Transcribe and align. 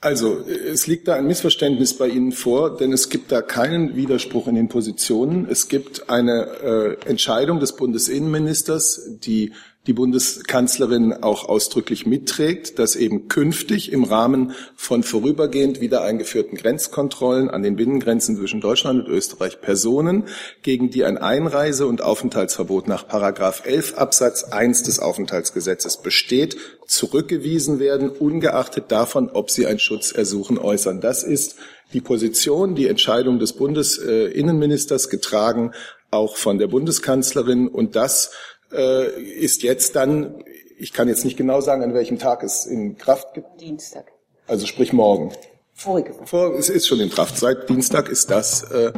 Also, 0.00 0.44
es 0.46 0.86
liegt 0.86 1.08
da 1.08 1.14
ein 1.14 1.26
Missverständnis 1.26 1.94
bei 1.98 2.06
Ihnen 2.06 2.30
vor, 2.30 2.76
denn 2.76 2.92
es 2.92 3.08
gibt 3.08 3.32
da 3.32 3.42
keinen 3.42 3.96
Widerspruch 3.96 4.46
in 4.46 4.54
den 4.54 4.68
Positionen. 4.68 5.48
Es 5.50 5.66
gibt 5.68 6.08
eine 6.08 6.46
äh, 6.62 7.08
Entscheidung 7.08 7.58
des 7.58 7.74
Bundesinnenministers, 7.74 9.18
die 9.24 9.52
die 9.88 9.94
Bundeskanzlerin 9.94 11.14
auch 11.22 11.48
ausdrücklich 11.48 12.04
mitträgt, 12.04 12.78
dass 12.78 12.94
eben 12.94 13.28
künftig 13.28 13.90
im 13.90 14.04
Rahmen 14.04 14.52
von 14.76 15.02
vorübergehend 15.02 15.80
wieder 15.80 16.02
eingeführten 16.02 16.58
Grenzkontrollen 16.58 17.48
an 17.48 17.62
den 17.62 17.76
Binnengrenzen 17.76 18.36
zwischen 18.36 18.60
Deutschland 18.60 19.06
und 19.06 19.12
Österreich 19.12 19.62
Personen, 19.62 20.24
gegen 20.62 20.90
die 20.90 21.04
ein 21.04 21.16
Einreise- 21.16 21.86
und 21.86 22.02
Aufenthaltsverbot 22.02 22.86
nach 22.86 23.08
Paragraph 23.08 23.62
11 23.64 23.94
Absatz 23.96 24.44
1 24.44 24.82
des 24.82 25.00
Aufenthaltsgesetzes 25.00 26.02
besteht, 26.02 26.58
zurückgewiesen 26.86 27.80
werden, 27.80 28.10
ungeachtet 28.10 28.92
davon, 28.92 29.30
ob 29.30 29.50
sie 29.50 29.66
ein 29.66 29.78
Schutzersuchen 29.78 30.58
äußern. 30.58 31.00
Das 31.00 31.24
ist 31.24 31.56
die 31.94 32.02
Position, 32.02 32.74
die 32.74 32.88
Entscheidung 32.88 33.38
des 33.38 33.54
Bundesinnenministers 33.54 35.08
getragen, 35.08 35.72
auch 36.10 36.36
von 36.36 36.58
der 36.58 36.66
Bundeskanzlerin. 36.66 37.68
Und 37.68 37.96
das 37.96 38.32
äh, 38.72 39.20
ist 39.20 39.62
jetzt 39.62 39.96
dann, 39.96 40.42
ich 40.78 40.92
kann 40.92 41.08
jetzt 41.08 41.24
nicht 41.24 41.36
genau 41.36 41.60
sagen, 41.60 41.82
an 41.82 41.94
welchem 41.94 42.18
Tag 42.18 42.42
es 42.42 42.66
in 42.66 42.96
Kraft 42.98 43.34
gibt. 43.34 43.60
Dienstag. 43.60 44.12
Also 44.46 44.66
sprich 44.66 44.92
morgen. 44.92 45.32
Vorige 45.74 46.14
Woche. 46.14 46.26
Vor, 46.26 46.54
es 46.58 46.68
ist 46.68 46.86
schon 46.88 47.00
in 47.00 47.10
Kraft. 47.10 47.38
Seit 47.38 47.68
Dienstag 47.68 48.08
ist 48.08 48.30
das 48.30 48.62
äh, 48.70 48.92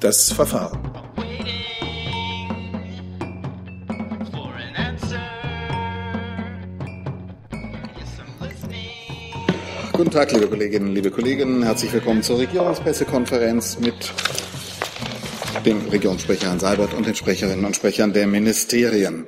das 0.00 0.32
Verfahren. 0.32 0.78
Guten 9.92 10.10
Tag, 10.10 10.32
liebe 10.32 10.48
Kolleginnen, 10.48 10.94
liebe 10.94 11.10
Kollegen. 11.10 11.62
Herzlich 11.62 11.92
willkommen 11.92 12.22
zur 12.22 12.38
Regierungspressekonferenz 12.38 13.78
mit 13.78 14.12
dem 15.64 15.88
Regierungssprecher 15.88 16.48
Herrn 16.48 16.58
Seibert 16.58 16.92
und 16.94 17.06
den 17.06 17.14
Sprecherinnen 17.14 17.64
und 17.64 17.76
Sprechern 17.76 18.12
der 18.12 18.26
Ministerien. 18.26 19.26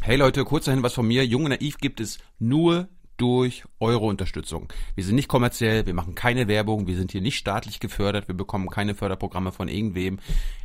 Hey 0.00 0.16
Leute, 0.16 0.44
kurz 0.44 0.64
dahin 0.64 0.82
was 0.82 0.94
von 0.94 1.06
mir. 1.06 1.24
Jung 1.24 1.44
und 1.44 1.50
Naiv 1.50 1.78
gibt 1.78 2.00
es 2.00 2.18
nur 2.38 2.88
durch 3.16 3.62
eure 3.78 4.04
Unterstützung. 4.06 4.72
Wir 4.96 5.04
sind 5.04 5.14
nicht 5.14 5.28
kommerziell, 5.28 5.86
wir 5.86 5.94
machen 5.94 6.16
keine 6.16 6.48
Werbung, 6.48 6.88
wir 6.88 6.96
sind 6.96 7.12
hier 7.12 7.20
nicht 7.20 7.36
staatlich 7.36 7.78
gefördert, 7.78 8.26
wir 8.26 8.34
bekommen 8.34 8.68
keine 8.68 8.96
Förderprogramme 8.96 9.52
von 9.52 9.68
irgendwem. 9.68 10.18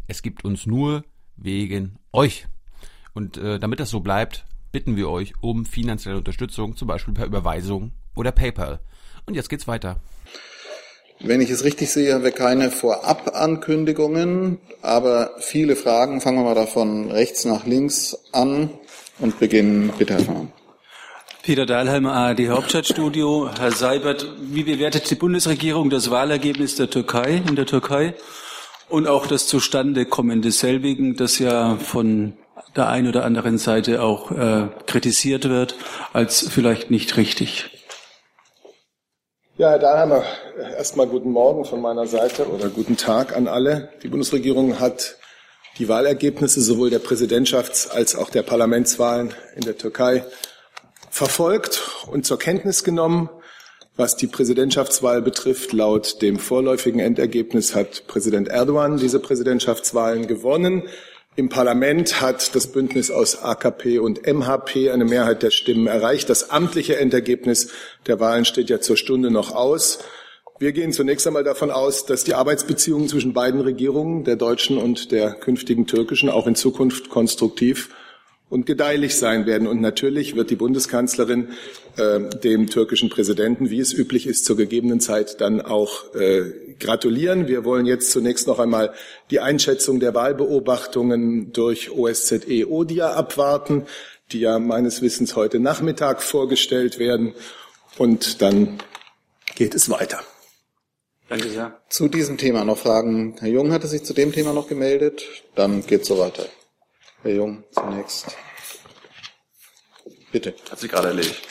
Es 0.08 0.24
gibt 0.24 0.44
uns 0.44 0.66
nur 0.66 1.04
wegen 1.36 2.00
euch. 2.12 2.48
Und 3.14 3.38
äh, 3.38 3.60
damit 3.60 3.80
das 3.80 3.92
so 3.92 4.00
bleibt, 4.00 4.46
bitten 4.72 4.96
wir 4.96 5.10
euch 5.10 5.34
um 5.42 5.66
finanzielle 5.66 6.18
Unterstützung, 6.18 6.76
zum 6.76 6.88
Beispiel 6.88 7.14
per 7.14 7.26
Überweisung 7.26 7.92
oder 8.16 8.32
PayPal. 8.32 8.80
Und 9.28 9.36
jetzt 9.36 9.50
geht's 9.50 9.68
weiter. 9.68 10.00
Wenn 11.20 11.42
ich 11.42 11.50
es 11.50 11.64
richtig 11.64 11.90
sehe, 11.90 12.14
haben 12.14 12.24
wir 12.24 12.32
keine 12.32 12.70
Vorab-Ankündigungen, 12.70 14.60
aber 14.82 15.32
viele 15.40 15.76
Fragen. 15.76 16.22
Fangen 16.22 16.38
wir 16.38 16.44
mal 16.44 16.56
davon 16.56 17.10
rechts 17.10 17.44
nach 17.46 17.66
links 17.66 18.18
an 18.32 18.70
und 19.20 19.40
beginnen. 19.40 19.92
Bitte, 19.98 20.24
Schmarrn. 20.24 20.52
Peter 21.42 21.66
Dahlheimer, 21.66 22.14
ARD 22.14 22.50
Hauptstadtstudio. 22.50 23.50
Herr 23.58 23.72
Seibert, 23.72 24.28
wie 24.52 24.64
bewertet 24.64 25.10
die 25.10 25.16
Bundesregierung 25.16 25.90
das 25.90 26.12
Wahlergebnis 26.12 26.76
der 26.76 26.90
Türkei 26.90 27.42
in 27.48 27.56
der 27.56 27.66
Türkei 27.66 28.14
und 28.90 29.08
auch 29.08 29.28
das 29.28 29.48
Zustandekommen 29.48 30.42
desselbigen, 30.42 31.16
das 31.16 31.40
ja 31.40 31.78
von 31.78 32.34
der 32.76 32.90
einen 32.90 33.08
oder 33.08 33.24
anderen 33.24 33.58
Seite 33.58 34.04
auch 34.04 34.32
äh, 34.32 34.68
kritisiert 34.86 35.50
wird 35.50 35.76
als 36.14 36.48
vielleicht 36.50 36.92
nicht 36.92 37.18
richtig? 37.18 37.77
Ja, 39.60 39.72
Herr 39.72 39.80
Dahlheimer, 39.80 40.24
erstmal 40.78 41.08
guten 41.08 41.32
Morgen 41.32 41.66
von 41.66 41.82
meiner 41.82 42.06
Seite 42.06 42.48
oder 42.48 42.70
guten 42.70 42.96
Tag 42.96 43.36
an 43.36 43.48
alle. 43.48 43.90
Die 44.04 44.08
Bundesregierung 44.08 44.80
hat 44.80 45.16
die 45.80 45.90
Wahlergebnisse 45.90 46.62
sowohl 46.62 46.92
der 46.92 47.02
Präsidentschafts- 47.02 47.90
als 47.90 48.16
auch 48.16 48.30
der 48.30 48.44
Parlamentswahlen 48.44 49.34
in 49.56 49.62
der 49.62 49.76
Türkei 49.76 50.24
verfolgt 51.10 51.82
und 52.06 52.24
zur 52.24 52.38
Kenntnis 52.38 52.84
genommen. 52.84 53.32
Was 53.96 54.16
die 54.16 54.28
Präsidentschaftswahl 54.28 55.24
betrifft, 55.24 55.74
laut 55.74 56.22
dem 56.22 56.38
vorläufigen 56.38 57.00
Endergebnis 57.00 57.74
hat 57.74 58.06
Präsident 58.06 58.50
Erdogan 58.50 58.98
diese 58.98 59.20
Präsidentschaftswahlen 59.20 60.28
gewonnen. 60.28 60.84
Im 61.38 61.50
Parlament 61.50 62.20
hat 62.20 62.56
das 62.56 62.66
Bündnis 62.66 63.12
aus 63.12 63.44
AKP 63.44 64.00
und 64.00 64.26
MHP 64.26 64.90
eine 64.90 65.06
Mehrheit 65.06 65.44
der 65.44 65.52
Stimmen 65.52 65.86
erreicht. 65.86 66.32
Das 66.32 66.50
amtliche 66.50 66.98
Endergebnis 66.98 67.70
der 68.08 68.20
Wahlen 68.20 68.44
steht 68.44 68.72
ja 68.72 68.82
zur 68.82 68.98
Stunde 68.98 69.30
noch 69.30 69.54
aus. 69.54 70.00
Wir 70.58 70.72
gehen 70.72 70.92
zunächst 70.92 71.28
einmal 71.28 71.44
davon 71.44 71.70
aus, 71.70 72.08
dass 72.08 72.24
die 72.24 72.34
Arbeitsbeziehungen 72.34 73.08
zwischen 73.08 73.34
beiden 73.34 73.62
Regierungen, 73.62 74.24
der 74.24 74.36
deutschen 74.36 74.80
und 74.80 75.12
der 75.12 75.36
künftigen 75.36 75.86
türkischen, 75.86 76.32
auch 76.32 76.48
in 76.48 76.56
Zukunft 76.56 77.10
konstruktiv 77.10 77.92
und 78.50 78.66
gedeihlich 78.66 79.18
sein 79.18 79.46
werden. 79.46 79.68
Und 79.68 79.82
natürlich 79.82 80.36
wird 80.36 80.50
die 80.50 80.56
Bundeskanzlerin 80.56 81.50
äh, 81.98 82.22
dem 82.40 82.68
türkischen 82.68 83.10
Präsidenten, 83.10 83.70
wie 83.70 83.80
es 83.80 83.94
üblich 83.94 84.26
ist, 84.28 84.46
zur 84.46 84.56
gegebenen 84.56 85.00
Zeit 85.00 85.42
dann 85.42 85.62
auch 85.62 86.14
äh, 86.16 86.54
gratulieren. 86.80 87.48
Wir 87.48 87.66
wollen 87.66 87.86
jetzt 87.86 88.12
zunächst 88.12 88.48
noch 88.48 88.60
einmal 88.60 88.94
die 89.32 89.42
Einschätzung 89.42 90.00
der 90.00 90.14
Wahlbeobachtungen 90.14 91.52
durch 91.52 91.92
OSZE 91.92 92.70
ODIA 92.70 93.14
abwarten, 93.14 93.86
die 94.32 94.40
ja 94.40 94.60
meines 94.60 95.02
Wissens 95.02 95.36
heute 95.36 95.60
Nachmittag 95.60 96.22
vorgestellt 96.22 97.00
werden. 97.00 97.34
Und 97.98 98.42
dann 98.42 98.78
geht 99.56 99.76
es 99.76 99.90
weiter. 99.90 100.22
Danke 101.30 101.50
sehr. 101.50 101.82
Zu 101.90 102.08
diesem 102.08 102.38
Thema 102.38 102.64
noch 102.64 102.78
Fragen. 102.78 103.36
Herr 103.40 103.50
Jung 103.50 103.74
hatte 103.74 103.88
sich 103.88 104.04
zu 104.04 104.14
dem 104.14 104.32
Thema 104.32 104.54
noch 104.54 104.70
gemeldet. 104.70 105.24
Dann 105.56 105.86
geht 105.86 106.04
es 106.04 106.08
so 106.08 106.18
weiter. 106.18 106.46
Herr 107.24 107.34
Jung, 107.34 107.64
zunächst. 107.72 108.36
Bitte. 110.32 110.54
Hat 110.70 110.80
sich 110.80 110.92
gerade 110.92 111.10
erledigt. 111.10 111.48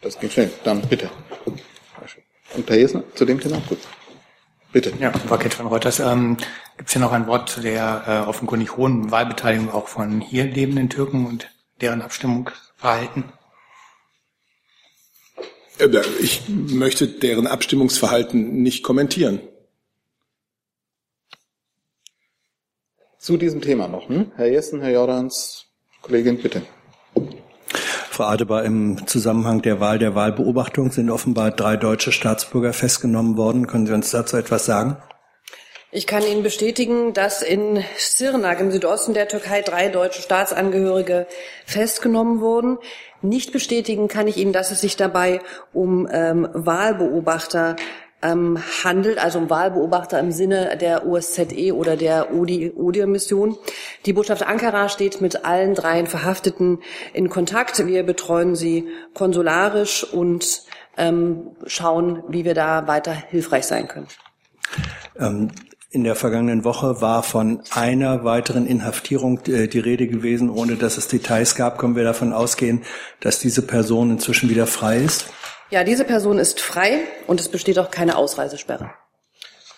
Das 0.00 0.18
ging 0.18 0.30
schnell. 0.30 0.50
Dann 0.64 0.82
bitte. 0.82 1.10
Und 2.54 2.68
Herr 2.68 2.76
Jesner, 2.76 3.04
zu 3.14 3.24
dem 3.24 3.40
Thema? 3.40 3.62
Gut. 3.68 3.78
Bitte. 4.72 4.92
Ja, 4.98 5.10
Paket 5.10 5.54
von 5.54 5.66
Reuters. 5.66 6.00
Ähm, 6.00 6.36
Gibt 6.76 6.88
es 6.88 6.92
hier 6.92 7.02
noch 7.02 7.12
ein 7.12 7.26
Wort 7.26 7.48
zu 7.48 7.60
der 7.60 8.04
äh, 8.06 8.28
offenkundig 8.28 8.76
hohen 8.76 9.10
Wahlbeteiligung 9.10 9.70
auch 9.70 9.88
von 9.88 10.20
hier 10.20 10.44
lebenden 10.44 10.88
Türken 10.88 11.26
und 11.26 11.50
deren 11.80 12.02
Abstimmungsverhalten? 12.02 13.24
Äh, 15.78 15.88
ich 16.20 16.48
möchte 16.48 17.08
deren 17.08 17.46
Abstimmungsverhalten 17.46 18.62
nicht 18.62 18.82
kommentieren. 18.84 19.40
Zu 23.20 23.36
diesem 23.36 23.60
Thema 23.60 23.86
noch, 23.86 24.08
hm? 24.08 24.32
Herr 24.36 24.50
Jessen, 24.50 24.80
Herr 24.80 24.92
Jordans, 24.92 25.66
Kollegin, 26.00 26.38
bitte. 26.38 26.62
Frau 28.08 28.24
Adebar, 28.24 28.64
im 28.64 29.06
Zusammenhang 29.06 29.60
der 29.60 29.78
Wahl 29.78 29.98
der 29.98 30.14
Wahlbeobachtung 30.14 30.90
sind 30.90 31.10
offenbar 31.10 31.50
drei 31.50 31.76
deutsche 31.76 32.12
Staatsbürger 32.12 32.72
festgenommen 32.72 33.36
worden. 33.36 33.66
Können 33.66 33.86
Sie 33.86 33.92
uns 33.92 34.10
dazu 34.10 34.38
etwas 34.38 34.64
sagen? 34.64 34.96
Ich 35.92 36.06
kann 36.06 36.22
Ihnen 36.22 36.42
bestätigen, 36.42 37.12
dass 37.12 37.42
in 37.42 37.84
Sirnak 37.98 38.58
im 38.58 38.70
Südosten 38.70 39.12
der 39.12 39.28
Türkei 39.28 39.60
drei 39.60 39.90
deutsche 39.90 40.22
Staatsangehörige 40.22 41.26
festgenommen 41.66 42.40
wurden. 42.40 42.78
Nicht 43.20 43.52
bestätigen 43.52 44.08
kann 44.08 44.28
ich 44.28 44.38
Ihnen, 44.38 44.54
dass 44.54 44.70
es 44.70 44.80
sich 44.80 44.96
dabei 44.96 45.42
um 45.74 46.08
ähm, 46.10 46.48
Wahlbeobachter 46.54 47.76
ähm, 48.22 48.58
handelt, 48.84 49.18
also 49.18 49.38
um 49.38 49.50
Wahlbeobachter 49.50 50.18
im 50.18 50.32
Sinne 50.32 50.76
der 50.76 51.06
OSZE 51.06 51.74
oder 51.74 51.96
der 51.96 52.32
ODIHR-Mission. 52.34 53.56
Die 54.06 54.12
Botschaft 54.12 54.42
Ankara 54.42 54.88
steht 54.88 55.20
mit 55.20 55.44
allen 55.44 55.74
dreien 55.74 56.06
Verhafteten 56.06 56.80
in 57.12 57.28
Kontakt. 57.28 57.86
Wir 57.86 58.02
betreuen 58.02 58.54
sie 58.54 58.88
konsularisch 59.14 60.04
und 60.04 60.62
ähm, 60.96 61.52
schauen, 61.66 62.22
wie 62.28 62.44
wir 62.44 62.54
da 62.54 62.86
weiter 62.86 63.12
hilfreich 63.12 63.64
sein 63.64 63.88
können. 63.88 64.08
Ähm, 65.18 65.50
in 65.92 66.04
der 66.04 66.14
vergangenen 66.14 66.62
Woche 66.62 67.00
war 67.00 67.24
von 67.24 67.62
einer 67.72 68.22
weiteren 68.22 68.66
Inhaftierung 68.66 69.40
äh, 69.46 69.66
die 69.66 69.80
Rede 69.80 70.06
gewesen, 70.06 70.48
ohne 70.48 70.76
dass 70.76 70.98
es 70.98 71.08
Details 71.08 71.56
gab. 71.56 71.78
Können 71.78 71.96
wir 71.96 72.04
davon 72.04 72.32
ausgehen, 72.32 72.82
dass 73.18 73.40
diese 73.40 73.62
Person 73.62 74.10
inzwischen 74.10 74.50
wieder 74.50 74.68
frei 74.68 74.98
ist? 74.98 75.26
Ja, 75.70 75.84
diese 75.84 76.04
Person 76.04 76.38
ist 76.38 76.60
frei 76.60 77.04
und 77.28 77.38
es 77.38 77.48
besteht 77.48 77.78
auch 77.78 77.92
keine 77.92 78.16
Ausreisesperre. 78.16 78.90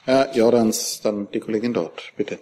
Herr 0.05 0.35
Jordans, 0.35 1.03
dann 1.03 1.31
die 1.31 1.41
Kollegin 1.41 1.75
dort, 1.75 2.13
bitte. 2.17 2.39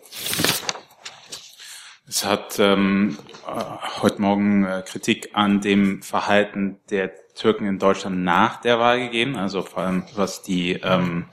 Es 2.06 2.24
hat 2.24 2.58
ähm, 2.60 3.18
äh, 3.46 4.00
heute 4.02 4.22
Morgen 4.22 4.64
äh, 4.64 4.82
Kritik 4.86 5.30
an 5.32 5.60
dem 5.60 6.02
Verhalten 6.02 6.78
der 6.90 7.12
Türken 7.34 7.66
in 7.66 7.78
Deutschland 7.78 8.22
nach 8.22 8.60
der 8.60 8.78
Wahl 8.78 9.00
gegeben, 9.00 9.36
also 9.36 9.62
vor 9.62 9.82
allem 9.82 10.04
was 10.14 10.42
die 10.42 10.74
ähm, 10.74 11.26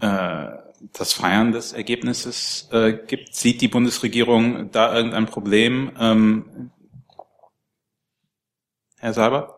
äh, 0.00 0.46
das 0.92 1.14
Feiern 1.14 1.52
des 1.52 1.72
Ergebnisses 1.72 2.68
äh, 2.72 2.92
gibt. 2.92 3.34
Sieht 3.34 3.62
die 3.62 3.68
Bundesregierung 3.68 4.70
da 4.70 4.94
irgendein 4.94 5.26
Problem? 5.26 5.92
Ähm, 5.98 6.70
Herr 8.98 9.14
Salber? 9.14 9.53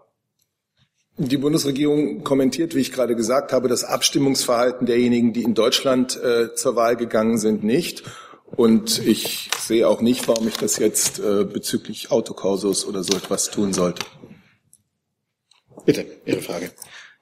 Die 1.18 1.38
Bundesregierung 1.38 2.24
kommentiert, 2.24 2.74
wie 2.74 2.80
ich 2.80 2.92
gerade 2.92 3.16
gesagt 3.16 3.52
habe, 3.52 3.68
das 3.68 3.84
Abstimmungsverhalten 3.84 4.86
derjenigen, 4.86 5.32
die 5.32 5.42
in 5.42 5.54
Deutschland 5.54 6.22
äh, 6.22 6.54
zur 6.54 6.76
Wahl 6.76 6.96
gegangen 6.96 7.38
sind, 7.38 7.64
nicht. 7.64 8.02
Und 8.44 8.98
ich 9.04 9.50
sehe 9.58 9.88
auch 9.88 10.02
nicht, 10.02 10.28
warum 10.28 10.46
ich 10.46 10.56
das 10.56 10.76
jetzt 10.76 11.18
äh, 11.18 11.44
bezüglich 11.44 12.10
Autokursus 12.10 12.84
oder 12.84 13.02
so 13.02 13.16
etwas 13.16 13.50
tun 13.50 13.72
sollte. 13.72 14.04
Bitte, 15.86 16.06
Ihre 16.26 16.42
Frage. 16.42 16.70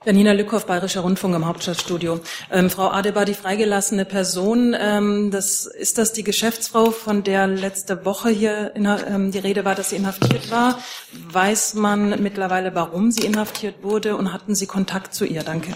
Janina 0.04 0.32
Lückhoff, 0.32 0.66
Bayerischer 0.66 1.00
Rundfunk 1.00 1.34
im 1.34 1.46
Hauptstadtstudio. 1.46 2.20
Ähm, 2.52 2.68
Frau 2.68 2.90
Adebar, 2.90 3.24
die 3.24 3.32
freigelassene 3.32 4.04
Person, 4.04 4.76
ähm, 4.78 5.30
das, 5.30 5.64
ist 5.64 5.96
das 5.96 6.12
die 6.12 6.24
Geschäftsfrau, 6.24 6.90
von 6.90 7.22
der 7.22 7.46
letzte 7.46 8.04
Woche 8.04 8.28
hier 8.28 8.76
in, 8.76 8.86
ähm, 8.86 9.30
die 9.30 9.38
Rede 9.38 9.64
war, 9.64 9.74
dass 9.74 9.90
sie 9.90 9.96
inhaftiert 9.96 10.50
war? 10.50 10.78
Weiß 11.12 11.74
man 11.74 12.22
mittlerweile, 12.22 12.74
warum 12.74 13.10
sie 13.10 13.24
inhaftiert 13.24 13.82
wurde 13.82 14.16
und 14.16 14.32
hatten 14.32 14.54
Sie 14.54 14.66
Kontakt 14.66 15.14
zu 15.14 15.24
ihr? 15.24 15.42
Danke. 15.42 15.72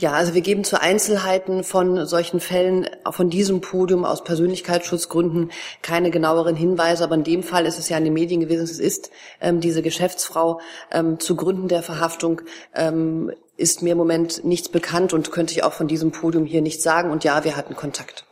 Ja, 0.00 0.12
also 0.12 0.34
wir 0.34 0.40
geben 0.40 0.64
zu 0.64 0.80
Einzelheiten 0.80 1.62
von 1.62 2.04
solchen 2.06 2.40
Fällen 2.40 2.88
von 3.08 3.30
diesem 3.30 3.60
Podium 3.60 4.04
aus 4.04 4.24
Persönlichkeitsschutzgründen 4.24 5.52
keine 5.82 6.10
genaueren 6.10 6.56
Hinweise. 6.56 7.04
Aber 7.04 7.14
in 7.14 7.22
dem 7.22 7.44
Fall 7.44 7.64
ist 7.64 7.78
es 7.78 7.88
ja 7.88 7.98
in 7.98 8.04
den 8.04 8.12
Medien 8.12 8.40
gewesen, 8.40 8.64
es 8.64 8.80
ist 8.80 9.10
ähm, 9.40 9.60
diese 9.60 9.82
Geschäftsfrau 9.82 10.60
ähm, 10.90 11.20
zu 11.20 11.36
Gründen 11.36 11.68
der 11.68 11.84
Verhaftung 11.84 12.40
ähm, 12.74 13.30
ist 13.56 13.82
mir 13.82 13.92
im 13.92 13.98
Moment 13.98 14.44
nichts 14.44 14.68
bekannt 14.68 15.12
und 15.12 15.30
könnte 15.30 15.52
ich 15.52 15.62
auch 15.62 15.72
von 15.72 15.86
diesem 15.86 16.10
Podium 16.10 16.44
hier 16.44 16.60
nichts 16.60 16.82
sagen. 16.82 17.12
Und 17.12 17.22
ja, 17.22 17.44
wir 17.44 17.56
hatten 17.56 17.76
Kontakt. 17.76 18.26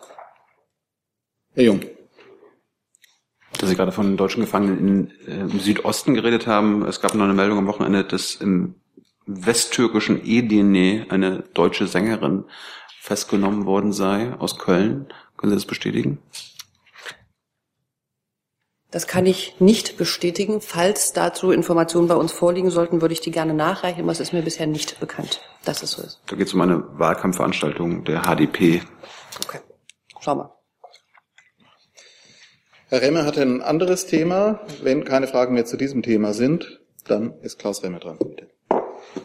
Herr 1.55 1.63
Jung. 1.63 1.81
Dass 3.61 3.69
Sie 3.69 3.77
gerade 3.77 3.93
von 3.93 4.17
deutschen 4.17 4.41
Gefangenen 4.41 4.79
in, 5.27 5.33
äh, 5.33 5.41
im 5.43 5.61
Südosten 5.61 6.15
geredet 6.15 6.49
haben. 6.49 6.85
Es 6.87 7.01
gab 7.01 7.15
noch 7.15 7.25
eine 7.25 7.35
Meldung 7.35 7.59
am 7.59 7.69
Wochenende, 7.69 8.03
dass 8.03 8.35
im 8.35 8.82
westtürkischen 9.47 10.21
Edirne 10.25 11.07
eine 11.09 11.45
deutsche 11.55 11.87
Sängerin 11.87 12.45
festgenommen 13.01 13.67
worden 13.67 13.93
sei 13.93 14.33
aus 14.39 14.59
Köln. 14.59 15.13
Können 15.37 15.51
Sie 15.51 15.57
das 15.57 15.67
bestätigen? 15.67 16.19
Das 18.93 19.07
kann 19.07 19.25
ich 19.25 19.59
nicht 19.59 19.97
bestätigen. 19.97 20.61
Falls 20.61 21.15
dazu 21.15 21.51
Informationen 21.51 22.09
bei 22.09 22.15
uns 22.15 22.31
vorliegen 22.31 22.71
sollten, 22.71 23.01
würde 23.01 23.15
ich 23.15 23.23
die 23.23 23.31
gerne 23.31 23.55
nachreichen, 23.55 24.03
aber 24.03 24.13
es 24.13 24.21
ist 24.21 24.35
mir 24.35 24.43
bisher 24.43 24.67
nicht 24.67 25.01
bekannt, 25.01 25.41
dass 25.65 25.83
es 25.83 25.93
so 25.93 26.03
ist. 26.03 26.21
Da 26.27 26.37
geht 26.37 26.47
es 26.47 26.55
um 26.55 26.61
eine 26.61 26.85
Wahlkampfveranstaltung 26.99 28.05
der 28.05 28.23
HDP. 28.23 28.83
Okay, 29.43 29.61
schauen 30.21 30.39
wir. 30.39 30.55
Herr 32.89 33.01
Remme 33.01 33.25
hatte 33.25 33.41
ein 33.41 33.63
anderes 33.63 34.07
Thema. 34.07 34.61
Wenn 34.83 35.05
keine 35.05 35.27
Fragen 35.27 35.55
mehr 35.55 35.65
zu 35.65 35.79
diesem 35.79 36.03
Thema 36.03 36.35
sind, 36.35 36.83
dann 37.07 37.41
ist 37.41 37.59
Klaus 37.59 37.83
Remme 37.83 37.99
dran. 37.99 38.19
Bitte. 38.19 38.52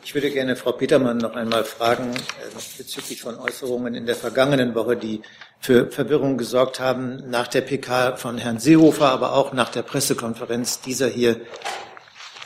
Ich 0.04 0.14
würde 0.14 0.32
gerne 0.32 0.56
Frau 0.56 0.74
Petermann 0.74 1.18
noch 1.18 1.36
einmal 1.36 1.64
fragen 1.64 2.14
äh, 2.14 2.78
bezüglich 2.78 3.22
von 3.22 3.38
Äußerungen 3.38 3.96
in 3.96 4.06
der 4.06 4.16
vergangenen 4.16 4.76
Woche, 4.76 4.98
die 4.98 5.22
für 5.60 5.90
Verwirrung 5.90 6.38
gesorgt 6.38 6.80
haben 6.80 7.30
nach 7.30 7.48
der 7.48 7.62
PK 7.62 8.18
von 8.18 8.38
Herrn 8.38 8.60
Seehofer, 8.60 9.10
aber 9.10 9.34
auch 9.34 9.54
nach 9.54 9.70
der 9.70 9.84
Pressekonferenz 9.84 10.82
dieser 10.82 11.08
hier 11.08 11.40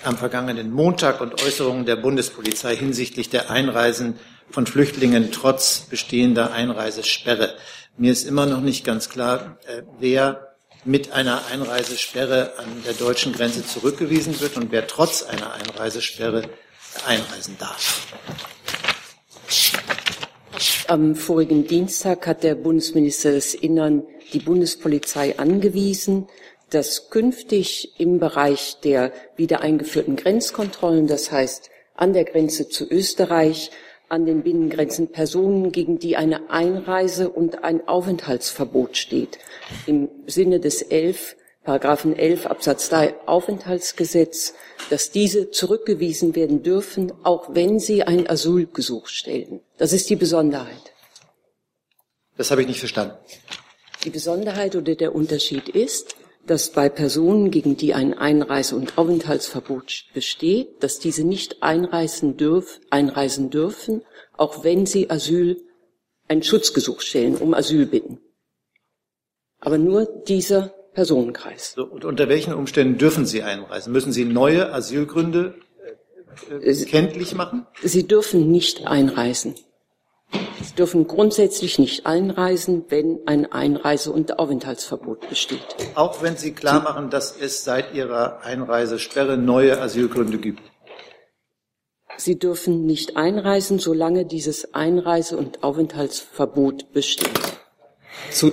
am 0.03 0.17
vergangenen 0.17 0.71
Montag 0.71 1.21
und 1.21 1.41
Äußerungen 1.41 1.85
der 1.85 1.95
Bundespolizei 1.95 2.75
hinsichtlich 2.75 3.29
der 3.29 3.49
Einreisen 3.49 4.19
von 4.49 4.67
Flüchtlingen 4.67 5.31
trotz 5.31 5.81
bestehender 5.89 6.53
Einreisesperre. 6.53 7.55
Mir 7.97 8.11
ist 8.11 8.27
immer 8.27 8.45
noch 8.45 8.61
nicht 8.61 8.85
ganz 8.85 9.09
klar, 9.09 9.57
äh, 9.67 9.81
wer 9.99 10.55
mit 10.83 11.11
einer 11.11 11.41
Einreisesperre 11.51 12.53
an 12.57 12.83
der 12.85 12.93
deutschen 12.93 13.33
Grenze 13.33 13.65
zurückgewiesen 13.65 14.39
wird 14.41 14.57
und 14.57 14.71
wer 14.71 14.87
trotz 14.87 15.23
einer 15.23 15.53
Einreisesperre 15.53 16.43
einreisen 17.05 17.57
darf. 17.59 18.13
Am 20.87 21.15
vorigen 21.15 21.67
Dienstag 21.67 22.27
hat 22.27 22.43
der 22.43 22.55
Bundesminister 22.55 23.31
des 23.31 23.53
Innern 23.53 24.03
die 24.33 24.39
Bundespolizei 24.39 25.39
angewiesen, 25.39 26.27
dass 26.69 27.09
künftig 27.09 27.99
im 27.99 28.19
Bereich 28.19 28.77
der 28.83 29.11
wieder 29.35 29.61
eingeführten 29.61 30.15
Grenzkontrollen, 30.15 31.07
das 31.07 31.31
heißt 31.31 31.69
an 31.95 32.13
der 32.13 32.25
Grenze 32.25 32.69
zu 32.69 32.89
Österreich, 32.89 33.71
an 34.09 34.25
den 34.25 34.43
Binnengrenzen 34.43 35.11
Personen, 35.11 35.71
gegen 35.71 35.99
die 35.99 36.17
eine 36.17 36.49
Einreise 36.49 37.29
und 37.29 37.63
ein 37.63 37.87
Aufenthaltsverbot 37.87 38.97
steht, 38.97 39.39
im 39.85 40.09
Sinne 40.27 40.59
des 40.59 40.81
11 40.81 41.35
Paragraphen 41.63 42.17
11 42.17 42.47
Absatz 42.47 42.89
3 42.89 43.27
Aufenthaltsgesetz, 43.27 44.55
dass 44.89 45.11
diese 45.11 45.51
zurückgewiesen 45.51 46.35
werden 46.35 46.63
dürfen, 46.63 47.13
auch 47.23 47.53
wenn 47.53 47.79
sie 47.79 48.01
ein 48.03 48.27
Asylgesuch 48.27 49.07
stellen. 49.07 49.61
Das 49.77 49.93
ist 49.93 50.09
die 50.09 50.15
Besonderheit. 50.15 50.93
Das 52.35 52.49
habe 52.49 52.61
ich 52.61 52.67
nicht 52.67 52.79
verstanden. 52.79 53.15
Die 54.03 54.09
Besonderheit 54.09 54.75
oder 54.75 54.95
der 54.95 55.13
Unterschied 55.13 55.69
ist, 55.69 56.15
dass 56.47 56.71
bei 56.71 56.89
Personen, 56.89 57.51
gegen 57.51 57.77
die 57.77 57.93
ein 57.93 58.15
Einreise- 58.15 58.75
und 58.75 58.97
Aufenthaltsverbot 58.97 60.05
besteht, 60.15 60.81
dass 60.83 60.97
diese 60.97 61.23
nicht 61.23 61.61
einreisen, 61.61 62.37
dürf, 62.37 62.79
einreisen 62.89 63.51
dürfen, 63.51 64.01
auch 64.35 64.63
wenn 64.63 64.87
sie 64.87 65.11
Asyl, 65.11 65.61
ein 66.27 66.41
Schutzgesuch 66.41 67.01
stellen, 67.01 67.37
um 67.37 67.53
Asyl 67.53 67.85
bitten. 67.85 68.19
Aber 69.59 69.77
nur 69.77 70.05
dieser 70.05 70.73
Personenkreis. 70.93 71.73
So, 71.75 71.85
und 71.85 72.05
unter 72.05 72.27
welchen 72.29 72.53
Umständen 72.53 72.97
dürfen 72.97 73.25
Sie 73.25 73.43
einreisen? 73.43 73.93
Müssen 73.93 74.11
Sie 74.11 74.25
neue 74.25 74.73
Asylgründe 74.73 75.55
äh, 76.49 76.55
äh 76.55 76.85
kenntlich 76.85 77.35
machen? 77.35 77.65
Sie 77.81 78.07
dürfen 78.07 78.51
nicht 78.51 78.87
einreisen. 78.87 79.55
Sie 80.61 80.75
dürfen 80.75 81.07
grundsätzlich 81.07 81.79
nicht 81.79 82.05
einreisen, 82.05 82.85
wenn 82.89 83.19
ein 83.25 83.51
Einreise- 83.51 84.11
und 84.11 84.39
Aufenthaltsverbot 84.39 85.27
besteht. 85.27 85.59
Auch 85.95 86.21
wenn 86.21 86.37
Sie 86.37 86.53
klar 86.53 86.81
machen, 86.81 87.09
dass 87.09 87.35
es 87.37 87.63
seit 87.63 87.93
Ihrer 87.93 88.41
Einreisesperre 88.43 89.37
neue 89.37 89.81
Asylgründe 89.81 90.37
gibt. 90.37 90.61
Sie 92.17 92.37
dürfen 92.37 92.85
nicht 92.85 93.17
einreisen, 93.17 93.79
solange 93.79 94.25
dieses 94.25 94.73
Einreise- 94.73 95.37
und 95.37 95.63
Aufenthaltsverbot 95.63 96.93
besteht. 96.93 97.39
Zu 98.29 98.51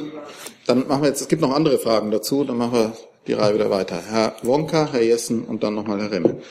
dann 0.69 0.87
machen 0.87 1.03
wir 1.03 1.09
jetzt, 1.09 1.23
es 1.23 1.29
gibt 1.29 1.43
noch 1.43 1.55
andere 1.55 1.79
Fragen 1.79 2.11
dazu, 2.11 2.45
dann 2.45 2.59
machen 2.59 2.73
wir 2.73 2.97
die 3.27 3.33
Reihe 3.33 3.55
wieder 3.55 3.71
weiter. 3.71 4.01
Herr 4.01 4.37
Wonka, 4.43 4.93
Herr 4.93 5.03
Jessen 5.03 5.45
und 5.45 5.63
dann 5.63 5.75
nochmal 5.75 6.01
Herr 6.01 6.11
Remme. 6.11 6.43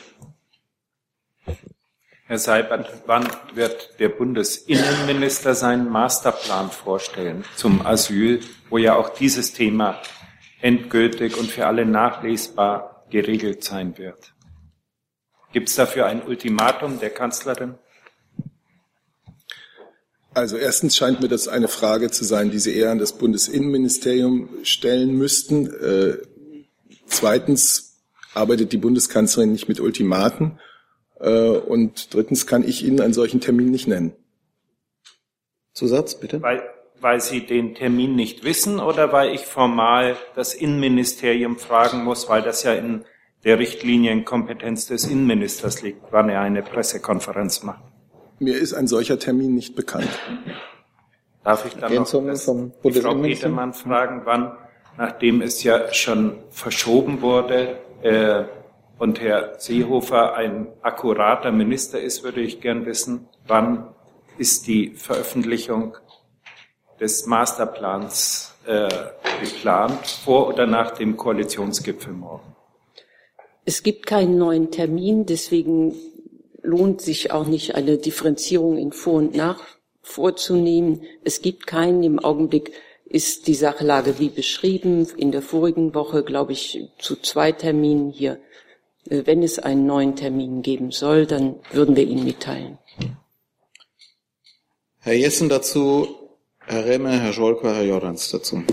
Herr 2.26 2.40
Seibert, 2.40 3.04
wann 3.06 3.28
wird 3.54 4.00
der 4.00 4.10
Bundesinnenminister 4.10 5.56
seinen 5.56 5.90
Masterplan 5.90 6.72
vorstellen 6.72 7.46
zum 7.56 7.86
Asyl, 7.86 8.42
wo 8.70 8.78
ja 8.78 8.96
auch 8.96 9.10
dieses 9.10 9.54
Thema 9.54 10.02
endgültig 10.62 11.38
und 11.38 11.50
für 11.50 11.68
alle 11.68 11.86
nachlesbar 11.86 13.06
geregelt 13.10 13.64
sein 13.64 13.98
wird? 13.98 14.34
Gibt 15.54 15.70
es 15.70 15.76
dafür 15.76 16.08
ein 16.08 16.22
Ultimatum 16.22 17.00
der 17.00 17.12
Kanzlerin? 17.12 17.76
Also 20.38 20.56
erstens 20.56 20.96
scheint 20.96 21.20
mir 21.20 21.30
das 21.30 21.48
eine 21.48 21.68
Frage 21.68 22.12
zu 22.12 22.24
sein, 22.24 22.52
die 22.52 22.60
Sie 22.60 22.76
eher 22.76 22.92
an 22.92 23.00
das 23.00 23.14
Bundesinnenministerium 23.14 24.50
stellen 24.62 25.18
müssten. 25.18 25.66
Äh, 25.66 26.18
zweitens 27.08 28.04
arbeitet 28.36 28.72
die 28.72 28.78
Bundeskanzlerin 28.78 29.52
nicht 29.52 29.68
mit 29.68 29.80
Ultimaten. 29.80 30.60
Äh, 31.20 31.32
und 31.32 32.14
drittens 32.14 32.46
kann 32.46 32.64
ich 32.64 32.86
Ihnen 32.86 33.02
einen 33.02 33.14
solchen 33.14 33.42
Termin 33.42 33.72
nicht 33.72 33.88
nennen. 33.88 34.14
Zusatz, 35.74 36.20
bitte. 36.20 36.40
Weil, 36.44 36.62
weil 37.02 37.20
Sie 37.20 37.44
den 37.44 37.74
Termin 37.74 38.16
nicht 38.16 38.44
wissen 38.44 38.80
oder 38.80 39.12
weil 39.12 39.34
ich 39.34 39.42
formal 39.42 40.18
das 40.36 40.54
Innenministerium 40.54 41.58
fragen 41.58 42.04
muss, 42.04 42.30
weil 42.30 42.44
das 42.44 42.62
ja 42.62 42.76
in 42.76 43.06
der 43.44 43.58
Richtlinienkompetenz 43.58 44.86
des 44.86 45.06
Innenministers 45.06 45.82
liegt, 45.82 46.04
wann 46.12 46.30
er 46.30 46.42
eine 46.42 46.62
Pressekonferenz 46.62 47.64
macht. 47.64 47.82
Mir 48.40 48.58
ist 48.58 48.74
ein 48.74 48.88
solcher 48.88 49.18
Termin 49.18 49.56
nicht 49.56 49.76
bekannt. 49.76 50.10
Darf 51.44 51.66
ich 51.66 51.74
dann 51.76 51.94
noch 51.94 52.12
das, 52.12 52.46
die 52.46 52.92
Frau 52.92 53.16
Petermann 53.16 53.74
fragen, 53.74 54.22
wann, 54.26 54.52
nachdem 54.98 55.42
es 55.42 55.64
ja 55.64 55.94
schon 55.94 56.40
verschoben 56.50 57.22
wurde 57.22 57.80
äh, 58.02 58.44
und 59.00 59.22
Herr 59.22 59.60
Seehofer 59.60 60.36
ein 60.36 60.68
akkurater 60.82 61.52
Minister 61.52 62.00
ist, 62.00 62.24
würde 62.24 62.42
ich 62.42 62.62
gern 62.62 62.86
wissen, 62.86 63.28
wann 63.48 63.88
ist 64.38 64.68
die 64.68 64.92
Veröffentlichung 64.92 65.98
des 67.00 67.26
Masterplans 67.26 68.54
äh, 68.66 68.90
geplant, 69.42 70.06
vor 70.06 70.48
oder 70.48 70.68
nach 70.68 70.92
dem 70.92 71.16
Koalitionsgipfel 71.16 72.14
morgen? 72.14 72.56
Es 73.66 73.84
gibt 73.84 74.06
keinen 74.06 74.38
neuen 74.38 74.72
Termin, 74.72 75.26
deswegen 75.26 75.94
lohnt 76.62 77.02
sich 77.02 77.32
auch 77.32 77.46
nicht 77.46 77.76
eine 77.76 77.98
Differenzierung 77.98 78.78
in 78.78 78.92
Vor- 78.92 79.16
und 79.16 79.36
Nach 79.36 79.62
vorzunehmen. 80.02 81.04
Es 81.24 81.42
gibt 81.42 81.68
keinen. 81.68 82.04
Im 82.04 82.20
Augenblick 82.20 82.72
ist 83.06 83.48
die 83.48 83.56
Sachlage 83.56 84.20
wie 84.20 84.30
beschrieben. 84.30 85.08
In 85.18 85.32
der 85.32 85.42
vorigen 85.42 85.94
Woche, 85.94 86.24
glaube 86.24 86.54
ich, 86.54 86.90
zu 86.98 87.16
zwei 87.16 87.52
Terminen 87.52 88.12
hier 88.12 88.40
Äh, 89.10 89.26
wenn 89.26 89.44
es 89.44 89.60
einen 89.60 89.86
neuen 89.86 90.16
Termin 90.16 90.62
geben 90.62 90.92
soll, 90.92 91.26
dann 91.26 91.56
würden 91.72 91.96
wir 91.96 92.04
ihn 92.04 92.24
mitteilen. 92.24 92.78
Herr 95.00 95.14
Jessen 95.14 95.50
dazu, 95.50 96.08
Herr 96.60 96.86
Remme, 96.86 97.20
Herr 97.20 97.34
Scholker, 97.34 97.74
Herr 97.76 97.84
Jorans 97.84 98.30
dazu. 98.30 98.64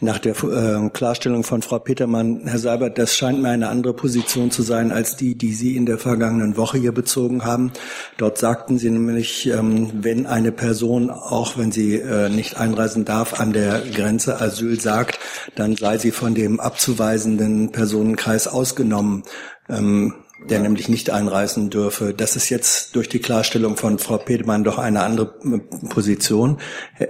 Nach 0.00 0.18
der 0.18 0.34
äh, 0.44 0.90
Klarstellung 0.90 1.42
von 1.42 1.62
Frau 1.62 1.80
Petermann, 1.80 2.42
Herr 2.46 2.58
Seibert, 2.58 2.98
das 2.98 3.16
scheint 3.16 3.42
mir 3.42 3.48
eine 3.48 3.68
andere 3.68 3.94
Position 3.94 4.50
zu 4.50 4.62
sein 4.62 4.92
als 4.92 5.16
die, 5.16 5.34
die 5.34 5.52
Sie 5.52 5.76
in 5.76 5.86
der 5.86 5.98
vergangenen 5.98 6.56
Woche 6.56 6.78
hier 6.78 6.92
bezogen 6.92 7.44
haben. 7.44 7.72
Dort 8.16 8.38
sagten 8.38 8.78
Sie 8.78 8.90
nämlich, 8.90 9.46
ähm, 9.48 9.90
wenn 9.94 10.26
eine 10.26 10.52
Person, 10.52 11.10
auch 11.10 11.58
wenn 11.58 11.72
sie 11.72 11.96
äh, 11.96 12.28
nicht 12.28 12.58
einreisen 12.58 13.04
darf, 13.04 13.40
an 13.40 13.52
der 13.52 13.80
Grenze 13.80 14.40
Asyl 14.40 14.78
sagt, 14.78 15.18
dann 15.56 15.76
sei 15.76 15.98
sie 15.98 16.12
von 16.12 16.34
dem 16.34 16.60
abzuweisenden 16.60 17.72
Personenkreis 17.72 18.46
ausgenommen. 18.46 19.24
Ähm, 19.68 20.14
der 20.44 20.60
nämlich 20.60 20.88
nicht 20.88 21.10
einreisen 21.10 21.70
dürfe. 21.70 22.14
Das 22.14 22.36
ist 22.36 22.48
jetzt 22.48 22.94
durch 22.94 23.08
die 23.08 23.18
Klarstellung 23.18 23.76
von 23.76 23.98
Frau 23.98 24.18
Pedemann 24.18 24.64
doch 24.64 24.78
eine 24.78 25.02
andere 25.02 25.34
äh, 25.44 25.58
Position. 25.88 26.58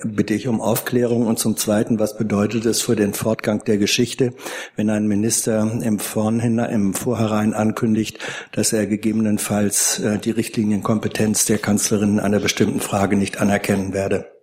Bitte 0.04 0.34
ich 0.34 0.48
um 0.48 0.60
Aufklärung. 0.60 1.26
Und 1.26 1.38
zum 1.38 1.56
Zweiten, 1.56 1.98
was 1.98 2.16
bedeutet 2.16 2.64
es 2.66 2.80
für 2.80 2.96
den 2.96 3.14
Fortgang 3.14 3.64
der 3.64 3.78
Geschichte, 3.78 4.32
wenn 4.76 4.90
ein 4.90 5.06
Minister 5.06 5.70
im, 5.82 5.98
Vornhin, 5.98 6.58
im 6.58 6.94
Vorhinein 6.94 7.54
ankündigt, 7.54 8.18
dass 8.52 8.72
er 8.72 8.86
gegebenenfalls 8.86 9.98
äh, 10.00 10.18
die 10.18 10.30
Richtlinienkompetenz 10.30 11.44
der 11.46 11.58
Kanzlerin 11.58 12.14
in 12.14 12.20
einer 12.20 12.40
bestimmten 12.40 12.80
Frage 12.80 13.16
nicht 13.16 13.40
anerkennen 13.40 13.92
werde? 13.92 14.37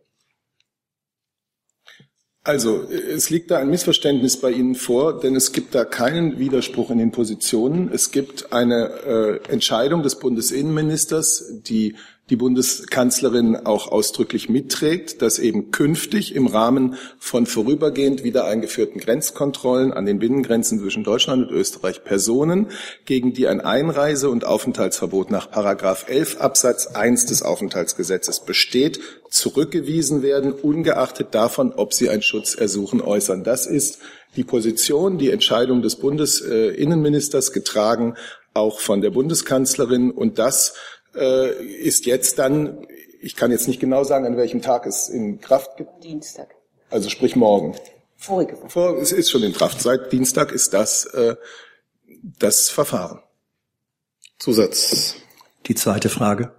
Also, 2.46 2.84
es 2.84 3.32
liegt 3.32 3.50
da 3.50 3.58
ein 3.58 3.72
Missverständnis 3.72 4.38
bei 4.40 4.52
Ihnen 4.52 4.76
vor, 4.76 5.20
denn 5.20 5.36
es 5.36 5.52
gibt 5.52 5.74
da 5.74 5.84
keinen 5.84 6.38
Widerspruch 6.38 6.92
in 6.92 7.00
den 7.00 7.12
Positionen. 7.12 7.90
Es 7.92 8.12
gibt 8.12 8.54
eine 8.54 9.42
äh, 9.48 9.52
Entscheidung 9.52 10.04
des 10.04 10.20
Bundesinnenministers, 10.20 11.62
die 11.64 11.96
die 12.32 12.36
Bundeskanzlerin 12.36 13.56
auch 13.56 13.92
ausdrücklich 13.92 14.50
mitträgt, 14.50 15.22
dass 15.22 15.38
eben 15.38 15.70
künftig 15.70 16.34
im 16.34 16.48
Rahmen 16.48 16.96
von 17.20 17.46
vorübergehend 17.46 18.24
wieder 18.24 18.46
eingeführten 18.46 19.00
Grenzkontrollen 19.00 19.94
an 19.94 20.08
den 20.08 20.18
Binnengrenzen 20.18 20.80
zwischen 20.80 21.04
Deutschland 21.04 21.48
und 21.48 21.56
Österreich 21.56 22.04
Personen, 22.04 22.68
gegen 23.06 23.34
die 23.34 23.48
ein 23.48 23.62
Einreise- 23.62 24.30
und 24.30 24.44
Aufenthaltsverbot 24.44 25.30
nach 25.30 25.52
Paragraph 25.52 26.06
11 26.10 26.42
Absatz 26.42 26.88
1 26.88 27.28
des 27.28 27.44
Aufenthaltsgesetzes 27.44 28.40
besteht, 28.40 29.00
zurückgewiesen 29.30 30.24
werden, 30.24 30.52
ungeachtet 30.52 31.28
davon, 31.32 31.74
ob 31.74 31.94
sie 31.94 32.10
ein 32.10 32.24
Schutzersuchen 32.24 33.02
äußern. 33.02 33.44
Das 33.44 33.68
ist 33.68 34.00
die 34.36 34.44
Position, 34.44 35.20
die 35.20 35.30
Entscheidung 35.30 35.84
des 35.84 35.98
Bundesinnenministers 35.98 37.52
getragen, 37.52 38.16
auch 38.56 38.80
von 38.80 39.02
der 39.02 39.12
Bundeskanzlerin 39.12 40.12
und 40.12 40.40
das 40.40 40.76
äh, 41.16 41.64
ist 41.64 42.06
jetzt 42.06 42.40
dann, 42.40 42.86
ich 43.22 43.36
kann 43.36 43.52
jetzt 43.52 43.68
nicht 43.68 43.80
genau 43.80 44.04
sagen, 44.04 44.26
an 44.26 44.38
welchem 44.38 44.62
Tag 44.62 44.86
es 44.86 45.10
in 45.10 45.40
Kraft 45.40 45.78
gibt. 45.78 46.04
Dienstag. 46.04 46.56
Also 46.90 47.10
sprich 47.10 47.36
morgen. 47.36 47.76
Vorige 48.18 48.58
Woche. 48.58 48.70
Vor, 48.70 48.98
es 48.98 49.12
ist 49.12 49.30
schon 49.30 49.44
in 49.44 49.54
Kraft. 49.54 49.82
Seit 49.82 50.12
Dienstag 50.12 50.52
ist 50.52 50.74
das 50.74 51.06
äh, 51.06 51.36
das 52.40 52.70
Verfahren. 52.70 53.20
Zusatz. 54.40 55.16
Die 55.68 55.76
zweite 55.76 56.10
Frage. 56.10 56.52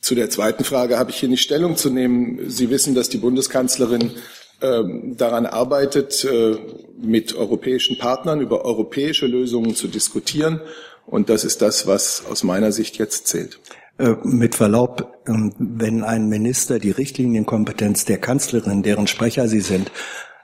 Zu 0.00 0.14
der 0.14 0.30
zweiten 0.30 0.64
Frage 0.64 0.98
habe 0.98 1.10
ich 1.10 1.16
hier 1.16 1.28
nicht 1.28 1.42
Stellung 1.42 1.76
zu 1.76 1.90
nehmen. 1.90 2.50
Sie 2.50 2.70
wissen, 2.70 2.94
dass 2.94 3.08
die 3.08 3.16
Bundeskanzlerin 3.18 4.12
äh, 4.60 4.82
daran 5.16 5.46
arbeitet, 5.46 6.24
äh, 6.24 6.56
mit 6.98 7.34
europäischen 7.34 7.98
Partnern 7.98 8.40
über 8.40 8.64
europäische 8.64 9.26
Lösungen 9.26 9.74
zu 9.74 9.88
diskutieren. 9.88 10.60
Und 11.06 11.28
das 11.28 11.44
ist 11.44 11.62
das, 11.62 11.86
was 11.86 12.24
aus 12.30 12.42
meiner 12.42 12.72
Sicht 12.72 12.96
jetzt 12.98 13.26
zählt. 13.26 13.60
Äh, 13.98 14.16
mit 14.24 14.54
Verlaub, 14.54 15.22
ähm, 15.26 15.52
wenn 15.58 16.02
ein 16.02 16.28
Minister 16.28 16.78
die 16.78 16.90
Richtlinienkompetenz 16.90 18.04
der 18.04 18.18
Kanzlerin, 18.18 18.82
deren 18.82 19.06
Sprecher 19.06 19.46
Sie 19.46 19.60
sind, 19.60 19.92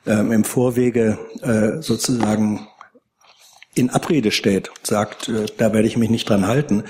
ähm, 0.07 0.33
im 0.33 0.45
Vorwege 0.45 1.19
äh, 1.43 1.83
sozusagen 1.83 2.69
in 3.75 3.91
Abrede 3.91 4.31
stellt, 4.31 4.71
sagt, 4.83 5.29
äh, 5.29 5.47
da 5.57 5.73
werde 5.73 5.89
ich 5.89 5.97
mich 5.97 6.11
nicht 6.11 6.29
dran 6.29 6.47
halten, 6.47 6.85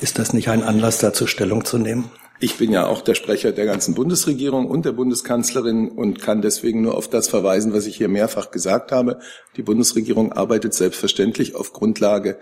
ist 0.00 0.18
das 0.18 0.32
nicht 0.32 0.48
ein 0.48 0.62
Anlass 0.62 0.98
dazu, 0.98 1.26
Stellung 1.26 1.64
zu 1.64 1.78
nehmen? 1.78 2.10
Ich 2.38 2.56
bin 2.56 2.70
ja 2.70 2.86
auch 2.86 3.00
der 3.00 3.14
Sprecher 3.14 3.52
der 3.52 3.64
ganzen 3.64 3.94
Bundesregierung 3.94 4.66
und 4.66 4.84
der 4.84 4.92
Bundeskanzlerin 4.92 5.88
und 5.88 6.20
kann 6.20 6.42
deswegen 6.42 6.82
nur 6.82 6.94
auf 6.94 7.08
das 7.08 7.28
verweisen, 7.28 7.72
was 7.72 7.86
ich 7.86 7.96
hier 7.96 8.08
mehrfach 8.08 8.50
gesagt 8.50 8.92
habe. 8.92 9.20
Die 9.56 9.62
Bundesregierung 9.62 10.32
arbeitet 10.32 10.74
selbstverständlich 10.74 11.54
auf 11.54 11.72
Grundlage 11.72 12.38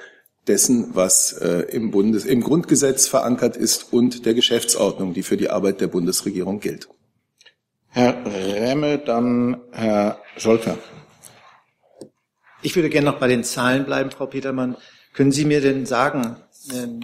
dessen, 0.46 0.94
was 0.94 1.32
äh, 1.32 1.60
im, 1.70 1.90
Bundes, 1.90 2.24
im 2.24 2.42
Grundgesetz 2.42 3.08
verankert 3.08 3.56
ist 3.56 3.92
und 3.92 4.26
der 4.26 4.34
Geschäftsordnung, 4.34 5.14
die 5.14 5.22
für 5.22 5.36
die 5.36 5.50
Arbeit 5.50 5.80
der 5.80 5.86
Bundesregierung 5.86 6.60
gilt. 6.60 6.88
Herr 7.88 8.24
Remme, 8.26 8.98
dann 8.98 9.60
Herr 9.72 10.18
Scholter. 10.36 10.78
Ich 12.62 12.74
würde 12.76 12.90
gerne 12.90 13.10
noch 13.10 13.18
bei 13.18 13.28
den 13.28 13.44
Zahlen 13.44 13.84
bleiben, 13.84 14.10
Frau 14.10 14.26
Petermann. 14.26 14.76
Können 15.12 15.32
Sie 15.32 15.44
mir 15.44 15.60
denn 15.60 15.86
sagen, 15.86 16.36
ähm, 16.72 17.00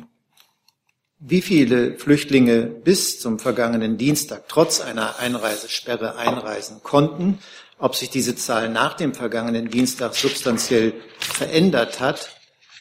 wie 1.19 1.43
viele 1.43 1.99
Flüchtlinge 1.99 2.63
bis 2.63 3.21
zum 3.21 3.39
vergangenen 3.39 3.99
Dienstag 3.99 4.49
trotz 4.49 4.81
einer 4.81 5.19
Einreisesperre 5.19 6.17
einreisen 6.17 6.83
konnten, 6.83 7.39
ob 7.79 7.95
sich 7.95 8.11
diese 8.11 8.35
Zahl 8.37 8.71
nach 8.71 8.95
dem 8.95 9.15
vergangenen 9.15 9.71
Dienstag 9.71 10.15
substanziell 10.15 10.95
verändert 11.19 12.01
hat 12.01 12.40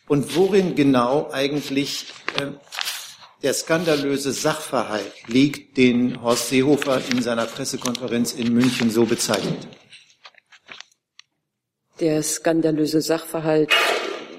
und 0.10 0.36
worin 0.36 0.75
genau 0.75 1.30
eigentlich 1.32 2.08
äh, 2.38 2.48
der 3.42 3.54
skandalöse 3.54 4.34
Sachverhalt 4.34 5.13
liegt, 5.28 5.78
den 5.78 6.22
Horst 6.22 6.50
Seehofer 6.50 7.01
in 7.10 7.22
seiner 7.22 7.46
Pressekonferenz 7.46 8.34
in 8.34 8.54
München 8.54 8.89
so 8.89 9.06
bezeichnet. 9.06 9.66
Der 12.01 12.22
skandalöse 12.22 13.01
Sachverhalt, 13.01 13.72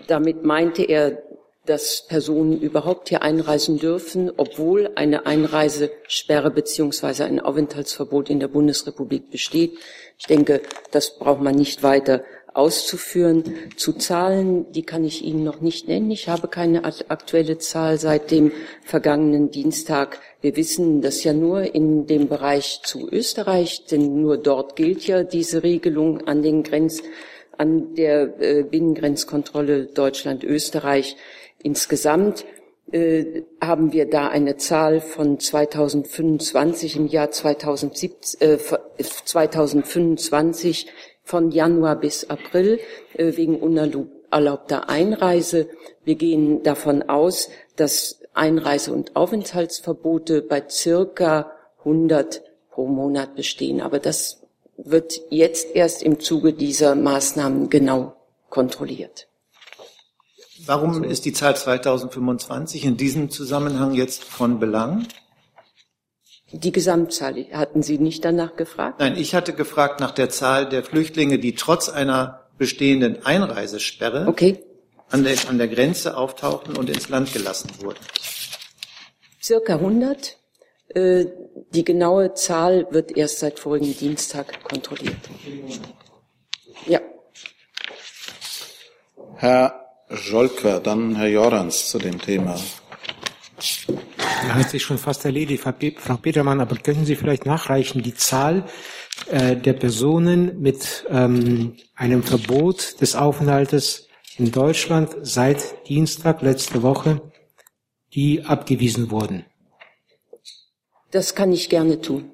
damit 0.06 0.44
meinte 0.44 0.82
er, 0.82 1.22
dass 1.66 2.06
Personen 2.08 2.60
überhaupt 2.60 3.10
hier 3.10 3.22
einreisen 3.22 3.78
dürfen, 3.78 4.32
obwohl 4.36 4.90
eine 4.96 5.26
Einreisesperre 5.26 6.50
beziehungsweise 6.50 7.24
ein 7.24 7.38
Aufenthaltsverbot 7.38 8.28
in 8.28 8.40
der 8.40 8.48
Bundesrepublik 8.48 9.30
besteht. 9.30 9.78
Ich 10.18 10.26
denke, 10.26 10.62
das 10.90 11.18
braucht 11.18 11.42
man 11.42 11.54
nicht 11.54 11.82
weiter 11.82 12.24
auszuführen. 12.54 13.44
Zu 13.76 13.92
Zahlen, 13.94 14.70
die 14.72 14.82
kann 14.82 15.04
ich 15.04 15.24
Ihnen 15.24 15.44
noch 15.44 15.60
nicht 15.60 15.88
nennen. 15.88 16.10
Ich 16.10 16.28
habe 16.28 16.48
keine 16.48 16.84
aktuelle 16.84 17.58
Zahl 17.58 17.98
seit 17.98 18.30
dem 18.30 18.52
vergangenen 18.84 19.50
Dienstag. 19.50 20.20
Wir 20.40 20.56
wissen 20.56 21.02
das 21.02 21.22
ja 21.24 21.32
nur 21.32 21.74
in 21.74 22.06
dem 22.06 22.28
Bereich 22.28 22.80
zu 22.82 23.08
Österreich, 23.10 23.84
denn 23.90 24.20
nur 24.20 24.38
dort 24.38 24.76
gilt 24.76 25.06
ja 25.06 25.22
diese 25.22 25.62
Regelung 25.62 26.26
an 26.26 26.42
den 26.42 26.62
Grenz, 26.62 27.02
an 27.56 27.94
der 27.94 28.40
äh, 28.40 28.62
Binnengrenzkontrolle 28.62 29.86
Deutschland-Österreich. 29.86 31.16
Insgesamt 31.62 32.44
äh, 32.92 33.42
haben 33.60 33.92
wir 33.92 34.06
da 34.08 34.28
eine 34.28 34.56
Zahl 34.56 35.00
von 35.00 35.38
2025 35.38 36.96
im 36.96 37.06
Jahr 37.06 37.30
2017, 37.30 38.40
äh, 38.40 38.58
2025 38.98 40.86
von 41.30 41.52
Januar 41.52 41.94
bis 41.94 42.28
April 42.28 42.80
äh, 43.14 43.36
wegen 43.36 43.60
unerlaubter 43.60 44.88
Einreise. 44.88 45.68
Wir 46.04 46.16
gehen 46.16 46.64
davon 46.64 47.04
aus, 47.08 47.48
dass 47.76 48.20
Einreise- 48.34 48.92
und 48.92 49.14
Aufenthaltsverbote 49.14 50.42
bei 50.42 50.64
circa 50.68 51.52
100 51.78 52.42
pro 52.70 52.88
Monat 52.88 53.36
bestehen. 53.36 53.80
Aber 53.80 54.00
das 54.00 54.42
wird 54.76 55.20
jetzt 55.30 55.74
erst 55.76 56.02
im 56.02 56.18
Zuge 56.18 56.52
dieser 56.52 56.96
Maßnahmen 56.96 57.70
genau 57.70 58.16
kontrolliert. 58.48 59.28
Warum 60.66 61.04
ist 61.04 61.24
die 61.24 61.32
Zahl 61.32 61.56
2025 61.56 62.84
in 62.84 62.96
diesem 62.96 63.30
Zusammenhang 63.30 63.94
jetzt 63.94 64.24
von 64.24 64.58
Belang? 64.58 65.06
Die 66.52 66.72
Gesamtzahl, 66.72 67.46
hatten 67.52 67.82
Sie 67.82 67.98
nicht 67.98 68.24
danach 68.24 68.56
gefragt? 68.56 68.98
Nein, 68.98 69.16
ich 69.16 69.34
hatte 69.34 69.52
gefragt 69.52 70.00
nach 70.00 70.10
der 70.10 70.30
Zahl 70.30 70.68
der 70.68 70.82
Flüchtlinge, 70.82 71.38
die 71.38 71.54
trotz 71.54 71.88
einer 71.88 72.48
bestehenden 72.58 73.24
Einreisesperre 73.24 74.26
okay. 74.26 74.62
an, 75.10 75.22
der, 75.24 75.36
an 75.48 75.58
der 75.58 75.68
Grenze 75.68 76.16
auftauchten 76.16 76.76
und 76.76 76.90
ins 76.90 77.08
Land 77.08 77.32
gelassen 77.32 77.70
wurden. 77.80 78.00
Circa 79.40 79.74
100. 79.74 80.36
Äh, 80.88 81.26
die 81.72 81.84
genaue 81.84 82.34
Zahl 82.34 82.88
wird 82.90 83.16
erst 83.16 83.38
seit 83.38 83.60
vorigen 83.60 83.96
Dienstag 83.96 84.64
kontrolliert. 84.64 85.16
Ja. 86.86 87.00
Herr 89.36 89.86
Scholker, 90.10 90.80
dann 90.80 91.14
Herr 91.14 91.28
Jorans 91.28 91.88
zu 91.88 91.98
dem 91.98 92.20
Thema. 92.20 92.58
Ja, 94.48 94.54
hat 94.54 94.70
sich 94.70 94.82
schon 94.82 94.98
fast 94.98 95.24
erledigt, 95.24 95.62
Frau 95.62 96.16
Petermann, 96.16 96.60
aber 96.60 96.76
können 96.76 97.04
Sie 97.04 97.16
vielleicht 97.16 97.46
nachreichen 97.46 98.02
die 98.02 98.14
Zahl 98.14 98.64
äh, 99.30 99.56
der 99.56 99.74
Personen 99.74 100.60
mit 100.60 101.04
ähm, 101.10 101.76
einem 101.94 102.22
Verbot 102.22 103.00
des 103.00 103.16
Aufenthaltes 103.16 104.08
in 104.38 104.50
Deutschland 104.50 105.14
seit 105.22 105.88
Dienstag 105.88 106.42
letzte 106.42 106.82
Woche, 106.82 107.20
die 108.14 108.44
abgewiesen 108.44 109.10
wurden? 109.10 109.44
Das 111.10 111.34
kann 111.34 111.52
ich 111.52 111.68
gerne 111.68 112.00
tun. 112.00 112.30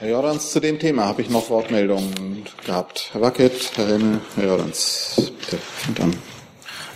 Herr 0.00 0.10
Jordans, 0.10 0.52
zu 0.52 0.60
dem 0.60 0.78
Thema 0.78 1.06
habe 1.06 1.22
ich 1.22 1.30
noch 1.30 1.50
Wortmeldungen 1.50 2.44
gehabt. 2.64 3.10
Herr 3.12 3.20
Wackett, 3.20 3.72
Herr 3.76 3.88
Remmel, 3.88 4.20
Herr 4.36 4.46
Jordans, 4.46 5.32
bitte, 5.40 5.56
fängt 5.56 6.00
an. 6.00 6.37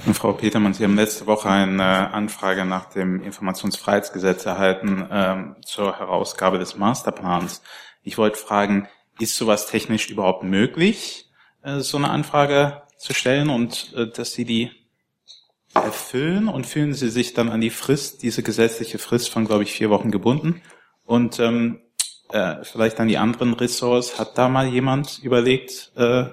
Und 0.05 0.15
Frau 0.15 0.33
Petermann, 0.33 0.75
Sie 0.75 0.83
haben 0.83 0.97
letzte 0.97 1.27
Woche 1.27 1.49
eine 1.49 2.13
Anfrage 2.13 2.65
nach 2.65 2.87
dem 2.87 3.23
Informationsfreiheitsgesetz 3.23 4.45
erhalten 4.47 5.07
ähm, 5.11 5.57
zur 5.65 5.97
Herausgabe 5.99 6.59
des 6.59 6.77
Masterplans. 6.77 7.63
Ich 8.03 8.19
wollte 8.19 8.37
fragen, 8.37 8.89
ist 9.21 9.37
sowas 9.37 9.67
technisch 9.69 10.11
überhaupt 10.11 10.43
möglich, 10.43 11.31
äh, 11.63 11.79
so 11.81 11.99
eine 11.99 12.11
Anfrage 12.11 12.83
zu 12.99 13.15
stellen 13.15 13.49
und 13.49 13.93
äh, 13.97 14.09
dass 14.09 14.33
Sie 14.33 14.45
die 14.45 14.71
erfüllen 15.75 16.49
und 16.49 16.67
fühlen 16.67 16.95
Sie 16.95 17.09
sich 17.09 17.33
dann 17.35 17.49
an 17.49 17.61
die 17.61 17.71
Frist, 17.71 18.23
diese 18.23 18.43
gesetzliche 18.43 18.99
Frist 18.99 19.31
von, 19.31 19.47
glaube 19.47 19.63
ich, 19.63 19.73
vier 19.73 19.91
Wochen 19.91 20.11
gebunden? 20.11 20.63
Und 21.05 21.39
ähm, 21.39 21.81
äh, 22.33 22.65
vielleicht 22.65 22.99
an 22.99 23.09
die 23.09 23.19
anderen 23.19 23.55
Ressorts. 23.55 24.19
Hat 24.19 24.37
da 24.37 24.49
mal 24.49 24.67
jemand 24.67 25.21
überlegt, 25.23 25.93
äh, 25.97 26.25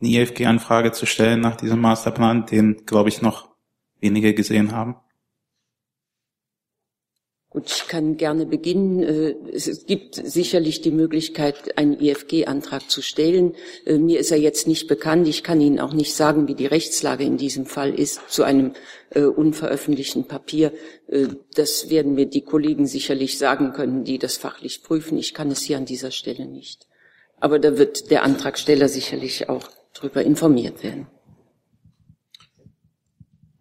eine 0.00 0.10
IFG-Anfrage 0.10 0.92
zu 0.92 1.06
stellen 1.06 1.40
nach 1.40 1.56
diesem 1.56 1.80
Masterplan, 1.80 2.46
den, 2.46 2.84
glaube 2.86 3.08
ich, 3.08 3.22
noch 3.22 3.48
wenige 4.00 4.34
gesehen 4.34 4.72
haben? 4.72 4.96
Gut, 7.50 7.64
ich 7.66 7.88
kann 7.88 8.18
gerne 8.18 8.44
beginnen. 8.44 9.02
Äh, 9.02 9.34
es 9.54 9.86
gibt 9.86 10.16
sicherlich 10.16 10.82
die 10.82 10.90
Möglichkeit, 10.90 11.78
einen 11.78 11.98
IFG-Antrag 11.98 12.90
zu 12.90 13.00
stellen. 13.00 13.54
Äh, 13.86 13.96
mir 13.96 14.20
ist 14.20 14.30
er 14.30 14.36
jetzt 14.36 14.68
nicht 14.68 14.86
bekannt. 14.86 15.26
Ich 15.26 15.42
kann 15.42 15.58
Ihnen 15.58 15.80
auch 15.80 15.94
nicht 15.94 16.14
sagen, 16.14 16.46
wie 16.46 16.54
die 16.54 16.66
Rechtslage 16.66 17.24
in 17.24 17.38
diesem 17.38 17.64
Fall 17.64 17.98
ist 17.98 18.20
zu 18.28 18.42
einem 18.42 18.74
äh, 19.10 19.22
unveröffentlichten 19.22 20.24
Papier. 20.24 20.72
Das 21.54 21.88
werden 21.88 22.14
mir 22.14 22.26
die 22.26 22.42
Kollegen 22.42 22.86
sicherlich 22.86 23.38
sagen 23.38 23.72
können, 23.72 24.04
die 24.04 24.18
das 24.18 24.36
fachlich 24.36 24.82
prüfen. 24.82 25.16
Ich 25.16 25.32
kann 25.32 25.50
es 25.50 25.62
hier 25.62 25.78
an 25.78 25.86
dieser 25.86 26.10
Stelle 26.10 26.44
nicht. 26.44 26.86
Aber 27.40 27.58
da 27.58 27.78
wird 27.78 28.10
der 28.10 28.24
Antragsteller 28.24 28.88
sicherlich 28.88 29.48
auch 29.48 29.70
darüber 29.98 30.22
informiert 30.22 30.82
werden. 30.82 31.06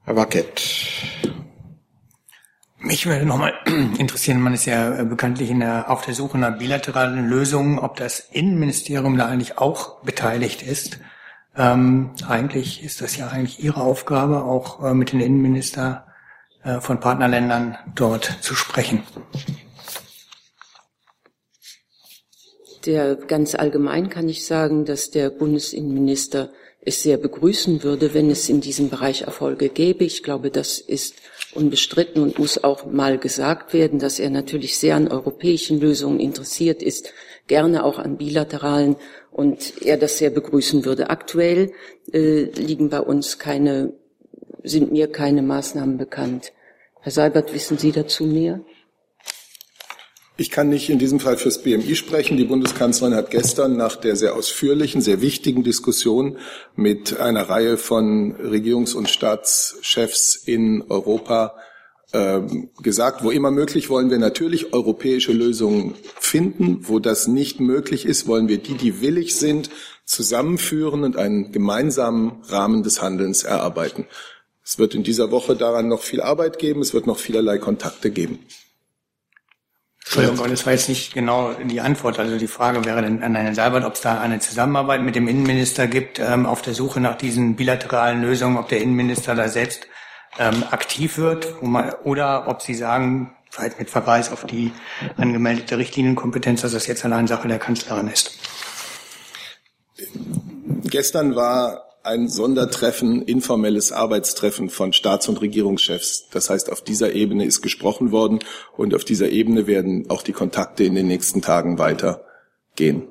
Herr 0.04 0.16
Wackett. 0.16 0.62
Mich 2.80 3.06
würde 3.06 3.26
nochmal 3.26 3.54
interessieren, 3.98 4.40
man 4.40 4.54
ist 4.54 4.66
ja 4.66 5.00
äh, 5.00 5.04
bekanntlich 5.04 5.50
in 5.50 5.60
der, 5.60 5.90
auf 5.90 6.06
der 6.06 6.14
Suche 6.14 6.38
nach 6.38 6.58
bilateralen 6.58 7.28
Lösungen, 7.28 7.80
ob 7.80 7.98
das 7.98 8.20
Innenministerium 8.20 9.18
da 9.18 9.26
eigentlich 9.26 9.58
auch 9.58 10.02
beteiligt 10.04 10.62
ist. 10.62 11.00
Ähm, 11.56 12.12
eigentlich 12.28 12.84
ist 12.84 13.02
das 13.02 13.18
ja 13.18 13.28
eigentlich 13.28 13.64
Ihre 13.64 13.82
Aufgabe, 13.82 14.44
auch 14.44 14.84
äh, 14.84 14.94
mit 14.94 15.12
den 15.12 15.20
Innenminister 15.20 16.06
äh, 16.64 16.80
von 16.80 17.00
Partnerländern 17.00 17.78
dort 17.96 18.38
zu 18.42 18.56
sprechen. 18.56 19.04
Der 22.88 23.16
ganz 23.16 23.54
allgemein 23.54 24.10
kann 24.10 24.30
ich 24.30 24.46
sagen, 24.46 24.86
dass 24.86 25.12
der 25.12 25.30
Bundesinnenminister 25.30 26.50
es 26.80 27.04
sehr 27.04 27.18
begrüßen 27.18 27.84
würde, 27.84 28.14
wenn 28.14 28.32
es 28.32 28.48
in 28.48 28.62
diesem 28.62 28.90
Bereich 28.90 29.24
Erfolge 29.24 29.68
gäbe. 29.68 30.06
Ich 30.06 30.24
glaube, 30.24 30.52
das 30.52 30.80
ist 30.80 31.16
unbestritten 31.54 32.24
und 32.24 32.40
muss 32.40 32.64
auch 32.64 32.86
mal 32.86 33.18
gesagt 33.18 33.74
werden, 33.74 34.00
dass 34.00 34.20
er 34.20 34.30
natürlich 34.30 34.78
sehr 34.78 34.96
an 34.96 35.10
europäischen 35.10 35.82
Lösungen 35.82 36.22
interessiert 36.22 36.82
ist, 36.82 37.12
gerne 37.48 37.84
auch 37.84 38.00
an 38.00 38.16
bilateralen 38.16 38.96
und 39.32 39.82
er 39.82 39.98
das 39.98 40.18
sehr 40.18 40.30
begrüßen 40.30 40.86
würde. 40.86 41.10
Aktuell 41.10 41.74
äh, 42.14 42.44
liegen 42.44 42.88
bei 42.88 43.02
uns 43.02 43.38
keine, 43.38 43.92
sind 44.64 44.94
mir 44.94 45.12
keine 45.12 45.42
Maßnahmen 45.42 45.98
bekannt. 45.98 46.54
Herr 47.02 47.12
Seibert, 47.12 47.54
wissen 47.54 47.78
Sie 47.78 47.92
dazu 47.92 48.24
mehr? 48.24 48.62
Ich 50.40 50.52
kann 50.52 50.70
nicht 50.70 50.90
in 50.90 51.00
diesem 51.00 51.20
Fall 51.20 51.36
fürs 51.36 51.64
BMI 51.64 51.96
sprechen. 51.96 52.38
Die 52.38 52.44
Bundeskanzlerin 52.44 53.16
hat 53.16 53.32
gestern 53.32 53.76
nach 53.76 53.96
der 53.96 54.16
sehr 54.16 54.36
ausführlichen, 54.36 55.02
sehr 55.02 55.20
wichtigen 55.20 55.64
Diskussion 55.64 56.38
mit 56.76 57.20
einer 57.20 57.50
Reihe 57.50 57.78
von 57.78 58.36
Regierungs- 58.36 58.94
und 58.94 59.10
Staatschefs 59.10 60.36
in 60.36 60.84
Europa 60.90 61.56
äh, 62.12 62.42
gesagt, 62.84 63.24
wo 63.24 63.32
immer 63.32 63.50
möglich 63.50 63.90
wollen 63.90 64.12
wir 64.12 64.20
natürlich 64.20 64.74
europäische 64.74 65.34
Lösungen 65.34 65.96
finden. 66.20 66.82
Wo 66.88 67.00
das 67.00 67.28
nicht 67.28 67.60
möglich 67.60 68.06
ist, 68.06 68.28
wollen 68.28 68.48
wir 68.48 68.60
die, 68.60 68.76
die 68.76 69.02
willig 69.02 69.36
sind, 69.36 69.72
zusammenführen 70.06 71.04
und 71.04 71.18
einen 71.18 71.52
gemeinsamen 71.52 72.44
Rahmen 72.44 72.84
des 72.84 73.02
Handelns 73.02 73.42
erarbeiten. 73.44 74.06
Es 74.64 74.78
wird 74.78 74.94
in 74.94 75.02
dieser 75.02 75.32
Woche 75.32 75.56
daran 75.56 75.88
noch 75.88 76.04
viel 76.04 76.22
Arbeit 76.22 76.60
geben. 76.60 76.82
Es 76.82 76.94
wird 76.94 77.08
noch 77.08 77.18
vielerlei 77.18 77.58
Kontakte 77.58 78.12
geben. 78.12 78.38
Entschuldigung, 80.08 80.50
das 80.50 80.66
war 80.66 80.74
jetzt 80.74 80.88
nicht 80.88 81.14
genau 81.14 81.54
die 81.54 81.82
Antwort. 81.82 82.18
Also 82.18 82.38
die 82.38 82.48
Frage 82.48 82.86
wäre 82.86 83.02
dann 83.02 83.22
an 83.24 83.36
Herrn 83.36 83.54
Seibert, 83.54 83.84
ob 83.84 83.96
es 83.96 84.02
da 84.02 84.22
eine 84.22 84.40
Zusammenarbeit 84.40 85.02
mit 85.02 85.16
dem 85.16 85.28
Innenminister 85.28 85.88
gibt 85.88 86.20
ähm, 86.20 86.46
auf 86.46 86.62
der 86.62 86.74
Suche 86.74 87.02
nach 87.02 87.16
diesen 87.16 87.58
bilateralen 87.58 88.22
Lösungen, 88.22 88.58
ob 88.58 88.70
der 88.70 88.82
Innenminister 88.82 89.36
da 89.36 89.50
selbst 89.50 89.86
ähm, 90.40 90.64
aktiv 90.72 91.18
wird 91.18 91.62
man, 91.62 91.92
oder 92.04 92.48
ob 92.48 92.62
Sie 92.62 92.74
sagen, 92.74 93.36
vielleicht 93.50 93.80
mit 93.80 93.90
Verweis 93.90 94.32
auf 94.32 94.46
die 94.46 94.72
angemeldete 95.18 95.78
Richtlinienkompetenz, 95.78 96.62
dass 96.62 96.72
das 96.72 96.88
jetzt 96.88 97.04
allein 97.04 97.28
Sache 97.28 97.50
der 97.50 97.60
Kanzlerin 97.60 98.08
ist. 98.08 98.40
Gestern 100.86 101.36
war 101.36 101.87
ein 102.08 102.30
Sondertreffen, 102.30 103.22
informelles 103.22 103.92
Arbeitstreffen 103.92 104.70
von 104.70 104.94
Staats- 104.94 105.28
und 105.28 105.42
Regierungschefs. 105.42 106.30
Das 106.32 106.50
heißt, 106.50 106.72
auf 106.72 106.82
dieser 106.82 107.14
Ebene 107.14 107.46
ist 107.46 107.62
gesprochen 107.62 108.12
worden 108.12 108.40
und 108.78 108.96
auf 108.96 109.04
dieser 109.04 109.30
Ebene 109.30 109.68
werden 109.68 110.10
auch 110.10 110.24
die 110.24 110.32
Kontakte 110.32 110.86
in 110.86 110.96
den 110.96 111.08
nächsten 111.08 111.42
Tagen 111.42 111.78
weitergehen. 111.78 113.04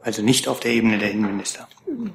Also 0.00 0.22
nicht 0.22 0.46
auf 0.46 0.60
der 0.60 0.70
Ebene 0.70 0.98
der 0.98 1.10
Innenminister. 1.10 1.66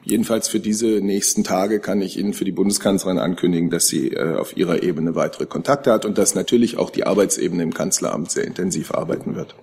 Jedenfalls 0.03 0.47
für 0.47 0.61
diese 0.61 1.01
nächsten 1.01 1.43
Tage 1.43 1.81
kann 1.81 2.01
ich 2.01 2.17
Ihnen 2.17 2.33
für 2.33 2.45
die 2.45 2.53
Bundeskanzlerin 2.53 3.19
ankündigen, 3.19 3.69
dass 3.69 3.87
sie 3.87 4.11
äh, 4.13 4.35
auf 4.37 4.55
ihrer 4.55 4.83
Ebene 4.83 5.15
weitere 5.15 5.45
Kontakte 5.45 5.91
hat 5.91 6.05
und 6.05 6.17
dass 6.17 6.35
natürlich 6.35 6.77
auch 6.77 6.89
die 6.89 7.05
Arbeitsebene 7.05 7.63
im 7.63 7.73
Kanzleramt 7.73 8.31
sehr 8.31 8.45
intensiv 8.45 8.93
arbeiten 8.93 9.35
wird. 9.35 9.55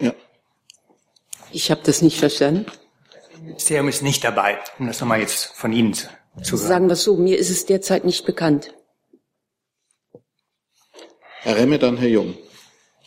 Ja. 0.00 0.14
Ich 1.50 1.70
habe 1.70 1.82
das 1.84 2.00
nicht 2.00 2.18
verstanden. 2.18 2.64
Ministerium 3.52 3.88
ist 3.88 4.02
nicht 4.02 4.24
dabei, 4.24 4.58
um 4.78 4.86
das 4.86 5.00
nochmal 5.00 5.20
jetzt 5.20 5.44
von 5.54 5.72
Ihnen 5.72 5.94
zu, 5.94 6.08
zu 6.42 6.56
hören. 6.56 6.68
Sagen 6.68 6.86
wir 6.86 6.94
es 6.94 7.02
so, 7.02 7.16
mir 7.16 7.38
ist 7.38 7.50
es 7.50 7.66
derzeit 7.66 8.04
nicht 8.04 8.24
bekannt. 8.24 8.74
Herr 11.42 11.56
Remme, 11.56 11.78
dann 11.78 11.96
Herr 11.96 12.08
Jung. 12.08 12.34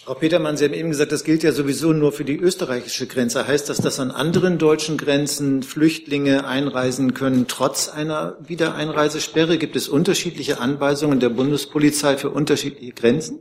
Frau 0.03 0.13
Petermann, 0.13 0.55
Sie 0.55 0.65
haben 0.65 0.73
eben 0.73 0.89
gesagt, 0.89 1.12
das 1.12 1.23
gilt 1.23 1.41
ja 1.41 1.51
sowieso 1.51 1.91
nur 1.91 2.12
für 2.12 2.25
die 2.25 2.38
österreichische 2.38 3.08
Grenze. 3.08 3.47
Heißt 3.47 3.69
das, 3.69 3.77
dass 3.77 3.99
an 3.99 4.12
anderen 4.12 4.60
deutschen 4.60 4.97
Grenzen 4.97 5.63
Flüchtlinge 5.63 6.45
einreisen 6.45 7.15
können, 7.15 7.47
trotz 7.47 7.89
einer 7.89 8.38
Wiedereinreisesperre? 8.39 9.58
Gibt 9.58 9.75
es 9.75 9.88
unterschiedliche 9.88 10.60
Anweisungen 10.60 11.19
der 11.19 11.29
Bundespolizei 11.29 12.17
für 12.17 12.29
unterschiedliche 12.29 12.93
Grenzen? 12.93 13.39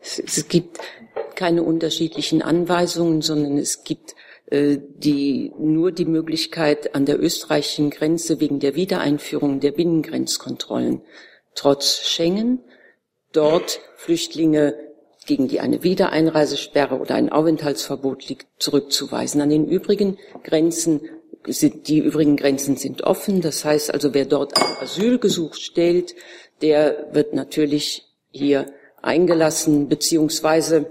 Es 0.00 0.48
gibt 0.48 0.80
keine 1.36 1.62
unterschiedlichen 1.62 2.42
Anweisungen, 2.42 3.22
sondern 3.22 3.56
es 3.56 3.84
gibt 3.84 4.12
äh, 4.12 4.25
die 4.50 5.52
nur 5.58 5.90
die 5.90 6.04
Möglichkeit 6.04 6.94
an 6.94 7.04
der 7.04 7.20
österreichischen 7.20 7.90
Grenze 7.90 8.38
wegen 8.38 8.60
der 8.60 8.76
Wiedereinführung 8.76 9.58
der 9.58 9.72
Binnengrenzkontrollen 9.72 11.02
trotz 11.56 12.02
Schengen 12.04 12.60
dort 13.32 13.80
Flüchtlinge 13.96 14.74
gegen 15.26 15.48
die 15.48 15.58
eine 15.58 15.82
Wiedereinreisesperre 15.82 16.98
oder 16.98 17.16
ein 17.16 17.30
Aufenthaltsverbot 17.30 18.28
liegt, 18.28 18.46
zurückzuweisen. 18.58 19.40
An 19.40 19.50
den 19.50 19.66
übrigen 19.66 20.18
Grenzen 20.44 21.00
sind, 21.46 21.88
die 21.88 21.98
übrigen 21.98 22.36
Grenzen 22.36 22.76
sind 22.76 23.02
offen. 23.02 23.40
Das 23.40 23.64
heißt 23.64 23.92
also, 23.92 24.14
wer 24.14 24.24
dort 24.24 24.56
ein 24.56 24.76
Asylgesuch 24.80 25.54
stellt, 25.54 26.14
der 26.62 27.08
wird 27.12 27.34
natürlich 27.34 28.06
hier 28.30 28.66
eingelassen, 29.02 29.88
beziehungsweise 29.88 30.76
äh, 30.76 30.84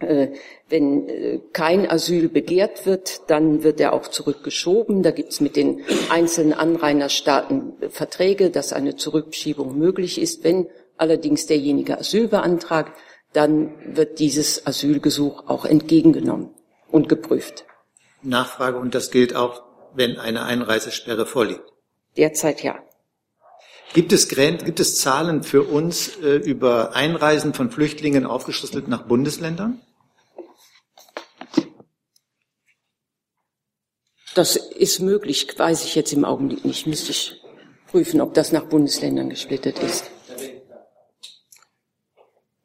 wenn 0.00 1.08
äh, 1.08 1.40
kein 1.52 1.88
Asyl 1.88 2.28
begehrt 2.28 2.86
wird, 2.86 3.30
dann 3.30 3.62
wird 3.62 3.80
er 3.80 3.92
auch 3.92 4.08
zurückgeschoben. 4.08 5.02
Da 5.02 5.10
gibt 5.10 5.32
es 5.32 5.40
mit 5.40 5.56
den 5.56 5.82
einzelnen 6.10 6.52
Anrainerstaaten 6.52 7.74
Verträge, 7.90 8.50
dass 8.50 8.72
eine 8.72 8.96
Zurückschiebung 8.96 9.78
möglich 9.78 10.20
ist. 10.20 10.44
Wenn 10.44 10.68
allerdings 10.96 11.46
derjenige 11.46 11.98
Asyl 11.98 12.28
beantragt, 12.28 12.92
dann 13.32 13.74
wird 13.96 14.18
dieses 14.18 14.66
Asylgesuch 14.66 15.48
auch 15.48 15.64
entgegengenommen 15.64 16.50
und 16.90 17.08
geprüft. 17.08 17.64
Nachfrage, 18.22 18.78
und 18.78 18.94
das 18.94 19.10
gilt 19.10 19.34
auch, 19.34 19.62
wenn 19.94 20.18
eine 20.18 20.44
Einreisesperre 20.44 21.26
vorliegt? 21.26 21.64
Derzeit 22.16 22.62
ja. 22.62 22.78
Gibt 23.94 24.12
es, 24.12 24.28
gibt 24.28 24.80
es 24.80 25.00
Zahlen 25.00 25.44
für 25.44 25.62
uns 25.62 26.16
äh, 26.16 26.34
über 26.34 26.96
Einreisen 26.96 27.54
von 27.54 27.70
Flüchtlingen 27.70 28.26
aufgeschlüsselt 28.26 28.88
nach 28.88 29.02
Bundesländern? 29.02 29.80
Das 34.34 34.56
ist 34.56 34.98
möglich, 34.98 35.46
weiß 35.56 35.84
ich 35.84 35.94
jetzt 35.94 36.12
im 36.12 36.24
Augenblick 36.24 36.64
nicht. 36.64 36.88
Müsste 36.88 37.12
ich 37.12 37.40
prüfen, 37.86 38.20
ob 38.20 38.34
das 38.34 38.50
nach 38.50 38.64
Bundesländern 38.64 39.30
gesplittet 39.30 39.78
ist. 39.78 40.10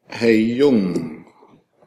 Herr 0.08 0.32
Jung. 0.32 1.26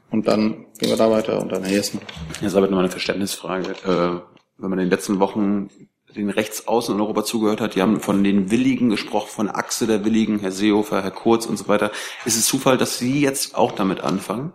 Und 0.10 0.26
dann 0.26 0.68
gehen 0.80 0.90
wir 0.90 0.96
da 0.96 1.12
weiter 1.12 1.42
und 1.42 1.52
dann 1.52 1.66
Herr 1.66 1.74
Jessen. 1.74 2.00
Ja, 2.40 2.48
ist 2.48 2.56
aber 2.56 2.70
nur 2.70 2.80
eine 2.80 2.90
Verständnisfrage. 2.90 3.72
Äh, 3.84 4.22
wenn 4.58 4.70
man 4.70 4.80
in 4.80 4.86
den 4.86 4.90
letzten 4.90 5.20
Wochen 5.20 5.70
den 6.16 6.30
Rechtsaußen 6.30 6.96
in 6.96 7.02
Europa 7.02 7.24
zugehört 7.26 7.62
hat, 7.62 7.76
die 7.76 7.82
haben 7.82 8.00
von 8.00 8.24
den 8.24 8.52
Willigen 8.52 8.90
gesprochen, 8.90 9.30
von 9.30 9.50
Achse 9.50 9.88
der 9.88 10.06
Willigen, 10.06 10.40
Herr 10.40 10.52
Seehofer, 10.52 11.04
Herr 11.04 11.12
Kurz 11.12 11.46
und 11.46 11.58
so 11.58 11.68
weiter. 11.68 11.92
Ist 12.26 12.38
es 12.38 12.46
Zufall, 12.46 12.78
dass 12.78 13.00
Sie 13.00 13.22
jetzt 13.22 13.56
auch 13.56 13.72
damit 13.72 14.02
anfangen? 14.02 14.54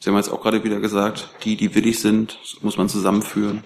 Sie 0.00 0.10
haben 0.10 0.16
jetzt 0.16 0.30
auch 0.30 0.40
gerade 0.40 0.64
wieder 0.64 0.80
gesagt, 0.80 1.30
die, 1.44 1.56
die 1.56 1.74
willig 1.74 2.00
sind, 2.00 2.38
muss 2.62 2.76
man 2.76 2.88
zusammenführen. 2.88 3.62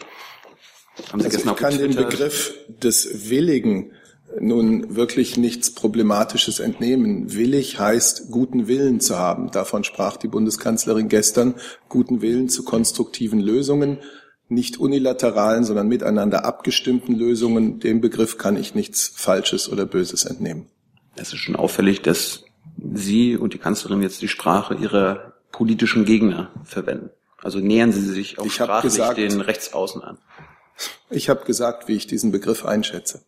Haben 1.10 1.20
Sie 1.20 1.26
also 1.26 1.36
gestern 1.36 1.54
ich 1.54 1.60
kann 1.60 1.78
den 1.78 1.94
Begriff 1.94 2.54
des 2.68 3.30
Willigen 3.30 3.92
nun 4.40 4.96
wirklich 4.96 5.36
nichts 5.36 5.74
Problematisches 5.74 6.58
entnehmen. 6.58 7.34
Willig 7.34 7.78
heißt, 7.78 8.30
guten 8.30 8.66
Willen 8.66 9.00
zu 9.00 9.18
haben. 9.18 9.50
Davon 9.50 9.84
sprach 9.84 10.16
die 10.16 10.28
Bundeskanzlerin 10.28 11.08
gestern, 11.08 11.54
guten 11.88 12.22
Willen 12.22 12.48
zu 12.48 12.64
konstruktiven 12.64 13.40
Lösungen, 13.40 13.98
nicht 14.54 14.78
unilateralen, 14.78 15.64
sondern 15.64 15.88
miteinander 15.88 16.44
abgestimmten 16.44 17.14
Lösungen. 17.14 17.80
Dem 17.80 18.00
Begriff 18.00 18.38
kann 18.38 18.56
ich 18.56 18.74
nichts 18.74 19.12
Falsches 19.14 19.68
oder 19.68 19.86
Böses 19.86 20.24
entnehmen. 20.24 20.66
Es 21.16 21.32
ist 21.32 21.40
schon 21.40 21.56
auffällig, 21.56 22.02
dass 22.02 22.44
Sie 22.94 23.36
und 23.36 23.54
die 23.54 23.58
Kanzlerin 23.58 24.02
jetzt 24.02 24.22
die 24.22 24.28
Sprache 24.28 24.74
ihrer 24.74 25.34
politischen 25.50 26.04
Gegner 26.04 26.50
verwenden. 26.64 27.10
Also 27.42 27.58
nähern 27.58 27.92
Sie 27.92 28.00
sich 28.00 28.38
auch 28.38 28.48
sprachlich 28.48 28.92
gesagt, 28.92 29.18
den 29.18 29.40
Rechtsaußen 29.40 30.02
an. 30.02 30.18
Ich 31.10 31.28
habe 31.28 31.44
gesagt, 31.44 31.88
wie 31.88 31.94
ich 31.94 32.06
diesen 32.06 32.32
Begriff 32.32 32.64
einschätze. 32.64 33.22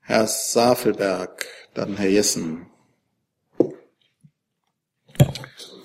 Herr 0.00 0.26
Safelberg, 0.26 1.46
dann 1.74 1.96
Herr 1.96 2.08
Jessen. 2.08 2.66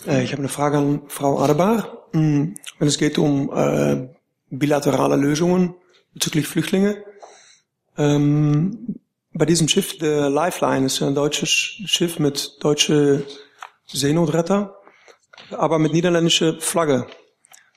Äh, 0.06 0.24
ich 0.24 0.32
habe 0.32 0.42
eine 0.42 0.50
Frage 0.50 0.78
an 0.78 1.02
Frau 1.08 1.40
Adebar. 1.40 1.97
Hm, 2.14 2.56
wenn 2.80 2.88
es 2.88 2.98
geht 2.98 3.18
um 3.18 3.52
äh, 3.54 4.10
bilaterale 4.50 5.16
Lösungen 5.16 5.76
bezüglich 6.14 6.48
Flüchtlinge. 6.48 7.04
Ähm, 7.98 9.00
bei 9.34 9.46
diesem 9.46 9.68
Schiff, 9.68 9.98
der 9.98 10.30
Lifeline, 10.30 10.86
ist 10.86 11.02
ein 11.02 11.16
deutsches 11.16 11.50
Schiff 11.50 12.20
mit 12.20 12.58
deutsche 12.62 13.24
Seenotretter, 13.86 14.76
aber 15.52 15.80
mit 15.80 15.94
niederländischer 15.94 16.60
Flagge. 16.60 17.08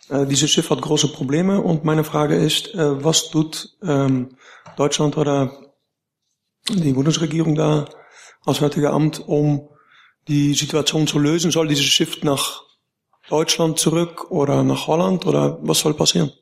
Äh, 0.08 0.26
dieses 0.26 0.50
Schiff 0.50 0.70
hat 0.70 0.80
große 0.80 1.08
Probleme 1.08 1.60
und 1.60 1.84
meine 1.84 2.04
Frage 2.04 2.36
ist, 2.36 2.74
äh, 2.74 3.04
was 3.04 3.30
tut 3.30 3.76
ähm, 3.82 4.36
Deutschland 4.76 5.16
oder 5.16 5.52
die 6.68 6.92
Bundesregierung 6.92 7.54
da, 7.54 7.86
Auswärtige 8.46 8.90
Amt, 8.90 9.20
um 9.26 9.68
die 10.26 10.54
Situation 10.54 11.06
zu 11.06 11.18
lösen? 11.18 11.50
Soll 11.50 11.68
dieses 11.68 11.84
Schiff 11.84 12.22
nach 12.22 12.62
Deutschland 13.30 13.78
zurück 13.78 14.30
oder 14.30 14.62
nach 14.62 14.86
Holland 14.86 15.26
oder 15.26 15.58
was 15.62 15.78
soll 15.78 15.94
passieren? 15.94 16.32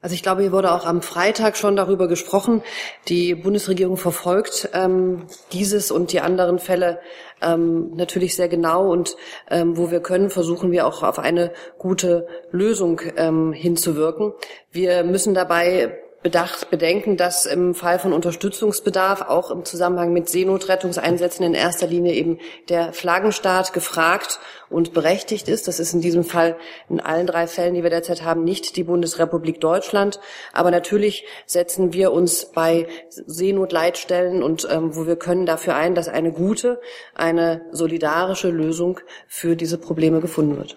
Also 0.00 0.14
ich 0.14 0.22
glaube, 0.22 0.42
hier 0.42 0.52
wurde 0.52 0.72
auch 0.72 0.86
am 0.86 1.02
Freitag 1.02 1.56
schon 1.56 1.74
darüber 1.74 2.06
gesprochen. 2.06 2.62
Die 3.08 3.34
Bundesregierung 3.34 3.96
verfolgt 3.96 4.70
ähm, 4.72 5.26
dieses 5.52 5.90
und 5.90 6.12
die 6.12 6.20
anderen 6.20 6.60
Fälle 6.60 7.00
ähm, 7.42 7.90
natürlich 7.96 8.36
sehr 8.36 8.48
genau 8.48 8.92
und 8.92 9.16
ähm, 9.50 9.76
wo 9.76 9.90
wir 9.90 10.00
können, 10.00 10.30
versuchen 10.30 10.70
wir 10.70 10.86
auch 10.86 11.02
auf 11.02 11.18
eine 11.18 11.52
gute 11.78 12.28
Lösung 12.52 13.00
ähm, 13.16 13.52
hinzuwirken. 13.52 14.34
Wir 14.70 15.02
müssen 15.02 15.34
dabei 15.34 15.98
bedacht, 16.22 16.70
bedenken, 16.70 17.16
dass 17.16 17.46
im 17.46 17.74
Fall 17.74 18.00
von 18.00 18.12
Unterstützungsbedarf 18.12 19.22
auch 19.22 19.52
im 19.52 19.64
Zusammenhang 19.64 20.12
mit 20.12 20.28
Seenotrettungseinsätzen 20.28 21.46
in 21.46 21.54
erster 21.54 21.86
Linie 21.86 22.12
eben 22.14 22.38
der 22.68 22.92
Flaggenstaat 22.92 23.72
gefragt 23.72 24.40
und 24.68 24.92
berechtigt 24.92 25.48
ist. 25.48 25.68
Das 25.68 25.78
ist 25.78 25.94
in 25.94 26.00
diesem 26.00 26.24
Fall 26.24 26.56
in 26.88 26.98
allen 26.98 27.28
drei 27.28 27.46
Fällen, 27.46 27.74
die 27.74 27.84
wir 27.84 27.90
derzeit 27.90 28.24
haben, 28.24 28.42
nicht 28.42 28.76
die 28.76 28.82
Bundesrepublik 28.82 29.60
Deutschland. 29.60 30.18
Aber 30.52 30.72
natürlich 30.72 31.24
setzen 31.46 31.92
wir 31.92 32.12
uns 32.12 32.46
bei 32.46 32.88
Seenotleitstellen 33.10 34.42
und 34.42 34.66
ähm, 34.70 34.96
wo 34.96 35.06
wir 35.06 35.16
können 35.16 35.46
dafür 35.46 35.76
ein, 35.76 35.94
dass 35.94 36.08
eine 36.08 36.32
gute, 36.32 36.80
eine 37.14 37.62
solidarische 37.70 38.50
Lösung 38.50 38.98
für 39.28 39.54
diese 39.54 39.78
Probleme 39.78 40.20
gefunden 40.20 40.56
wird. 40.56 40.76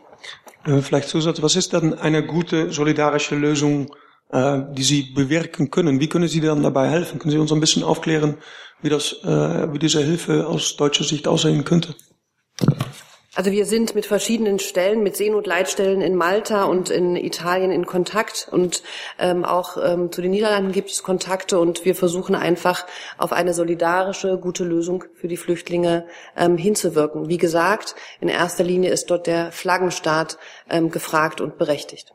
Äh, 0.65 0.82
vielleicht 0.82 1.10
Zusatz, 1.10 1.41
was 1.41 1.56
ist 1.56 1.73
dann 1.73 1.97
eine 1.97 2.23
gute 2.23 2.71
solidarische 2.71 3.36
Lösung 3.36 3.91
die 4.33 4.83
Sie 4.83 5.11
bewirken 5.13 5.71
können. 5.71 5.99
Wie 5.99 6.07
können 6.07 6.27
Sie 6.27 6.39
dann 6.39 6.63
dabei 6.63 6.89
helfen? 6.89 7.19
Können 7.19 7.31
Sie 7.31 7.37
uns 7.37 7.51
ein 7.51 7.59
bisschen 7.59 7.83
aufklären, 7.83 8.37
wie, 8.81 8.89
das, 8.89 9.13
äh, 9.23 9.73
wie 9.73 9.79
diese 9.79 10.01
Hilfe 10.01 10.47
aus 10.47 10.77
deutscher 10.77 11.03
Sicht 11.03 11.27
aussehen 11.27 11.65
könnte? 11.65 11.95
Also 13.33 13.51
wir 13.51 13.65
sind 13.65 13.95
mit 13.95 14.05
verschiedenen 14.05 14.59
Stellen, 14.59 15.03
mit 15.03 15.15
Seenotleitstellen 15.15 16.01
in 16.01 16.15
Malta 16.15 16.65
und 16.65 16.89
in 16.89 17.15
Italien 17.15 17.71
in 17.71 17.85
Kontakt 17.85 18.49
und 18.51 18.83
ähm, 19.19 19.45
auch 19.45 19.77
ähm, 19.81 20.11
zu 20.11 20.21
den 20.21 20.31
Niederlanden 20.31 20.73
gibt 20.73 20.91
es 20.91 21.01
Kontakte 21.01 21.57
und 21.57 21.85
wir 21.85 21.95
versuchen 21.95 22.35
einfach 22.35 22.85
auf 23.17 23.31
eine 23.31 23.53
solidarische, 23.53 24.37
gute 24.37 24.65
Lösung 24.65 25.05
für 25.13 25.29
die 25.29 25.37
Flüchtlinge 25.37 26.07
ähm, 26.35 26.57
hinzuwirken. 26.57 27.29
Wie 27.29 27.37
gesagt, 27.37 27.95
in 28.19 28.27
erster 28.27 28.65
Linie 28.65 28.91
ist 28.91 29.09
dort 29.09 29.27
der 29.27 29.53
Flaggenstaat 29.53 30.37
ähm, 30.69 30.91
gefragt 30.91 31.39
und 31.39 31.57
berechtigt. 31.57 32.13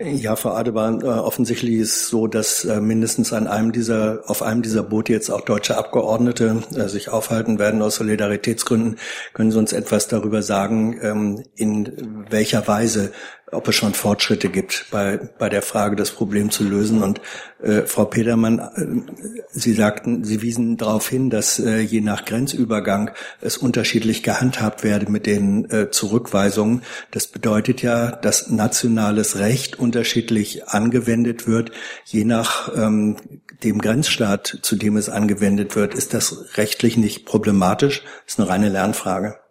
Ja, 0.00 0.34
Frau 0.34 0.50
Adebahn, 0.50 1.00
äh, 1.02 1.04
offensichtlich 1.04 1.74
ist 1.74 1.94
es 1.94 2.08
so, 2.08 2.26
dass 2.26 2.64
äh, 2.64 2.80
mindestens 2.80 3.32
an 3.32 3.46
einem 3.46 3.70
dieser, 3.70 4.22
auf 4.26 4.42
einem 4.42 4.62
dieser 4.62 4.82
Boote 4.82 5.12
jetzt 5.12 5.30
auch 5.30 5.42
deutsche 5.42 5.76
Abgeordnete 5.76 6.64
äh, 6.74 6.88
sich 6.88 7.08
aufhalten 7.08 7.60
werden 7.60 7.82
aus 7.82 7.96
Solidaritätsgründen. 7.96 8.98
Können 9.32 9.52
Sie 9.52 9.58
uns 9.58 9.72
etwas 9.72 10.08
darüber 10.08 10.42
sagen, 10.42 10.98
ähm, 11.02 11.44
in 11.54 12.24
welcher 12.30 12.66
Weise 12.66 13.12
ob 13.52 13.68
es 13.68 13.76
schon 13.76 13.94
Fortschritte 13.94 14.48
gibt 14.48 14.86
bei, 14.90 15.18
bei 15.38 15.48
der 15.48 15.62
Frage, 15.62 15.94
das 15.94 16.10
Problem 16.10 16.50
zu 16.50 16.64
lösen. 16.64 17.02
Und 17.02 17.20
äh, 17.62 17.82
Frau 17.82 18.06
Petermann, 18.06 18.58
äh, 18.58 19.12
Sie 19.50 19.74
sagten, 19.74 20.24
Sie 20.24 20.42
wiesen 20.42 20.78
darauf 20.78 21.08
hin, 21.08 21.30
dass 21.30 21.58
äh, 21.58 21.80
je 21.80 22.00
nach 22.00 22.24
Grenzübergang 22.24 23.10
es 23.40 23.58
unterschiedlich 23.58 24.22
gehandhabt 24.22 24.82
werde 24.82 25.10
mit 25.10 25.26
den 25.26 25.70
äh, 25.70 25.90
Zurückweisungen. 25.90 26.82
Das 27.10 27.26
bedeutet 27.26 27.82
ja, 27.82 28.10
dass 28.10 28.48
nationales 28.50 29.38
Recht 29.38 29.78
unterschiedlich 29.78 30.68
angewendet 30.68 31.46
wird, 31.46 31.72
je 32.06 32.24
nach 32.24 32.74
ähm, 32.74 33.16
dem 33.62 33.80
Grenzstaat, 33.80 34.58
zu 34.62 34.76
dem 34.76 34.96
es 34.96 35.08
angewendet 35.08 35.76
wird. 35.76 35.94
Ist 35.94 36.14
das 36.14 36.56
rechtlich 36.56 36.96
nicht 36.96 37.26
problematisch? 37.26 38.02
Das 38.24 38.34
ist 38.34 38.40
eine 38.40 38.48
reine 38.48 38.68
Lernfrage. 38.70 39.41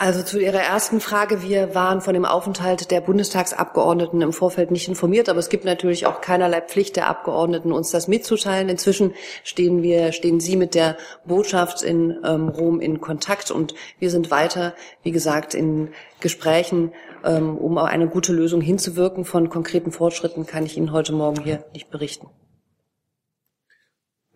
Also 0.00 0.22
zu 0.22 0.38
Ihrer 0.38 0.62
ersten 0.62 0.98
Frage. 0.98 1.42
Wir 1.42 1.74
waren 1.74 2.00
von 2.00 2.14
dem 2.14 2.24
Aufenthalt 2.24 2.90
der 2.90 3.02
Bundestagsabgeordneten 3.02 4.22
im 4.22 4.32
Vorfeld 4.32 4.70
nicht 4.70 4.88
informiert, 4.88 5.28
aber 5.28 5.40
es 5.40 5.50
gibt 5.50 5.66
natürlich 5.66 6.06
auch 6.06 6.22
keinerlei 6.22 6.62
Pflicht 6.62 6.96
der 6.96 7.06
Abgeordneten, 7.06 7.70
uns 7.70 7.90
das 7.90 8.08
mitzuteilen. 8.08 8.70
Inzwischen 8.70 9.12
stehen 9.44 9.82
wir, 9.82 10.12
stehen 10.12 10.40
Sie 10.40 10.56
mit 10.56 10.74
der 10.74 10.96
Botschaft 11.26 11.82
in 11.82 12.16
ähm, 12.24 12.48
Rom 12.48 12.80
in 12.80 13.02
Kontakt 13.02 13.50
und 13.50 13.74
wir 13.98 14.08
sind 14.08 14.30
weiter, 14.30 14.72
wie 15.02 15.10
gesagt, 15.10 15.52
in 15.52 15.90
Gesprächen, 16.20 16.94
ähm, 17.22 17.58
um 17.58 17.76
eine 17.76 18.08
gute 18.08 18.32
Lösung 18.32 18.62
hinzuwirken. 18.62 19.26
Von 19.26 19.50
konkreten 19.50 19.92
Fortschritten 19.92 20.46
kann 20.46 20.64
ich 20.64 20.78
Ihnen 20.78 20.92
heute 20.92 21.12
Morgen 21.12 21.42
hier 21.42 21.66
nicht 21.74 21.90
berichten. 21.90 22.26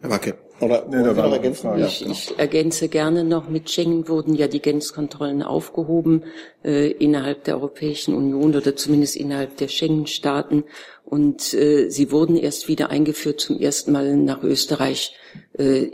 Herr 0.05 0.11
Wacke. 0.11 0.35
Oder, 0.61 0.87
nee, 0.87 0.99
noch 0.99 1.33
ergänzen? 1.33 1.79
Ich, 1.79 2.01
genau. 2.01 2.13
ich 2.13 2.39
ergänze 2.39 2.89
gerne 2.91 3.25
noch, 3.25 3.49
mit 3.49 3.71
Schengen 3.71 4.07
wurden 4.07 4.35
ja 4.35 4.49
die 4.49 4.61
Grenzkontrollen 4.61 5.43
aufgehoben 5.43 6.25
äh, 6.63 6.91
innerhalb 6.91 7.45
der 7.45 7.55
Europäischen 7.55 8.15
Union 8.15 8.55
oder 8.55 8.77
zumindest 8.77 9.17
innerhalb 9.17 9.57
der 9.57 9.69
Schengen-Staaten. 9.69 10.65
Und 11.07 11.55
äh, 11.55 11.89
sie 11.89 12.11
wurden 12.11 12.37
erst 12.37 12.69
wieder 12.69 12.91
eingeführt 12.91 13.41
zum 13.41 13.59
ersten 13.59 13.93
Mal 13.93 14.15
nach 14.19 14.43
Österreich 14.43 15.17
äh, 15.55 15.87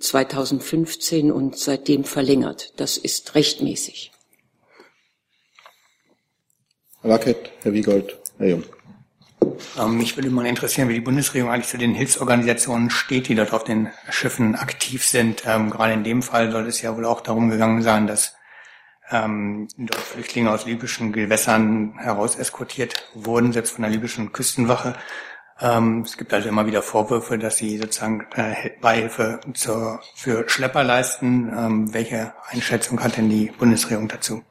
2015 0.00 1.30
und 1.30 1.58
seitdem 1.58 2.04
verlängert. 2.04 2.72
Das 2.78 2.96
ist 2.96 3.34
rechtmäßig. 3.34 4.12
Herr 7.02 7.10
Wackett, 7.10 7.50
Herr 7.60 7.74
Wiegold, 7.74 8.16
Herr 8.38 8.48
Jung. 8.48 8.64
Ähm, 9.78 9.98
mich 9.98 10.16
würde 10.16 10.30
mal 10.30 10.46
interessieren, 10.46 10.88
wie 10.88 10.94
die 10.94 11.00
Bundesregierung 11.00 11.50
eigentlich 11.50 11.68
zu 11.68 11.78
den 11.78 11.94
Hilfsorganisationen 11.94 12.90
steht, 12.90 13.28
die 13.28 13.34
dort 13.34 13.52
auf 13.52 13.64
den 13.64 13.90
Schiffen 14.10 14.56
aktiv 14.56 15.04
sind. 15.04 15.44
Ähm, 15.46 15.70
gerade 15.70 15.92
in 15.92 16.04
dem 16.04 16.22
Fall 16.22 16.50
soll 16.50 16.66
es 16.66 16.82
ja 16.82 16.96
wohl 16.96 17.04
auch 17.04 17.20
darum 17.20 17.50
gegangen 17.50 17.82
sein, 17.82 18.06
dass 18.06 18.34
ähm, 19.10 19.68
dort 19.76 20.00
Flüchtlinge 20.00 20.50
aus 20.50 20.66
libyschen 20.66 21.12
Gewässern 21.12 21.94
heraus 21.98 22.36
eskortiert 22.36 23.08
wurden, 23.14 23.52
selbst 23.52 23.72
von 23.72 23.82
der 23.82 23.90
libyschen 23.90 24.32
Küstenwache. 24.32 24.94
Ähm, 25.60 26.02
es 26.02 26.16
gibt 26.16 26.32
also 26.32 26.48
immer 26.48 26.66
wieder 26.66 26.82
Vorwürfe, 26.82 27.38
dass 27.38 27.56
sie 27.56 27.78
sozusagen 27.78 28.26
äh, 28.34 28.70
Beihilfe 28.80 29.40
zur, 29.54 30.00
für 30.14 30.48
Schlepper 30.48 30.84
leisten. 30.84 31.52
Ähm, 31.56 31.94
welche 31.94 32.32
Einschätzung 32.48 33.02
hat 33.02 33.16
denn 33.16 33.28
die 33.28 33.50
Bundesregierung 33.58 34.08
dazu? 34.08 34.42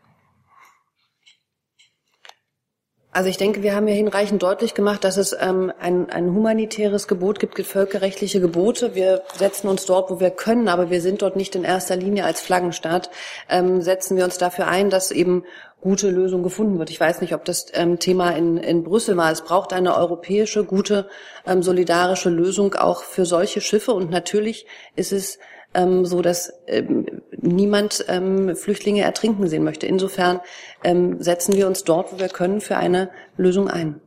Also 3.18 3.32
ich 3.32 3.38
denke, 3.38 3.64
wir 3.64 3.74
haben 3.74 3.88
ja 3.88 3.96
hinreichend 3.96 4.44
deutlich 4.44 4.76
gemacht, 4.76 5.04
dass 5.04 5.18
es 5.18 5.36
ähm, 5.42 5.74
ein, 5.80 6.08
ein 6.12 6.36
humanitäres 6.36 7.08
Gebot 7.08 7.40
gibt, 7.40 7.60
völkerrechtliche 7.60 8.40
Gebote. 8.40 8.94
Wir 8.94 9.24
setzen 9.36 9.70
uns 9.70 9.88
dort, 9.88 10.12
wo 10.12 10.20
wir 10.20 10.30
können, 10.30 10.68
aber 10.68 10.92
wir 10.92 11.02
sind 11.02 11.24
dort 11.24 11.36
nicht 11.36 11.56
in 11.56 11.64
erster 11.64 11.96
Linie 11.96 12.26
als 12.26 12.42
Flaggenstaat. 12.42 13.10
Ähm, 13.50 13.82
setzen 13.82 14.18
wir 14.18 14.24
uns 14.24 14.38
dafür 14.38 14.68
ein, 14.68 14.92
dass 14.92 15.10
eben 15.10 15.46
gute 15.82 16.12
Lösung 16.12 16.44
gefunden 16.44 16.78
wird. 16.78 16.92
Ich 16.92 17.00
weiß 17.00 17.22
nicht, 17.22 17.34
ob 17.34 17.44
das 17.44 17.66
ähm, 17.74 17.98
Thema 17.98 18.36
in, 18.36 18.58
in 18.58 18.84
Brüssel 18.84 19.18
war. 19.18 19.32
Es 19.32 19.42
braucht 19.42 19.74
eine 19.74 19.98
europäische, 19.98 20.64
gute, 20.64 21.10
ähm, 21.48 21.64
solidarische 21.64 22.30
Lösung 22.30 22.76
auch 22.76 23.02
für 23.02 23.26
solche 23.26 23.62
Schiffe. 23.62 23.94
Und 23.94 24.12
natürlich 24.12 24.68
ist 24.96 25.12
es 25.12 25.40
ähm, 25.78 26.06
so 26.06 26.22
dass 26.22 26.52
ähm, 26.68 27.06
niemand 27.32 28.04
ähm, 28.10 28.56
Flüchtlinge 28.56 29.04
ertrinken 29.04 29.48
sehen 29.48 29.64
möchte. 29.64 29.86
Insofern 29.86 30.42
ähm, 30.84 31.22
setzen 31.22 31.56
wir 31.56 31.68
uns 31.68 31.84
dort, 31.84 32.12
wo 32.12 32.20
wir 32.20 32.30
können, 32.30 32.60
für 32.60 32.78
eine 32.78 33.12
Lösung 33.38 33.70
ein. 33.70 34.02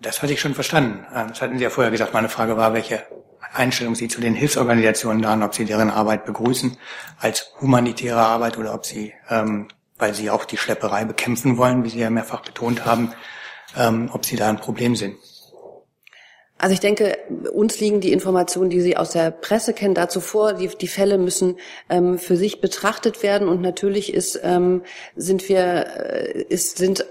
Das 0.00 0.22
hatte 0.22 0.32
ich 0.32 0.40
schon 0.40 0.54
verstanden. 0.54 1.04
Ähm, 1.14 1.28
das 1.28 1.42
hatten 1.42 1.58
Sie 1.58 1.64
ja 1.64 1.70
vorher 1.70 1.90
gesagt. 1.90 2.14
Meine 2.14 2.28
Frage 2.28 2.56
war, 2.56 2.72
welche 2.72 3.02
Einstellung 3.52 3.94
Sie 3.94 4.08
zu 4.08 4.20
den 4.20 4.34
Hilfsorganisationen 4.34 5.20
da 5.20 5.30
haben, 5.30 5.42
ob 5.42 5.54
Sie 5.54 5.64
deren 5.64 5.90
Arbeit 5.90 6.24
begrüßen 6.24 6.76
als 7.18 7.52
humanitäre 7.60 8.20
Arbeit 8.20 8.56
oder 8.56 8.72
ob 8.72 8.86
Sie, 8.86 9.12
ähm, 9.28 9.68
weil 9.98 10.14
Sie 10.14 10.30
auch 10.30 10.44
die 10.44 10.56
Schlepperei 10.56 11.04
bekämpfen 11.04 11.58
wollen, 11.58 11.84
wie 11.84 11.90
Sie 11.90 11.98
ja 12.00 12.10
mehrfach 12.10 12.42
betont 12.42 12.86
haben, 12.86 13.12
ähm, 13.76 14.10
ob 14.12 14.24
Sie 14.24 14.36
da 14.36 14.48
ein 14.48 14.58
Problem 14.58 14.94
sind. 14.94 15.16
Also 16.56 16.72
ich 16.72 16.80
denke, 16.80 17.18
uns 17.52 17.80
liegen 17.80 18.00
die 18.00 18.12
Informationen, 18.12 18.70
die 18.70 18.80
Sie 18.80 18.96
aus 18.96 19.10
der 19.10 19.30
Presse 19.30 19.74
kennen, 19.74 19.94
dazu 19.94 20.20
vor. 20.20 20.54
Die, 20.54 20.68
die 20.68 20.88
Fälle 20.88 21.18
müssen 21.18 21.58
ähm, 21.90 22.18
für 22.18 22.36
sich 22.36 22.60
betrachtet 22.60 23.22
werden 23.22 23.48
und 23.48 23.60
natürlich 23.60 24.14
ist, 24.14 24.40
ähm, 24.42 24.82
sind 25.16 25.48
wir, 25.48 25.86
äh, 25.96 26.42
ist, 26.42 26.78
sind 26.78 27.04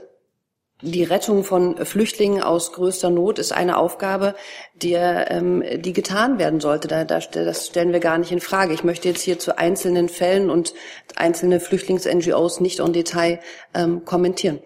die 0.84 1.03
Rettung 1.03 1.43
von 1.43 1.77
Flüchtlingen 1.86 2.43
aus 2.43 2.73
größter 2.73 3.10
Not 3.10 3.39
ist 3.39 3.53
eine 3.53 3.77
Aufgabe, 3.77 4.36
die, 4.75 4.93
ähm, 4.93 5.63
die 5.77 5.93
getan 5.93 6.39
werden 6.39 6.60
sollte. 6.60 6.88
Da, 6.88 7.06
da, 7.06 7.19
das 7.19 7.67
stellen 7.67 7.93
wir 7.93 8.01
gar 8.01 8.17
nicht 8.17 8.32
in 8.32 8.41
Frage. 8.41 8.73
Ich 8.73 8.84
möchte 8.84 9.08
jetzt 9.08 9.21
hier 9.21 9.39
zu 9.39 9.58
einzelnen 9.58 10.10
Fällen 10.10 10.49
und 10.49 10.73
einzelne 11.15 11.60
Flüchtlings-NGOs 11.60 12.60
nicht 12.60 12.79
en 12.79 12.91
Detail 12.91 13.39
ähm, 13.73 14.03
kommentieren. 14.03 14.60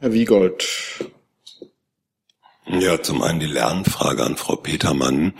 Herr 0.00 0.12
Wiegold, 0.12 0.66
ja, 2.66 3.02
zum 3.02 3.22
einen 3.22 3.40
die 3.40 3.46
Lernfrage 3.46 4.24
an 4.24 4.36
Frau 4.36 4.56
Petermann. 4.56 5.34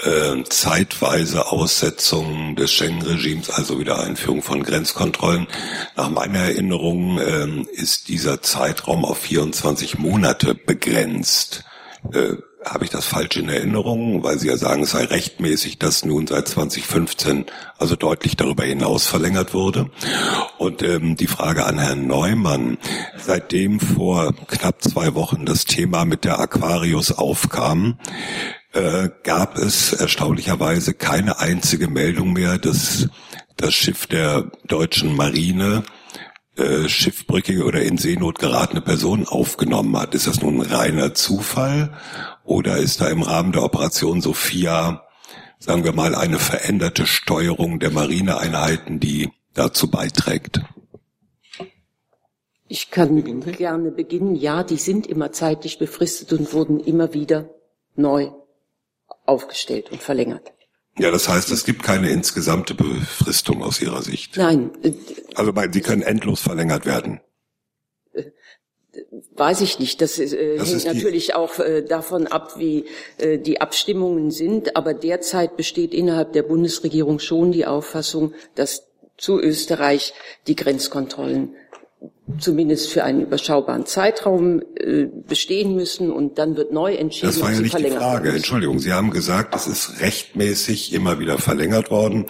Äh, 0.00 0.44
zeitweise 0.48 1.50
Aussetzung 1.50 2.54
des 2.54 2.72
Schengen-Regimes, 2.72 3.50
also 3.50 3.80
wieder 3.80 3.98
Einführung 3.98 4.42
von 4.42 4.62
Grenzkontrollen. 4.62 5.48
Nach 5.96 6.08
meiner 6.08 6.40
Erinnerung 6.40 7.18
äh, 7.18 7.62
ist 7.72 8.08
dieser 8.08 8.40
Zeitraum 8.42 9.04
auf 9.04 9.18
24 9.18 9.98
Monate 9.98 10.54
begrenzt. 10.54 11.64
Äh, 12.12 12.34
habe 12.64 12.84
ich 12.84 12.90
das 12.90 13.06
falsch 13.06 13.36
in 13.36 13.48
Erinnerung, 13.48 14.22
weil 14.22 14.38
Sie 14.38 14.48
ja 14.48 14.56
sagen, 14.56 14.82
es 14.82 14.90
sei 14.90 15.04
rechtmäßig, 15.04 15.78
dass 15.78 16.04
nun 16.04 16.26
seit 16.26 16.48
2015 16.48 17.46
also 17.78 17.96
deutlich 17.96 18.36
darüber 18.36 18.64
hinaus 18.64 19.06
verlängert 19.06 19.54
wurde. 19.54 19.90
Und 20.58 20.82
ähm, 20.82 21.16
die 21.16 21.26
Frage 21.26 21.66
an 21.66 21.78
Herrn 21.78 22.06
Neumann, 22.06 22.78
seitdem 23.16 23.80
vor 23.80 24.34
knapp 24.48 24.82
zwei 24.82 25.14
Wochen 25.14 25.46
das 25.46 25.64
Thema 25.64 26.04
mit 26.04 26.24
der 26.24 26.40
Aquarius 26.40 27.12
aufkam, 27.12 27.98
äh, 28.72 29.08
gab 29.22 29.56
es 29.56 29.92
erstaunlicherweise 29.92 30.94
keine 30.94 31.38
einzige 31.38 31.88
Meldung 31.88 32.32
mehr, 32.32 32.58
dass 32.58 33.08
das 33.56 33.74
Schiff 33.74 34.06
der 34.06 34.50
deutschen 34.66 35.16
Marine 35.16 35.84
äh, 36.58 36.88
schiffbrüchige 36.88 37.64
oder 37.64 37.82
in 37.82 37.98
Seenot 37.98 38.38
geratene 38.38 38.80
Personen 38.80 39.26
aufgenommen 39.26 39.96
hat. 39.96 40.14
Ist 40.14 40.26
das 40.26 40.42
nun 40.42 40.60
reiner 40.60 41.14
Zufall 41.14 41.96
oder 42.44 42.78
ist 42.78 43.00
da 43.00 43.08
im 43.08 43.22
Rahmen 43.22 43.52
der 43.52 43.62
Operation 43.62 44.20
Sophia, 44.20 45.06
sagen 45.58 45.84
wir 45.84 45.92
mal, 45.92 46.14
eine 46.14 46.38
veränderte 46.38 47.06
Steuerung 47.06 47.78
der 47.78 47.90
Marineeinheiten, 47.90 48.98
die 48.98 49.30
dazu 49.54 49.90
beiträgt? 49.90 50.60
Ich 52.66 52.90
kann 52.90 53.40
gerne 53.52 53.90
beginnen. 53.90 54.34
Ja, 54.34 54.62
die 54.62 54.76
sind 54.76 55.06
immer 55.06 55.32
zeitlich 55.32 55.78
befristet 55.78 56.32
und 56.32 56.52
wurden 56.52 56.80
immer 56.80 57.14
wieder 57.14 57.48
neu 57.94 58.30
aufgestellt 59.24 59.90
und 59.92 60.02
verlängert. 60.02 60.52
Ja, 60.98 61.10
das 61.10 61.28
heißt, 61.28 61.50
es 61.50 61.64
gibt 61.64 61.82
keine 61.82 62.10
insgesamte 62.10 62.74
Befristung 62.74 63.62
aus 63.62 63.80
Ihrer 63.80 64.02
Sicht. 64.02 64.36
Nein. 64.36 64.70
Also 65.34 65.52
sie 65.72 65.80
können 65.80 66.02
endlos 66.02 66.40
verlängert 66.40 66.86
werden. 66.86 67.20
Weiß 69.34 69.60
ich 69.60 69.78
nicht. 69.78 70.00
Das, 70.00 70.18
äh, 70.18 70.56
das 70.56 70.72
hängt 70.72 70.84
natürlich 70.96 71.34
auch 71.34 71.58
äh, 71.60 71.82
davon 71.82 72.26
ab, 72.26 72.58
wie 72.58 72.86
äh, 73.18 73.38
die 73.38 73.60
Abstimmungen 73.60 74.30
sind. 74.30 74.76
Aber 74.76 74.94
derzeit 74.94 75.56
besteht 75.56 75.94
innerhalb 75.94 76.32
der 76.32 76.42
Bundesregierung 76.42 77.20
schon 77.20 77.52
die 77.52 77.66
Auffassung, 77.66 78.34
dass 78.56 78.88
zu 79.16 79.40
Österreich 79.40 80.14
die 80.46 80.56
Grenzkontrollen 80.56 81.54
zumindest 82.38 82.90
für 82.90 83.04
einen 83.04 83.22
überschaubaren 83.22 83.86
Zeitraum 83.86 84.62
äh, 84.76 85.06
bestehen 85.06 85.74
müssen 85.74 86.10
und 86.10 86.38
dann 86.38 86.56
wird 86.56 86.72
neu 86.72 86.94
entschieden. 86.94 87.28
Das 87.28 87.40
war 87.40 87.52
ja 87.52 87.60
nicht 87.60 87.78
die 87.78 87.90
Frage. 87.90 88.30
Entschuldigung, 88.30 88.78
Sie 88.78 88.92
haben 88.92 89.10
gesagt, 89.10 89.54
es 89.54 89.66
ist 89.66 90.00
rechtmäßig 90.00 90.92
immer 90.92 91.18
wieder 91.18 91.38
verlängert 91.38 91.90
worden. 91.90 92.26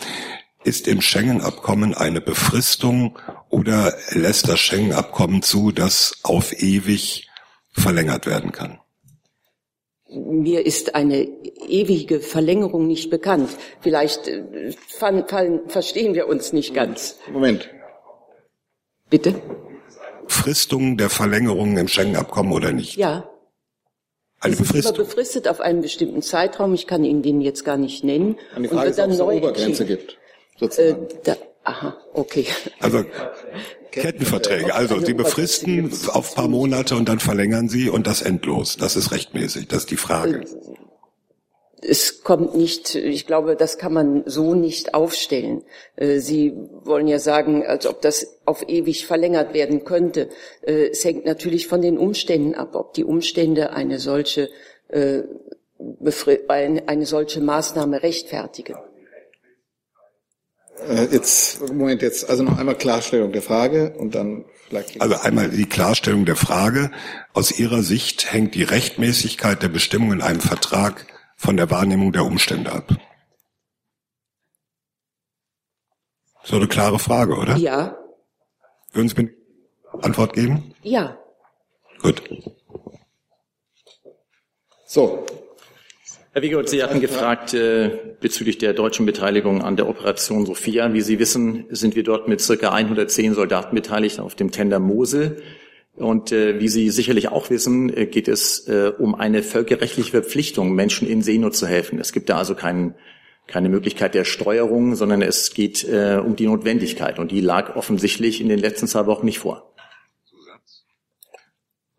Ist 0.65 0.89
im 0.89 1.01
Schengen-Abkommen 1.01 1.95
eine 1.95 2.21
Befristung 2.21 3.19
oder 3.49 3.95
lässt 4.11 4.49
das 4.49 4.59
Schengen-Abkommen 4.59 5.43
zu, 5.43 5.73
dass 5.73 6.19
auf 6.23 6.53
ewig 6.53 7.29
verlängert 7.73 8.27
werden 8.27 8.53
kann? 8.53 8.79
Mir 10.11 10.65
ist 10.65 10.95
eine 10.95 11.29
ewige 11.69 12.21
Verlängerung 12.21 12.87
nicht 12.87 13.11
bekannt. 13.11 13.51
Vielleicht 13.81 14.27
äh, 14.27 14.73
fallen, 14.89 15.27
fallen, 15.27 15.61
verstehen 15.69 16.15
wir 16.15 16.29
uns 16.29 16.53
nicht 16.53 16.73
ganz. 16.75 17.19
Moment. 17.31 17.69
Bitte? 19.11 19.41
Befristung 20.27 20.97
der 20.97 21.11
Verlängerung 21.11 21.77
im 21.79 21.89
Schengen-Abkommen 21.89 22.53
oder 22.53 22.73
nicht? 22.73 22.97
Ja. 22.97 23.29
Eine 24.41 24.53
es 24.53 24.59
Befristung? 24.59 24.93
Ist 24.93 24.99
immer 24.99 25.07
befristet 25.07 25.49
auf 25.49 25.61
einen 25.61 25.81
bestimmten 25.81 26.23
Zeitraum. 26.23 26.75
Ich 26.75 26.87
kann 26.87 27.05
Ihnen 27.05 27.23
den 27.23 27.41
jetzt 27.41 27.65
gar 27.65 27.77
nicht 27.77 28.05
nennen. 28.05 28.37
Und 28.55 28.63
die 28.63 28.69
Frage 28.69 28.87
und 28.87 28.91
ist, 28.91 28.99
ob 29.01 29.11
es 29.11 29.21
eine 29.21 29.31
Obergrenze 29.31 29.87
gibt. 29.87 30.19
Äh, 30.61 30.95
da, 31.25 31.37
aha, 31.65 31.97
okay. 32.13 32.47
Also 32.81 33.05
Kettenverträge. 33.91 34.75
Also 34.75 35.01
Sie 35.01 35.15
befristen 35.15 35.91
auf 36.09 36.35
paar 36.35 36.49
Monate 36.49 36.95
und 36.95 37.09
dann 37.09 37.21
verlängern 37.21 37.69
Sie 37.69 37.89
und 37.89 38.07
das 38.07 38.23
endlos. 38.23 38.77
Das 38.77 38.97
ist 38.97 39.13
rechtmäßig. 39.13 39.69
Das 39.69 39.81
ist 39.81 39.91
die 39.91 39.97
Frage. 39.97 40.45
Es 41.81 42.23
kommt 42.23 42.57
nicht, 42.57 42.95
ich 42.95 43.27
glaube, 43.27 43.55
das 43.55 43.79
kann 43.79 43.93
man 43.93 44.23
so 44.27 44.55
nicht 44.55 44.95
aufstellen. 44.95 45.63
Äh, 45.97 46.19
Sie 46.19 46.53
wollen 46.83 47.07
ja 47.07 47.19
sagen, 47.19 47.65
als 47.65 47.87
ob 47.87 48.03
das 48.03 48.39
auf 48.45 48.69
ewig 48.69 49.07
verlängert 49.07 49.55
werden 49.55 49.85
könnte. 49.85 50.29
Äh, 50.63 50.89
es 50.89 51.05
hängt 51.05 51.25
natürlich 51.25 51.69
von 51.69 51.81
den 51.81 51.97
Umständen 51.99 52.55
ab, 52.55 52.75
ob 52.75 52.95
die 52.95 53.05
Umstände 53.05 53.71
eine 53.71 53.99
solche, 53.99 54.49
äh, 54.89 55.23
eine 56.49 57.07
solche 57.07 57.41
Maßnahme 57.41 58.03
rechtfertigen. 58.03 58.77
Jetzt, 61.11 61.61
Moment, 61.73 62.03
jetzt 62.03 62.31
also 62.31 62.45
noch 62.45 62.57
einmal 62.57 62.77
Klarstellung 62.77 63.33
der 63.33 63.43
Frage 63.43 63.95
und 63.99 64.15
dann 64.15 64.45
vielleicht. 64.69 65.01
Also 65.01 65.17
einmal 65.17 65.51
die 65.51 65.67
Klarstellung 65.67 66.25
der 66.25 66.37
Frage. 66.37 66.91
Aus 67.33 67.59
Ihrer 67.59 67.83
Sicht 67.83 68.33
hängt 68.33 68.55
die 68.55 68.63
Rechtmäßigkeit 68.63 69.63
der 69.63 69.69
Bestimmung 69.69 70.13
in 70.13 70.23
einem 70.23 70.41
Vertrag 70.41 71.05
von 71.39 71.57
der 71.57 71.71
Wahrnehmung 71.71 72.13
der 72.13 72.25
Umstände 72.25 72.71
ab? 72.73 72.95
So 76.43 76.57
eine 76.57 76.67
klare 76.67 76.99
Frage, 76.99 77.37
oder? 77.37 77.57
Ja. 77.57 77.97
Würden 78.93 79.09
Sie 79.09 79.23
mir 79.23 79.31
Antwort 80.03 80.33
geben? 80.33 80.75
Ja. 80.83 81.19
Gut. 82.03 82.23
So. 84.87 85.25
Herr 86.33 86.43
Wiegold, 86.43 86.69
Sie 86.69 86.83
hatten 86.83 87.01
gefragt 87.01 87.55
äh, 87.55 88.17
bezüglich 88.21 88.59
der 88.59 88.73
deutschen 88.73 89.07
Beteiligung 89.07 89.63
an 89.63 89.77
der 89.77 89.89
Operation 89.89 90.47
Sophia. 90.47 90.93
Wie 90.93 91.01
Sie 91.01 91.19
wissen, 91.19 91.67
sind 91.71 91.97
wir 91.97 92.03
dort 92.03 92.29
mit 92.29 92.41
circa 92.41 92.73
110 92.73 93.35
Soldaten 93.35 93.75
beteiligt 93.75 94.19
auf 94.21 94.35
dem 94.35 94.51
Tender 94.51 94.79
Mosel. 94.79 95.43
Und 95.99 96.33
äh, 96.33 96.61
wie 96.61 96.69
Sie 96.69 96.91
sicherlich 96.91 97.29
auch 97.29 97.51
wissen, 97.51 97.95
äh, 97.95 98.07
geht 98.07 98.29
es 98.29 98.67
äh, 98.69 98.93
um 98.97 99.15
eine 99.15 99.43
völkerrechtliche 99.43 100.13
Verpflichtung, 100.13 100.73
Menschen 100.73 101.09
in 101.09 101.23
Seenot 101.23 101.57
zu 101.57 101.67
helfen. 101.67 101.99
Es 101.99 102.13
gibt 102.13 102.29
da 102.29 102.39
also 102.39 102.55
kein, 102.55 102.95
keine 103.47 103.69
Möglichkeit 103.69 104.15
der 104.15 104.25
Steuerung, 104.25 104.95
sondern 104.95 105.23
es 105.23 105.53
geht 105.53 105.85
äh, 105.85 106.21
um 106.25 106.37
die 106.37 106.47
Notwendigkeit. 106.47 107.19
Und 107.19 107.33
die 107.33 107.41
lag 107.41 107.75
offensichtlich 107.77 108.41
in 108.41 108.49
den 108.49 108.59
letzten 108.59 108.87
zwei 108.87 109.07
Wochen 109.07 109.27
nicht 109.27 109.41
vor. 109.41 109.75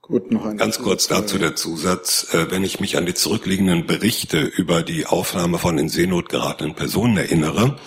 Gut, 0.01 0.31
noch 0.31 0.45
ein 0.45 0.57
Ganz 0.57 0.79
kurz 0.79 1.07
dazu 1.07 1.37
der 1.37 1.55
Zusatz. 1.55 2.33
Äh, 2.33 2.49
wenn 2.49 2.63
ich 2.63 2.79
mich 2.79 2.97
an 2.97 3.05
die 3.05 3.13
zurückliegenden 3.13 3.85
Berichte 3.85 4.39
über 4.39 4.81
die 4.81 5.05
Aufnahme 5.05 5.59
von 5.59 5.77
in 5.77 5.87
Seenot 5.87 6.29
geratenen 6.29 6.73
Personen 6.73 7.17
erinnere, 7.17 7.77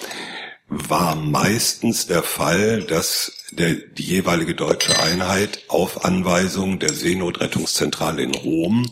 war 0.69 1.17
meistens 1.17 2.07
der 2.07 2.23
Fall, 2.23 2.83
dass 2.83 3.42
der, 3.53 3.75
die 3.75 4.03
jeweilige 4.03 4.55
deutsche 4.55 4.99
Einheit 5.01 5.61
auf 5.69 6.05
Anweisung 6.05 6.79
der 6.79 6.93
Seenotrettungszentrale 6.93 8.23
in 8.23 8.35
Rom 8.35 8.87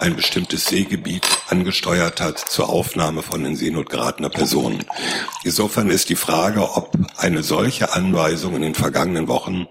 ein 0.00 0.16
bestimmtes 0.16 0.66
Seegebiet 0.66 1.26
angesteuert 1.48 2.20
hat 2.20 2.38
zur 2.38 2.68
Aufnahme 2.68 3.22
von 3.22 3.44
in 3.44 3.56
Seenot 3.56 3.88
geratener 3.88 4.28
Personen. 4.28 4.84
Insofern 5.44 5.90
ist 5.90 6.08
die 6.08 6.16
Frage, 6.16 6.76
ob 6.76 6.92
eine 7.16 7.42
solche 7.42 7.92
Anweisung 7.92 8.56
in 8.56 8.62
den 8.62 8.74
vergangenen 8.74 9.28
Wochen 9.28 9.66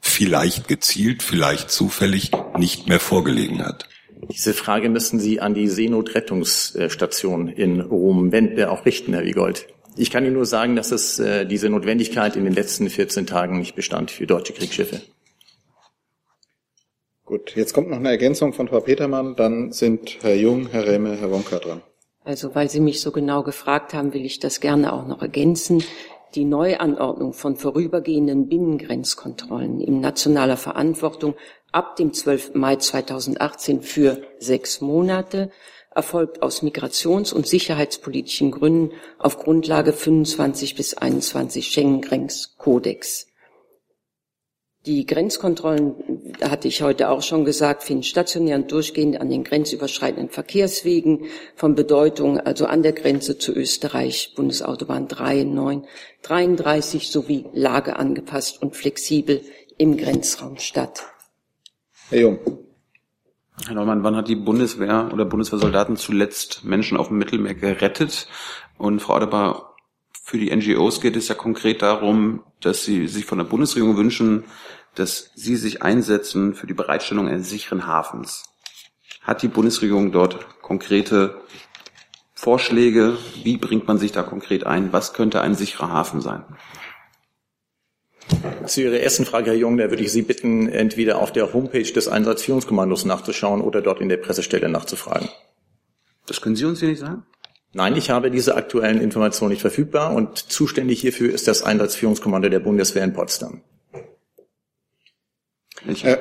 vielleicht 0.00 0.68
gezielt, 0.68 1.22
vielleicht 1.22 1.70
zufällig 1.70 2.30
nicht 2.58 2.88
mehr 2.88 3.00
vorgelegen 3.00 3.64
hat. 3.64 3.88
Diese 4.28 4.54
Frage 4.54 4.88
müssen 4.90 5.18
Sie 5.18 5.40
an 5.40 5.54
die 5.54 5.68
Seenotrettungsstation 5.68 7.48
in 7.48 7.80
Rom 7.80 8.32
wenden, 8.32 8.64
auch 8.64 8.84
richten, 8.84 9.14
Herr 9.14 9.24
Wiegold. 9.24 9.66
Ich 10.00 10.10
kann 10.10 10.24
Ihnen 10.24 10.32
nur 10.32 10.46
sagen, 10.46 10.76
dass 10.76 10.92
es 10.92 11.18
äh, 11.18 11.44
diese 11.44 11.68
Notwendigkeit 11.68 12.34
in 12.34 12.44
den 12.44 12.54
letzten 12.54 12.88
14 12.88 13.26
Tagen 13.26 13.58
nicht 13.58 13.74
bestand 13.74 14.10
für 14.10 14.26
deutsche 14.26 14.54
Kriegsschiffe. 14.54 15.02
Gut, 17.26 17.54
jetzt 17.54 17.74
kommt 17.74 17.90
noch 17.90 17.98
eine 17.98 18.08
Ergänzung 18.08 18.54
von 18.54 18.66
Frau 18.66 18.80
Petermann, 18.80 19.36
dann 19.36 19.72
sind 19.72 20.16
Herr 20.22 20.34
Jung, 20.34 20.68
Herr 20.68 20.86
Rehme, 20.86 21.18
Herr 21.18 21.30
Wonka 21.30 21.58
dran. 21.58 21.82
Also 22.24 22.54
weil 22.54 22.70
Sie 22.70 22.80
mich 22.80 23.02
so 23.02 23.12
genau 23.12 23.42
gefragt 23.42 23.92
haben, 23.92 24.14
will 24.14 24.24
ich 24.24 24.38
das 24.38 24.60
gerne 24.60 24.94
auch 24.94 25.06
noch 25.06 25.20
ergänzen 25.20 25.84
die 26.34 26.44
Neuanordnung 26.44 27.32
von 27.32 27.56
vorübergehenden 27.56 28.48
Binnengrenzkontrollen 28.48 29.80
in 29.80 30.00
nationaler 30.00 30.56
Verantwortung 30.56 31.34
ab 31.72 31.96
dem 31.96 32.12
12. 32.12 32.54
Mai 32.54 32.76
2018 32.76 33.82
für 33.82 34.22
sechs 34.38 34.80
Monate 34.80 35.50
erfolgt 35.94 36.42
aus 36.42 36.62
migrations- 36.62 37.32
und 37.32 37.46
sicherheitspolitischen 37.46 38.50
Gründen 38.50 38.92
auf 39.18 39.38
Grundlage 39.38 39.92
25 39.92 40.76
bis 40.76 40.94
21 40.94 41.68
Schengen-Grenzkodex. 41.68 43.26
Die 44.86 45.04
Grenzkontrollen, 45.04 45.94
hatte 46.40 46.66
ich 46.66 46.80
heute 46.80 47.10
auch 47.10 47.20
schon 47.20 47.44
gesagt, 47.44 47.82
finden 47.82 48.02
stationär 48.02 48.56
und 48.56 48.72
durchgehend 48.72 49.20
an 49.20 49.28
den 49.28 49.44
grenzüberschreitenden 49.44 50.30
Verkehrswegen 50.30 51.26
von 51.54 51.74
Bedeutung, 51.74 52.40
also 52.40 52.64
an 52.64 52.82
der 52.82 52.92
Grenze 52.92 53.36
zu 53.36 53.52
Österreich, 53.52 54.32
Bundesautobahn 54.36 55.06
3, 55.06 55.44
9, 55.44 55.86
33 56.22 57.10
sowie 57.10 57.44
lageangepasst 57.52 58.62
und 58.62 58.74
flexibel 58.74 59.42
im 59.76 59.98
Grenzraum 59.98 60.56
statt. 60.56 61.02
Herr 62.08 62.20
Jung. 62.20 62.38
Herr 63.66 63.74
Neumann, 63.74 64.02
wann 64.02 64.16
hat 64.16 64.28
die 64.28 64.36
Bundeswehr 64.36 65.10
oder 65.12 65.24
Bundeswehrsoldaten 65.24 65.96
zuletzt 65.96 66.64
Menschen 66.64 66.96
auf 66.96 67.08
dem 67.08 67.18
Mittelmeer 67.18 67.54
gerettet? 67.54 68.26
Und 68.78 69.00
Frau 69.00 69.14
Adebar, 69.14 69.76
für 70.22 70.38
die 70.38 70.54
NGOs 70.54 71.00
geht 71.00 71.16
es 71.16 71.28
ja 71.28 71.34
konkret 71.34 71.82
darum, 71.82 72.42
dass 72.60 72.84
sie 72.84 73.06
sich 73.06 73.26
von 73.26 73.38
der 73.38 73.44
Bundesregierung 73.44 73.96
wünschen, 73.96 74.44
dass 74.94 75.30
sie 75.34 75.56
sich 75.56 75.82
einsetzen 75.82 76.54
für 76.54 76.66
die 76.66 76.74
Bereitstellung 76.74 77.28
eines 77.28 77.50
sicheren 77.50 77.86
Hafens. 77.86 78.44
Hat 79.22 79.42
die 79.42 79.48
Bundesregierung 79.48 80.10
dort 80.10 80.60
konkrete 80.62 81.40
Vorschläge? 82.34 83.18
Wie 83.42 83.58
bringt 83.58 83.86
man 83.86 83.98
sich 83.98 84.12
da 84.12 84.22
konkret 84.22 84.66
ein? 84.66 84.92
Was 84.92 85.12
könnte 85.12 85.42
ein 85.42 85.54
sicherer 85.54 85.90
Hafen 85.90 86.22
sein? 86.22 86.44
Zu 88.66 88.82
Ihrer 88.82 89.00
ersten 89.00 89.24
Frage, 89.24 89.50
Herr 89.50 89.56
Jung, 89.56 89.76
da 89.76 89.90
würde 89.90 90.02
ich 90.02 90.12
Sie 90.12 90.22
bitten, 90.22 90.68
entweder 90.68 91.18
auf 91.18 91.32
der 91.32 91.52
Homepage 91.52 91.82
des 91.82 92.08
Einsatzführungskommandos 92.08 93.04
nachzuschauen 93.04 93.60
oder 93.60 93.82
dort 93.82 94.00
in 94.00 94.08
der 94.08 94.16
Pressestelle 94.16 94.68
nachzufragen. 94.68 95.28
Das 96.26 96.40
können 96.40 96.56
Sie 96.56 96.64
uns 96.64 96.80
hier 96.80 96.88
nicht 96.88 97.00
sagen? 97.00 97.24
Nein, 97.72 97.96
ich 97.96 98.10
habe 98.10 98.30
diese 98.30 98.56
aktuellen 98.56 99.00
Informationen 99.00 99.50
nicht 99.50 99.60
verfügbar 99.60 100.12
und 100.14 100.38
zuständig 100.38 101.00
hierfür 101.00 101.32
ist 101.32 101.46
das 101.46 101.62
Einsatzführungskommando 101.62 102.48
der 102.48 102.60
Bundeswehr 102.60 103.04
in 103.04 103.12
Potsdam. 103.12 103.62
Ich, 105.86 106.04
äh, 106.04 106.18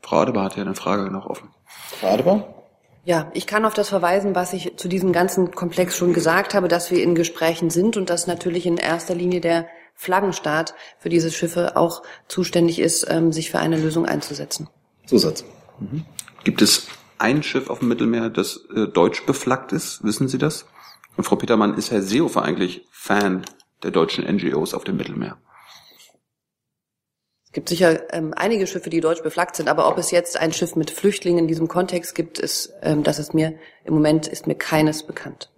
Frau 0.00 0.20
Adebar 0.20 0.44
hat 0.44 0.56
ja 0.56 0.62
eine 0.62 0.74
Frage 0.74 1.10
noch 1.10 1.26
offen. 1.26 1.50
Frau 2.00 2.08
Adebar? 2.08 2.54
Ja, 3.04 3.30
ich 3.34 3.46
kann 3.46 3.64
auf 3.64 3.74
das 3.74 3.88
verweisen, 3.88 4.34
was 4.34 4.52
ich 4.52 4.76
zu 4.76 4.88
diesem 4.88 5.12
ganzen 5.12 5.50
Komplex 5.50 5.96
schon 5.96 6.12
gesagt 6.12 6.54
habe, 6.54 6.68
dass 6.68 6.90
wir 6.90 7.02
in 7.02 7.14
Gesprächen 7.14 7.70
sind 7.70 7.96
und 7.96 8.10
dass 8.10 8.26
natürlich 8.26 8.66
in 8.66 8.76
erster 8.76 9.14
Linie 9.14 9.40
der 9.40 9.66
Flaggenstaat 9.98 10.74
für 11.00 11.08
diese 11.08 11.32
Schiffe 11.32 11.76
auch 11.76 12.02
zuständig 12.28 12.78
ist, 12.78 13.04
ähm, 13.10 13.32
sich 13.32 13.50
für 13.50 13.58
eine 13.58 13.76
Lösung 13.76 14.06
einzusetzen. 14.06 14.68
Zusatz. 15.06 15.44
Mhm. 15.80 16.06
Gibt 16.44 16.62
es 16.62 16.86
ein 17.18 17.42
Schiff 17.42 17.68
auf 17.68 17.80
dem 17.80 17.88
Mittelmeer, 17.88 18.30
das 18.30 18.60
äh, 18.74 18.86
deutsch 18.86 19.26
beflaggt 19.26 19.72
ist? 19.72 20.04
Wissen 20.04 20.28
Sie 20.28 20.38
das? 20.38 20.66
Und 21.16 21.24
Frau 21.24 21.34
Petermann, 21.34 21.76
ist 21.76 21.90
Herr 21.90 22.00
Seehofer 22.00 22.42
eigentlich 22.42 22.86
Fan 22.92 23.44
der 23.82 23.90
deutschen 23.90 24.24
NGOs 24.24 24.72
auf 24.72 24.84
dem 24.84 24.96
Mittelmeer? 24.98 25.36
Es 27.46 27.52
gibt 27.52 27.68
sicher 27.68 28.12
ähm, 28.14 28.34
einige 28.36 28.68
Schiffe, 28.68 28.90
die 28.90 29.00
deutsch 29.00 29.24
beflaggt 29.24 29.56
sind, 29.56 29.68
aber 29.68 29.88
ob 29.88 29.98
es 29.98 30.12
jetzt 30.12 30.38
ein 30.38 30.52
Schiff 30.52 30.76
mit 30.76 30.92
Flüchtlingen 30.92 31.40
in 31.40 31.48
diesem 31.48 31.66
Kontext 31.66 32.14
gibt, 32.14 32.38
ist, 32.38 32.72
ähm, 32.82 33.02
das 33.02 33.18
ist 33.18 33.34
mir 33.34 33.58
im 33.84 33.94
Moment 33.94 34.28
ist 34.28 34.46
mir 34.46 34.54
keines 34.54 35.02
bekannt. 35.02 35.50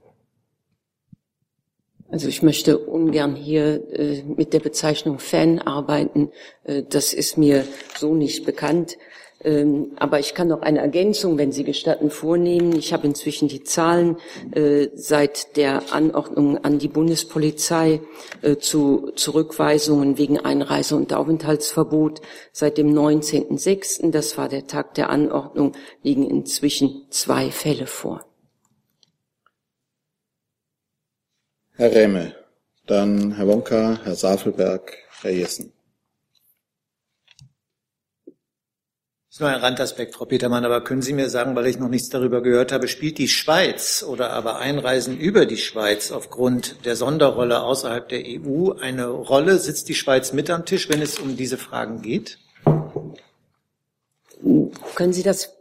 Also 2.11 2.29
ich 2.29 2.43
möchte 2.43 2.79
ungern 2.79 3.37
hier 3.37 3.83
äh, 3.93 4.23
mit 4.25 4.53
der 4.53 4.61
Bezeichnung 4.61 5.19
Fan 5.19 5.61
arbeiten. 5.61 6.31
Äh, 6.65 6.83
das 6.89 7.13
ist 7.13 7.39
mir 7.39 7.65
so 7.97 8.15
nicht 8.15 8.45
bekannt. 8.45 8.97
Ähm, 9.43 9.93
aber 9.97 10.19
ich 10.19 10.35
kann 10.35 10.49
noch 10.49 10.61
eine 10.61 10.81
Ergänzung, 10.81 11.39
wenn 11.39 11.53
Sie 11.53 11.65
gestatten, 11.65 12.11
vornehmen. 12.11 12.75
Ich 12.77 12.93
habe 12.93 13.07
inzwischen 13.07 13.49
die 13.49 13.63
Zahlen 13.63 14.17
äh, 14.53 14.89
seit 14.95 15.57
der 15.57 15.95
Anordnung 15.95 16.59
an 16.59 16.79
die 16.79 16.89
Bundespolizei 16.89 18.01
äh, 18.43 18.57
zu 18.57 19.13
Zurückweisungen 19.15 20.19
wegen 20.19 20.39
Einreise- 20.39 20.97
und 20.97 21.15
Aufenthaltsverbot 21.15 22.21
seit 22.53 22.77
dem 22.77 22.93
19.06., 22.93 24.11
das 24.11 24.37
war 24.37 24.49
der 24.49 24.67
Tag 24.67 24.95
der 24.95 25.09
Anordnung, 25.09 25.73
liegen 26.03 26.29
inzwischen 26.29 27.07
zwei 27.09 27.51
Fälle 27.51 27.87
vor. 27.87 28.30
Herr 31.81 31.95
Rehme, 31.95 32.35
dann 32.87 33.37
Herr 33.37 33.47
Wonka, 33.47 34.01
Herr 34.05 34.15
Safelberg, 34.15 34.99
Herr 35.23 35.31
Jessen. 35.31 35.73
Das 38.27 38.35
ist 39.37 39.41
nur 39.41 39.49
ein 39.49 39.63
Randaspekt, 39.63 40.15
Frau 40.15 40.27
Petermann, 40.27 40.67
aber 40.67 40.85
können 40.85 41.01
Sie 41.01 41.15
mir 41.15 41.31
sagen, 41.31 41.57
weil 41.57 41.67
ich 41.69 41.79
noch 41.79 41.89
nichts 41.89 42.11
darüber 42.11 42.43
gehört 42.43 42.71
habe, 42.71 42.87
spielt 42.87 43.17
die 43.17 43.29
Schweiz 43.29 44.05
oder 44.07 44.29
aber 44.33 44.59
Einreisen 44.59 45.19
über 45.19 45.47
die 45.47 45.57
Schweiz 45.57 46.13
aufgrund 46.13 46.85
der 46.85 46.97
Sonderrolle 46.97 47.63
außerhalb 47.63 48.07
der 48.11 48.25
EU 48.27 48.73
eine 48.73 49.07
Rolle? 49.07 49.57
Sitzt 49.59 49.89
die 49.89 49.95
Schweiz 49.95 50.35
mit 50.35 50.51
am 50.51 50.67
Tisch, 50.67 50.91
wenn 50.91 51.01
es 51.01 51.19
um 51.19 51.39
diese 51.39 51.57
Fragen 51.57 52.03
geht? 52.03 52.37
Können 54.97 55.15
Sie 55.15 55.23
das 55.23 55.60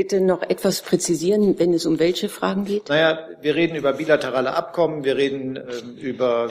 bitte 0.00 0.22
noch 0.22 0.40
etwas 0.40 0.80
präzisieren, 0.80 1.58
wenn 1.58 1.74
es 1.74 1.84
um 1.84 1.98
welche 1.98 2.30
Fragen 2.30 2.64
geht? 2.64 2.88
Naja, 2.88 3.18
wir 3.42 3.54
reden 3.54 3.76
über 3.76 3.92
bilaterale 3.92 4.54
Abkommen, 4.54 5.04
wir 5.04 5.18
reden 5.18 5.56
äh, 5.56 5.62
über 6.00 6.48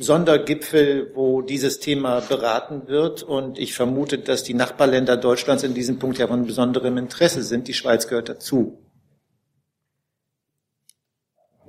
Sondergipfel, 0.00 1.12
wo 1.14 1.40
dieses 1.40 1.78
Thema 1.78 2.18
beraten 2.18 2.88
wird. 2.88 3.22
Und 3.22 3.60
ich 3.60 3.74
vermute, 3.74 4.18
dass 4.18 4.42
die 4.42 4.54
Nachbarländer 4.54 5.16
Deutschlands 5.16 5.62
in 5.62 5.72
diesem 5.72 6.00
Punkt 6.00 6.18
ja 6.18 6.26
von 6.26 6.46
besonderem 6.46 6.96
Interesse 6.96 7.44
sind. 7.44 7.68
Die 7.68 7.74
Schweiz 7.74 8.08
gehört 8.08 8.28
dazu. 8.28 8.76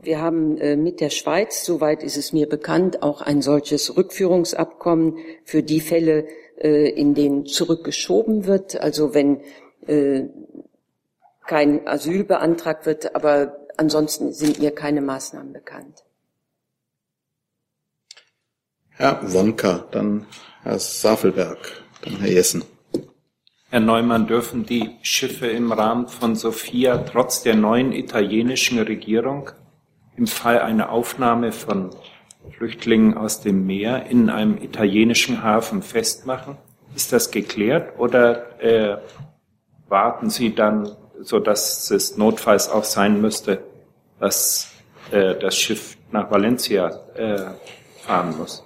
Wir 0.01 0.19
haben 0.19 0.57
äh, 0.57 0.75
mit 0.75 1.01
der 1.01 1.11
Schweiz, 1.11 1.63
soweit 1.65 2.01
ist 2.01 2.17
es 2.17 2.33
mir 2.33 2.49
bekannt, 2.49 3.03
auch 3.03 3.21
ein 3.21 3.43
solches 3.43 3.95
Rückführungsabkommen 3.95 5.17
für 5.43 5.61
die 5.61 5.81
Fälle, 5.81 6.25
äh, 6.57 6.89
in 6.89 7.13
denen 7.13 7.45
zurückgeschoben 7.45 8.47
wird. 8.47 8.81
Also 8.81 9.13
wenn 9.13 9.41
äh, 9.87 10.29
kein 11.47 11.87
Asyl 11.87 12.23
beantragt 12.23 12.85
wird, 12.85 13.15
aber 13.15 13.57
ansonsten 13.77 14.33
sind 14.33 14.59
mir 14.59 14.71
keine 14.71 15.01
Maßnahmen 15.01 15.53
bekannt. 15.53 16.03
Herr 18.89 19.19
Wonka, 19.33 19.85
dann 19.91 20.25
Herr 20.63 20.79
Safelberg, 20.79 21.83
dann 22.01 22.17
Herr 22.17 22.31
Jessen. 22.31 22.63
Herr 23.69 23.81
Neumann, 23.81 24.27
dürfen 24.27 24.65
die 24.65 24.95
Schiffe 25.01 25.47
im 25.47 25.71
Rahmen 25.71 26.07
von 26.07 26.35
Sophia 26.35 26.99
trotz 26.99 27.43
der 27.43 27.55
neuen 27.55 27.91
italienischen 27.91 28.79
Regierung 28.79 29.51
im 30.15 30.27
Fall 30.27 30.59
einer 30.59 30.91
Aufnahme 30.91 31.51
von 31.51 31.89
Flüchtlingen 32.51 33.17
aus 33.17 33.41
dem 33.41 33.65
Meer 33.65 34.05
in 34.05 34.29
einem 34.29 34.57
italienischen 34.57 35.43
Hafen 35.43 35.81
festmachen? 35.81 36.57
Ist 36.95 37.11
das 37.11 37.31
geklärt 37.31 37.99
oder 37.99 38.61
äh, 38.63 38.97
warten 39.89 40.29
Sie 40.29 40.55
dann 40.55 40.95
so 41.21 41.39
dass 41.39 41.91
es 41.91 42.17
notfalls 42.17 42.69
auch 42.69 42.83
sein 42.83 43.21
müsste, 43.21 43.63
dass 44.19 44.69
äh, 45.11 45.35
das 45.35 45.57
Schiff 45.57 45.97
nach 46.11 46.31
Valencia 46.31 46.99
äh, 47.15 47.45
fahren 48.05 48.35
muss. 48.37 48.63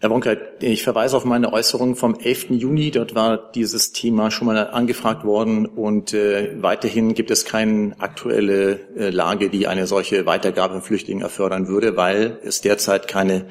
Herr 0.00 0.10
Wonka, 0.10 0.34
ich 0.58 0.82
verweise 0.82 1.16
auf 1.16 1.24
meine 1.24 1.52
Äußerung 1.52 1.94
vom 1.94 2.16
11. 2.18 2.50
Juni. 2.50 2.90
Dort 2.90 3.14
war 3.14 3.52
dieses 3.52 3.92
Thema 3.92 4.32
schon 4.32 4.48
mal 4.48 4.58
angefragt 4.58 5.24
worden 5.24 5.64
und 5.64 6.12
äh, 6.12 6.60
weiterhin 6.60 7.14
gibt 7.14 7.30
es 7.30 7.44
keine 7.44 7.94
aktuelle 8.00 8.80
äh, 8.96 9.10
Lage, 9.10 9.48
die 9.48 9.68
eine 9.68 9.86
solche 9.86 10.26
Weitergabe 10.26 10.74
von 10.74 10.82
Flüchtlingen 10.82 11.22
erfordern 11.22 11.68
würde, 11.68 11.96
weil 11.96 12.40
es 12.42 12.60
derzeit 12.60 13.06
keine 13.06 13.46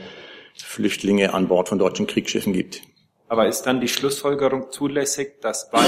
Flüchtlinge 0.57 1.33
an 1.33 1.47
Bord 1.47 1.69
von 1.69 1.79
deutschen 1.79 2.05
Kriegsschiffen 2.05 2.51
gibt. 2.51 2.81
Aber 3.29 3.47
ist 3.47 3.61
dann 3.61 3.79
die 3.79 3.87
Schlussfolgerung 3.87 4.71
zulässig, 4.71 5.39
dass 5.39 5.69
weil 5.71 5.87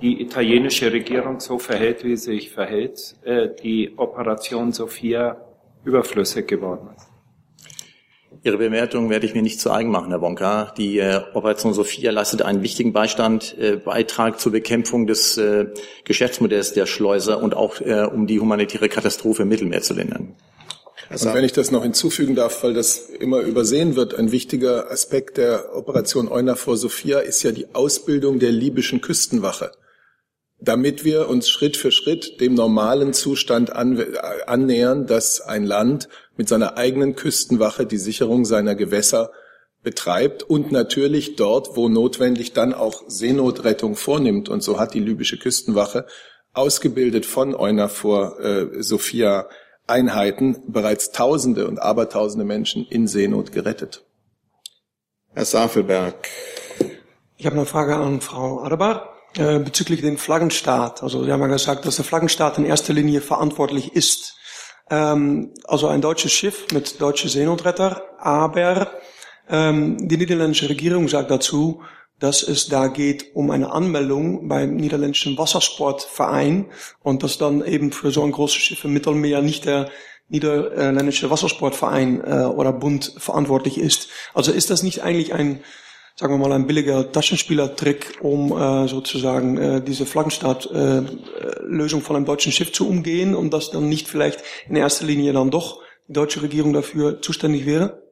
die 0.00 0.20
italienische 0.20 0.92
Regierung 0.92 1.40
so 1.40 1.58
verhält, 1.58 2.04
wie 2.04 2.16
sie 2.16 2.32
sich 2.34 2.50
verhält, 2.50 3.16
äh, 3.22 3.48
die 3.62 3.92
Operation 3.96 4.72
Sophia 4.72 5.36
überflüssig 5.84 6.46
geworden 6.46 6.88
ist? 6.96 7.06
Ihre 8.42 8.56
Bemerkung 8.56 9.10
werde 9.10 9.26
ich 9.26 9.34
mir 9.34 9.42
nicht 9.42 9.60
zu 9.60 9.70
eigen 9.70 9.90
machen, 9.90 10.10
Herr 10.10 10.22
Wonka. 10.22 10.72
Die 10.78 10.98
äh, 10.98 11.20
Operation 11.34 11.74
Sophia 11.74 12.10
leistet 12.10 12.42
einen 12.42 12.62
wichtigen 12.62 12.92
Beistand, 12.92 13.56
äh, 13.58 13.76
Beitrag 13.76 14.40
zur 14.40 14.52
Bekämpfung 14.52 15.06
des 15.06 15.36
äh, 15.36 15.66
Geschäftsmodells 16.04 16.72
der 16.72 16.86
Schleuser 16.86 17.42
und 17.42 17.54
auch 17.54 17.80
äh, 17.80 18.04
um 18.04 18.26
die 18.26 18.40
humanitäre 18.40 18.88
Katastrophe 18.88 19.42
im 19.42 19.48
Mittelmeer 19.48 19.82
zu 19.82 19.92
lindern. 19.92 20.36
Und 21.10 21.34
wenn 21.34 21.44
ich 21.44 21.52
das 21.52 21.72
noch 21.72 21.82
hinzufügen 21.82 22.36
darf, 22.36 22.62
weil 22.62 22.72
das 22.72 23.10
immer 23.10 23.40
übersehen 23.40 23.96
wird, 23.96 24.14
ein 24.14 24.30
wichtiger 24.30 24.90
Aspekt 24.92 25.38
der 25.38 25.74
Operation 25.74 26.28
EUNAVFOR 26.28 26.76
Sophia 26.76 27.18
ist 27.18 27.42
ja 27.42 27.50
die 27.50 27.74
Ausbildung 27.74 28.38
der 28.38 28.52
libyschen 28.52 29.00
Küstenwache 29.00 29.72
damit 30.60 31.04
wir 31.04 31.28
uns 31.28 31.48
Schritt 31.48 31.76
für 31.76 31.90
Schritt 31.90 32.40
dem 32.40 32.54
normalen 32.54 33.12
Zustand 33.12 33.72
annähern, 33.72 35.06
dass 35.06 35.40
ein 35.40 35.64
Land 35.64 36.08
mit 36.36 36.48
seiner 36.48 36.76
eigenen 36.76 37.16
Küstenwache 37.16 37.86
die 37.86 37.98
Sicherung 37.98 38.44
seiner 38.44 38.74
Gewässer 38.74 39.30
betreibt 39.82 40.42
und 40.42 40.72
natürlich 40.72 41.36
dort, 41.36 41.76
wo 41.76 41.88
notwendig, 41.88 42.52
dann 42.52 42.74
auch 42.74 43.04
Seenotrettung 43.06 43.96
vornimmt. 43.96 44.48
Und 44.50 44.62
so 44.62 44.78
hat 44.78 44.92
die 44.92 45.00
libysche 45.00 45.38
Küstenwache 45.38 46.06
ausgebildet 46.52 47.24
von 47.24 47.54
EUNAVFOR 47.54 48.40
äh, 48.40 48.82
Sophia 48.82 49.48
Einheiten 49.86 50.62
bereits 50.68 51.10
Tausende 51.10 51.66
und 51.66 51.78
Abertausende 51.78 52.44
Menschen 52.44 52.86
in 52.88 53.08
Seenot 53.08 53.52
gerettet. 53.52 54.04
Herr 55.32 55.44
Safelberg. 55.44 56.28
Ich 57.36 57.46
habe 57.46 57.56
eine 57.56 57.66
Frage 57.66 57.96
an 57.96 58.20
Frau 58.20 58.60
Adebar. 58.60 59.19
Äh, 59.36 59.60
bezüglich 59.60 60.00
den 60.00 60.18
Flaggenstaat. 60.18 61.04
Also 61.04 61.24
Sie 61.24 61.30
haben 61.30 61.40
ja 61.40 61.46
gesagt, 61.46 61.86
dass 61.86 61.96
der 61.96 62.04
Flaggenstaat 62.04 62.58
in 62.58 62.66
erster 62.66 62.92
Linie 62.92 63.20
verantwortlich 63.20 63.94
ist. 63.94 64.36
Ähm, 64.90 65.54
also 65.64 65.86
ein 65.86 66.00
deutsches 66.00 66.32
Schiff 66.32 66.66
mit 66.72 67.00
deutschen 67.00 67.30
Seenotretter, 67.30 68.02
aber 68.18 68.90
ähm, 69.48 70.08
die 70.08 70.16
niederländische 70.16 70.68
Regierung 70.68 71.06
sagt 71.06 71.30
dazu, 71.30 71.82
dass 72.18 72.42
es 72.42 72.66
da 72.68 72.88
geht 72.88 73.36
um 73.36 73.52
eine 73.52 73.70
Anmeldung 73.70 74.48
beim 74.48 74.74
niederländischen 74.74 75.38
Wassersportverein 75.38 76.66
und 77.02 77.22
dass 77.22 77.38
dann 77.38 77.64
eben 77.64 77.92
für 77.92 78.10
so 78.10 78.24
ein 78.24 78.32
großes 78.32 78.56
Schiff 78.56 78.84
im 78.84 78.92
Mittelmeer 78.92 79.42
nicht 79.42 79.64
der 79.64 79.90
niederländische 80.28 81.30
Wassersportverein 81.30 82.22
äh, 82.24 82.44
oder 82.46 82.72
Bund 82.72 83.14
verantwortlich 83.16 83.78
ist. 83.78 84.08
Also 84.34 84.50
ist 84.50 84.70
das 84.70 84.82
nicht 84.82 85.04
eigentlich 85.04 85.34
ein 85.34 85.60
sagen 86.16 86.34
wir 86.34 86.38
mal, 86.38 86.52
ein 86.52 86.66
billiger 86.66 87.10
Taschenspielertrick, 87.10 88.18
um 88.20 88.52
äh, 88.52 88.88
sozusagen 88.88 89.56
äh, 89.56 89.82
diese 89.82 90.06
Flaggenstaat-Lösung 90.06 92.00
äh, 92.00 92.04
von 92.04 92.16
einem 92.16 92.24
deutschen 92.26 92.52
Schiff 92.52 92.72
zu 92.72 92.88
umgehen 92.88 93.34
und 93.34 93.52
dass 93.52 93.70
dann 93.70 93.88
nicht 93.88 94.08
vielleicht 94.08 94.42
in 94.68 94.76
erster 94.76 95.06
Linie 95.06 95.32
dann 95.32 95.50
doch 95.50 95.80
die 96.08 96.12
deutsche 96.12 96.42
Regierung 96.42 96.72
dafür 96.72 97.22
zuständig 97.22 97.66
wäre? 97.66 98.02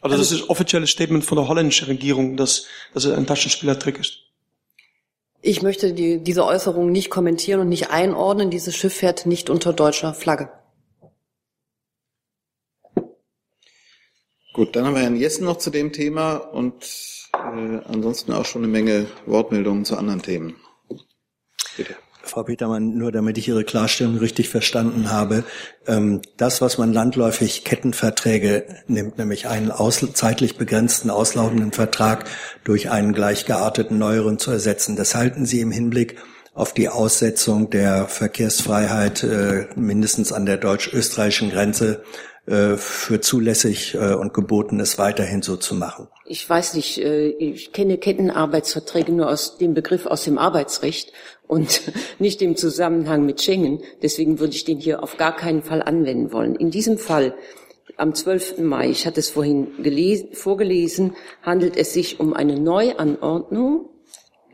Also 0.00 0.16
das 0.16 0.32
ist 0.32 0.42
das 0.42 0.50
offizielle 0.50 0.86
Statement 0.86 1.24
von 1.24 1.36
der 1.36 1.48
holländischen 1.48 1.86
Regierung, 1.86 2.36
dass, 2.36 2.66
dass 2.92 3.04
es 3.04 3.12
ein 3.12 3.26
Taschenspielertrick 3.26 3.98
ist. 3.98 4.18
Ich 5.42 5.62
möchte 5.62 5.92
die, 5.92 6.22
diese 6.22 6.44
Äußerung 6.44 6.90
nicht 6.90 7.10
kommentieren 7.10 7.60
und 7.60 7.68
nicht 7.68 7.90
einordnen. 7.90 8.50
Dieses 8.50 8.76
Schiff 8.76 8.94
fährt 8.94 9.26
nicht 9.26 9.48
unter 9.48 9.72
deutscher 9.72 10.12
Flagge. 10.12 10.50
Gut, 14.56 14.74
dann 14.74 14.86
haben 14.86 14.94
wir 14.94 15.02
Herrn 15.02 15.16
Jessen 15.16 15.44
noch 15.44 15.58
zu 15.58 15.68
dem 15.68 15.92
Thema 15.92 16.36
und 16.36 17.28
äh, 17.34 17.78
ansonsten 17.92 18.32
auch 18.32 18.46
schon 18.46 18.62
eine 18.62 18.72
Menge 18.72 19.06
Wortmeldungen 19.26 19.84
zu 19.84 19.98
anderen 19.98 20.22
Themen. 20.22 20.56
Bitte. 21.76 21.94
Frau 22.22 22.42
Petermann, 22.42 22.96
nur 22.96 23.12
damit 23.12 23.36
ich 23.36 23.48
Ihre 23.48 23.64
Klarstellung 23.64 24.16
richtig 24.16 24.48
verstanden 24.48 25.12
habe, 25.12 25.44
ähm, 25.86 26.22
das, 26.38 26.62
was 26.62 26.78
man 26.78 26.94
landläufig 26.94 27.64
Kettenverträge 27.64 28.64
nimmt, 28.88 29.18
nämlich 29.18 29.46
einen 29.46 29.70
aus, 29.70 30.02
zeitlich 30.14 30.56
begrenzten, 30.56 31.10
auslaufenden 31.10 31.72
Vertrag 31.72 32.24
durch 32.64 32.88
einen 32.90 33.12
gleichgearteten 33.12 33.98
neueren 33.98 34.38
zu 34.38 34.52
ersetzen, 34.52 34.96
das 34.96 35.14
halten 35.14 35.44
Sie 35.44 35.60
im 35.60 35.70
Hinblick 35.70 36.16
auf 36.56 36.72
die 36.72 36.88
Aussetzung 36.88 37.68
der 37.68 38.08
Verkehrsfreiheit 38.08 39.22
äh, 39.22 39.66
mindestens 39.76 40.32
an 40.32 40.46
der 40.46 40.56
deutsch-österreichischen 40.56 41.50
Grenze 41.50 42.02
äh, 42.46 42.76
für 42.76 43.20
zulässig 43.20 43.94
äh, 43.94 44.14
und 44.14 44.32
geboten 44.32 44.80
ist, 44.80 44.98
weiterhin 44.98 45.42
so 45.42 45.56
zu 45.58 45.74
machen? 45.74 46.08
Ich 46.24 46.48
weiß 46.48 46.72
nicht, 46.74 46.96
äh, 46.96 47.28
ich 47.28 47.72
kenne 47.72 47.98
Kettenarbeitsverträge 47.98 49.12
nur 49.12 49.28
aus 49.28 49.58
dem 49.58 49.74
Begriff 49.74 50.06
aus 50.06 50.24
dem 50.24 50.38
Arbeitsrecht 50.38 51.12
und 51.46 51.82
nicht 52.18 52.40
im 52.40 52.56
Zusammenhang 52.56 53.26
mit 53.26 53.42
Schengen. 53.42 53.80
Deswegen 54.00 54.40
würde 54.40 54.54
ich 54.54 54.64
den 54.64 54.78
hier 54.78 55.02
auf 55.02 55.18
gar 55.18 55.36
keinen 55.36 55.62
Fall 55.62 55.82
anwenden 55.82 56.32
wollen. 56.32 56.56
In 56.56 56.70
diesem 56.70 56.96
Fall 56.96 57.34
am 57.98 58.14
12. 58.14 58.60
Mai, 58.60 58.88
ich 58.88 59.06
hatte 59.06 59.20
es 59.20 59.28
vorhin 59.28 59.82
gelesen, 59.82 60.28
vorgelesen, 60.32 61.14
handelt 61.42 61.76
es 61.76 61.92
sich 61.92 62.18
um 62.18 62.32
eine 62.32 62.58
Neuanordnung 62.58 63.90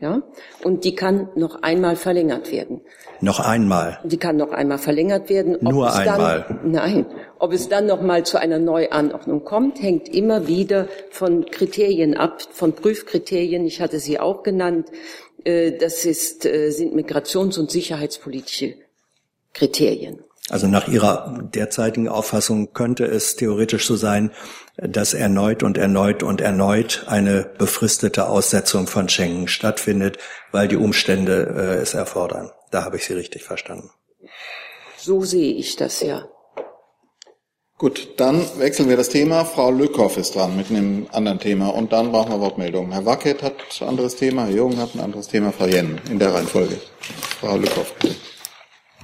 ja, 0.03 0.21
und 0.63 0.83
die 0.83 0.95
kann 0.95 1.29
noch 1.35 1.61
einmal 1.61 1.95
verlängert 1.95 2.51
werden. 2.51 2.81
Noch 3.21 3.39
einmal. 3.39 3.99
Die 4.03 4.17
kann 4.17 4.35
noch 4.35 4.51
einmal 4.51 4.77
verlängert 4.77 5.29
werden. 5.29 5.55
Ob 5.55 5.61
Nur 5.61 5.95
einmal. 5.95 6.45
Dann, 6.45 6.71
nein. 6.71 7.05
Ob 7.39 7.53
es 7.53 7.69
dann 7.69 7.85
noch 7.85 8.01
mal 8.01 8.25
zu 8.25 8.37
einer 8.37 8.59
Neuanordnung 8.59 9.45
kommt, 9.45 9.81
hängt 9.81 10.13
immer 10.13 10.45
wieder 10.47 10.89
von 11.09 11.45
Kriterien 11.45 12.17
ab, 12.17 12.41
von 12.51 12.73
Prüfkriterien. 12.73 13.65
Ich 13.65 13.79
hatte 13.79 13.99
sie 13.99 14.19
auch 14.19 14.43
genannt. 14.43 14.89
Äh, 15.45 15.77
das 15.77 16.03
ist, 16.03 16.45
äh, 16.45 16.71
sind 16.71 16.93
migrations- 16.93 17.57
und 17.57 17.71
sicherheitspolitische 17.71 18.75
Kriterien. 19.53 20.19
Also 20.49 20.67
nach 20.67 20.89
Ihrer 20.89 21.41
derzeitigen 21.53 22.09
Auffassung 22.09 22.73
könnte 22.73 23.05
es 23.05 23.37
theoretisch 23.37 23.87
so 23.87 23.95
sein, 23.95 24.31
dass 24.75 25.13
erneut 25.13 25.63
und 25.63 25.77
erneut 25.77 26.21
und 26.21 26.41
erneut 26.41 27.05
eine 27.07 27.49
befristete 27.57 28.27
Aussetzung 28.27 28.87
von 28.87 29.07
Schengen 29.07 29.47
stattfindet, 29.47 30.17
weil 30.51 30.67
die 30.67 30.75
Umstände 30.75 31.53
äh, 31.55 31.81
es 31.81 31.93
erfordern. 31.93 32.51
Da 32.71 32.83
habe 32.83 32.97
ich 32.97 33.05
Sie 33.05 33.13
richtig 33.13 33.43
verstanden. 33.43 33.91
So 34.97 35.23
sehe 35.23 35.53
ich 35.53 35.75
das 35.75 36.01
ja. 36.01 36.27
Gut, 37.77 38.13
dann 38.17 38.45
wechseln 38.59 38.89
wir 38.89 38.97
das 38.97 39.09
Thema. 39.09 39.45
Frau 39.45 39.71
Lückhoff 39.71 40.17
ist 40.17 40.35
dran 40.35 40.55
mit 40.55 40.69
einem 40.69 41.07
anderen 41.11 41.39
Thema 41.39 41.67
und 41.69 41.91
dann 41.91 42.11
brauchen 42.11 42.31
wir 42.31 42.39
Wortmeldungen. 42.39 42.91
Herr 42.91 43.05
Wackett 43.05 43.43
hat 43.43 43.55
ein 43.81 43.87
anderes 43.87 44.15
Thema, 44.15 44.45
Herr 44.45 44.55
Jung 44.55 44.77
hat 44.77 44.95
ein 44.95 45.01
anderes 45.01 45.27
Thema, 45.27 45.51
Frau 45.51 45.65
Jen 45.65 45.99
in 46.09 46.19
der 46.19 46.33
Reihenfolge. 46.33 46.79
Frau 47.39 47.57
Lückhoff, 47.57 47.93
bitte. 47.95 48.15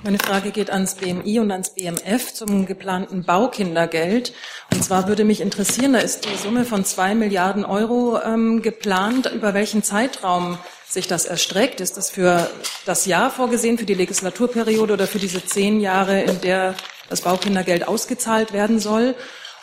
Meine 0.02 0.18
Frage 0.18 0.52
geht 0.52 0.70
ans 0.70 0.96
BMI 0.96 1.40
und 1.40 1.52
ans 1.52 1.72
BMF 1.72 2.34
zum 2.34 2.66
geplanten 2.66 3.24
Baukindergeld. 3.24 4.34
Und 4.72 4.82
zwar 4.82 5.10
würde 5.10 5.26
mich 5.26 5.42
interessieren, 5.42 5.92
da 5.92 6.00
ist 6.00 6.24
die 6.24 6.38
Summe 6.38 6.64
von 6.64 6.86
zwei 6.86 7.16
Milliarden 7.16 7.66
Euro 7.66 8.18
ähm, 8.22 8.62
geplant. 8.62 9.30
Über 9.30 9.54
welchen 9.54 9.84
Zeitraum 9.84 10.58
sich 10.88 11.08
das 11.08 11.26
erstreckt? 11.26 11.82
Ist 11.82 11.98
das 11.98 12.10
für 12.10 12.50
das 12.86 13.08
Jahr 13.08 13.30
vorgesehen, 13.30 13.78
für 13.78 13.86
die 13.86 13.94
Legislaturperiode 13.94 14.94
oder 14.94 15.06
für 15.06 15.20
diese 15.20 15.44
zehn 15.44 15.82
Jahre, 15.82 16.22
in 16.22 16.40
der 16.40 16.76
das 17.10 17.22
Baukindergeld 17.22 17.86
ausgezahlt 17.86 18.54
werden 18.54 18.80
soll? 18.80 19.16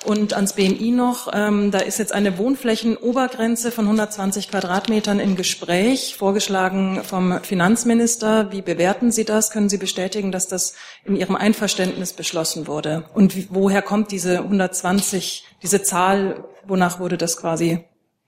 Und 0.05 0.35
ans 0.35 0.53
BMI 0.53 0.93
noch, 0.93 1.29
ähm, 1.33 1.71
da 1.71 1.79
ist 1.79 1.99
jetzt 1.99 2.13
eine 2.13 2.39
Wohnflächenobergrenze 2.39 3.73
von 3.73 3.87
120 3.87 4.51
Quadratmetern 4.51 5.19
im 5.19 5.37
Gespräch, 5.37 6.17
vorgeschlagen 6.17 7.03
vom 7.03 7.41
Finanzminister. 7.43 8.53
Wie 8.53 8.63
bewerten 8.63 9.11
Sie 9.11 9.25
das? 9.25 9.51
Können 9.51 9.69
Sie 9.69 9.79
bestätigen, 9.79 10.31
dass 10.31 10.47
das 10.47 10.75
in 11.05 11.17
Ihrem 11.17 11.35
Einverständnis 11.35 12.13
beschlossen 12.13 12.67
wurde? 12.67 13.05
Und 13.15 13.35
wie, 13.35 13.49
woher 13.51 13.83
kommt 13.83 14.13
diese 14.13 14.39
120, 14.39 15.45
diese 15.63 15.83
Zahl? 15.83 16.45
Wonach 16.65 17.01
wurde 17.01 17.17
das 17.17 17.37
quasi 17.37 17.85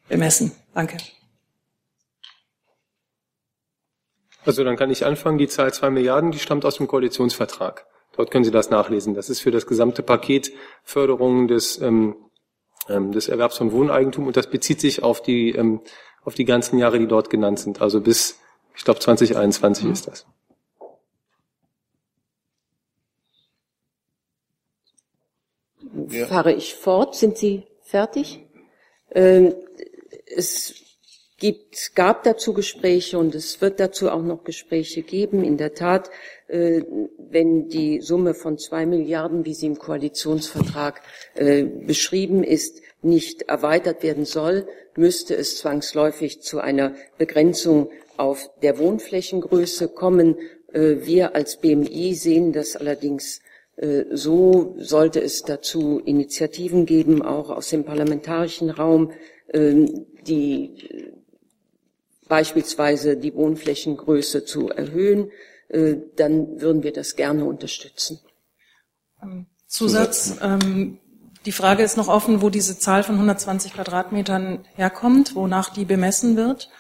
bemessen? 0.09 0.53
Danke. 0.75 0.97
Also 4.45 4.65
dann 4.65 4.77
kann 4.77 4.91
ich 4.91 5.05
anfangen. 5.05 5.39
Die 5.39 5.49
Zahl 5.49 5.73
zwei 5.75 5.91
Milliarden, 5.91 6.31
die 6.31 6.39
stammt 6.39 6.65
aus 6.65 6.77
dem 6.77 6.89
Koalitionsvertrag. 6.89 7.87
Dort 8.19 8.33
können 8.33 8.43
Sie 8.43 8.51
das 8.51 8.69
nachlesen. 8.69 9.15
Das 9.15 9.31
ist 9.31 9.39
für 9.39 9.53
das 9.53 9.65
gesamte 9.65 10.03
Paket 10.03 10.53
Förderung 10.83 11.47
des, 11.47 11.81
ähm, 11.81 12.17
ähm, 12.89 13.13
des 13.13 13.29
Erwerbs 13.29 13.57
von 13.57 13.71
Wohneigentum 13.71 14.27
und 14.27 14.37
das 14.37 14.51
bezieht 14.51 14.81
sich 14.81 15.05
auf 15.05 15.23
die, 15.23 15.51
ähm, 15.51 15.81
auf 16.25 16.35
die 16.35 16.45
ganzen 16.45 16.79
Jahre, 16.79 16.99
die 16.99 17.07
dort 17.07 17.31
genannt 17.31 17.61
sind. 17.61 17.81
Also 17.81 18.01
bis, 18.01 18.41
ich 18.77 18.83
glaube, 18.83 18.99
2021 18.99 19.85
mhm. 19.85 19.93
ist 19.93 20.09
das. 20.09 20.27
ja. 26.09 26.27
fahre 26.27 26.53
ich 26.53 26.75
fort. 26.75 27.15
Sind 27.15 27.39
Sie 27.39 27.69
fertig? 27.83 28.45
Ähm, 29.13 29.55
es 30.27 30.75
gibt, 31.37 31.95
gab 31.95 32.25
dazu 32.25 32.53
Gespräche 32.53 33.17
und 33.17 33.35
es 33.37 33.61
wird 33.61 33.81
dazu 33.81 34.11
auch 34.11 34.23
noch 34.23 34.45
Gespräche 34.45 35.03
geben. 35.03 35.45
In 35.45 35.57
der 35.57 35.75
Tat, 35.75 36.09
äh, 36.09 36.11
wenn 36.49 37.69
die 37.69 38.01
Summe 38.01 38.33
von 38.35 38.57
zwei 38.59 38.87
Milliarden, 38.87 39.45
wie 39.45 39.55
sie 39.55 39.67
im 39.67 39.79
Koalitionsvertrag 39.79 41.03
äh, 41.35 41.65
beschrieben 41.65 42.43
ist, 42.43 42.81
nicht 43.03 43.43
erweitert 43.43 44.03
werden 44.03 44.25
soll, 44.25 44.67
müsste 44.97 45.37
es 45.37 45.59
zwangsläufig 45.59 46.41
zu 46.41 46.61
einer 46.61 46.95
Begrenzung 47.19 47.91
auf 48.17 48.51
der 48.63 48.79
Wohnflächengröße 48.79 49.89
kommen. 49.89 50.37
Äh, 50.73 50.97
wir 51.03 51.35
als 51.35 51.59
BMI 51.59 52.15
sehen 52.15 52.53
das 52.53 52.77
allerdings 52.77 53.43
äh, 53.77 54.05
so, 54.11 54.75
sollte 54.79 55.21
es 55.21 55.43
dazu 55.43 56.01
Initiativen 56.05 56.87
geben, 56.87 57.23
auch 57.23 57.51
aus 57.51 57.69
dem 57.69 57.85
parlamentarischen 57.85 58.71
Raum, 58.71 59.13
die 59.51 60.75
äh, 60.91 61.13
beispielsweise 62.29 63.17
die 63.17 63.35
Wohnflächengröße 63.35 64.45
zu 64.45 64.69
erhöhen, 64.69 65.31
dann 65.69 66.61
würden 66.61 66.83
wir 66.83 66.93
das 66.93 67.15
gerne 67.17 67.45
unterstützen. 67.45 68.21
Ähm, 69.23 69.47
Zusatz, 69.67 70.37
ähm, 70.41 70.99
die 71.45 71.53
Frage 71.53 71.83
ist 71.83 71.97
noch 71.97 72.09
offen, 72.09 72.43
wo 72.43 72.51
diese 72.51 72.79
Zahl 72.79 73.03
von 73.03 73.15
120 73.15 73.75
Quadratmetern 73.75 74.67
herkommt, 74.75 75.35
wonach 75.35 75.71
die 75.71 75.85
bemessen 75.85 76.37
wird. 76.37 76.71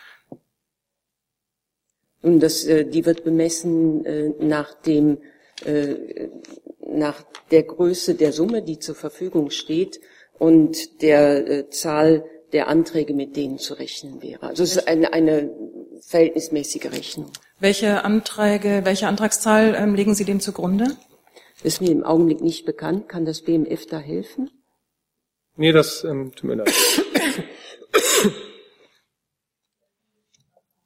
Und 2.22 2.40
das, 2.40 2.64
äh, 2.64 2.84
die 2.84 3.06
wird 3.06 3.24
bemessen 3.24 4.04
äh, 4.04 4.30
nach 4.40 4.74
dem, 4.74 5.18
äh, 5.64 6.28
nach 6.86 7.22
der 7.50 7.62
Größe 7.62 8.14
der 8.14 8.32
Summe, 8.32 8.62
die 8.62 8.78
zur 8.78 8.94
Verfügung 8.94 9.50
steht 9.50 10.00
und 10.38 11.02
der 11.02 11.46
äh, 11.48 11.70
Zahl 11.70 12.24
der 12.52 12.68
Anträge, 12.68 13.14
mit 13.14 13.36
denen 13.36 13.58
zu 13.58 13.74
rechnen 13.74 14.22
wäre. 14.22 14.46
Also 14.48 14.62
es 14.62 14.76
ist 14.76 14.88
eine, 14.88 15.12
eine 15.12 15.50
verhältnismäßige 16.00 16.86
Rechnung. 16.86 17.30
Welche 17.60 18.04
Anträge, 18.04 18.82
welche 18.84 19.08
Antragszahl 19.08 19.74
ähm, 19.74 19.94
legen 19.94 20.14
Sie 20.14 20.24
dem 20.24 20.40
zugrunde? 20.40 20.96
Ist 21.62 21.80
mir 21.80 21.90
im 21.90 22.04
Augenblick 22.04 22.40
nicht 22.40 22.64
bekannt. 22.66 23.08
Kann 23.08 23.24
das 23.24 23.42
BMF 23.42 23.86
da 23.86 23.98
helfen? 23.98 24.50
Nee, 25.56 25.72
das 25.72 26.04
ähm, 26.04 26.32
tut 26.36 26.44
mir 26.44 26.54
leid. 26.54 26.72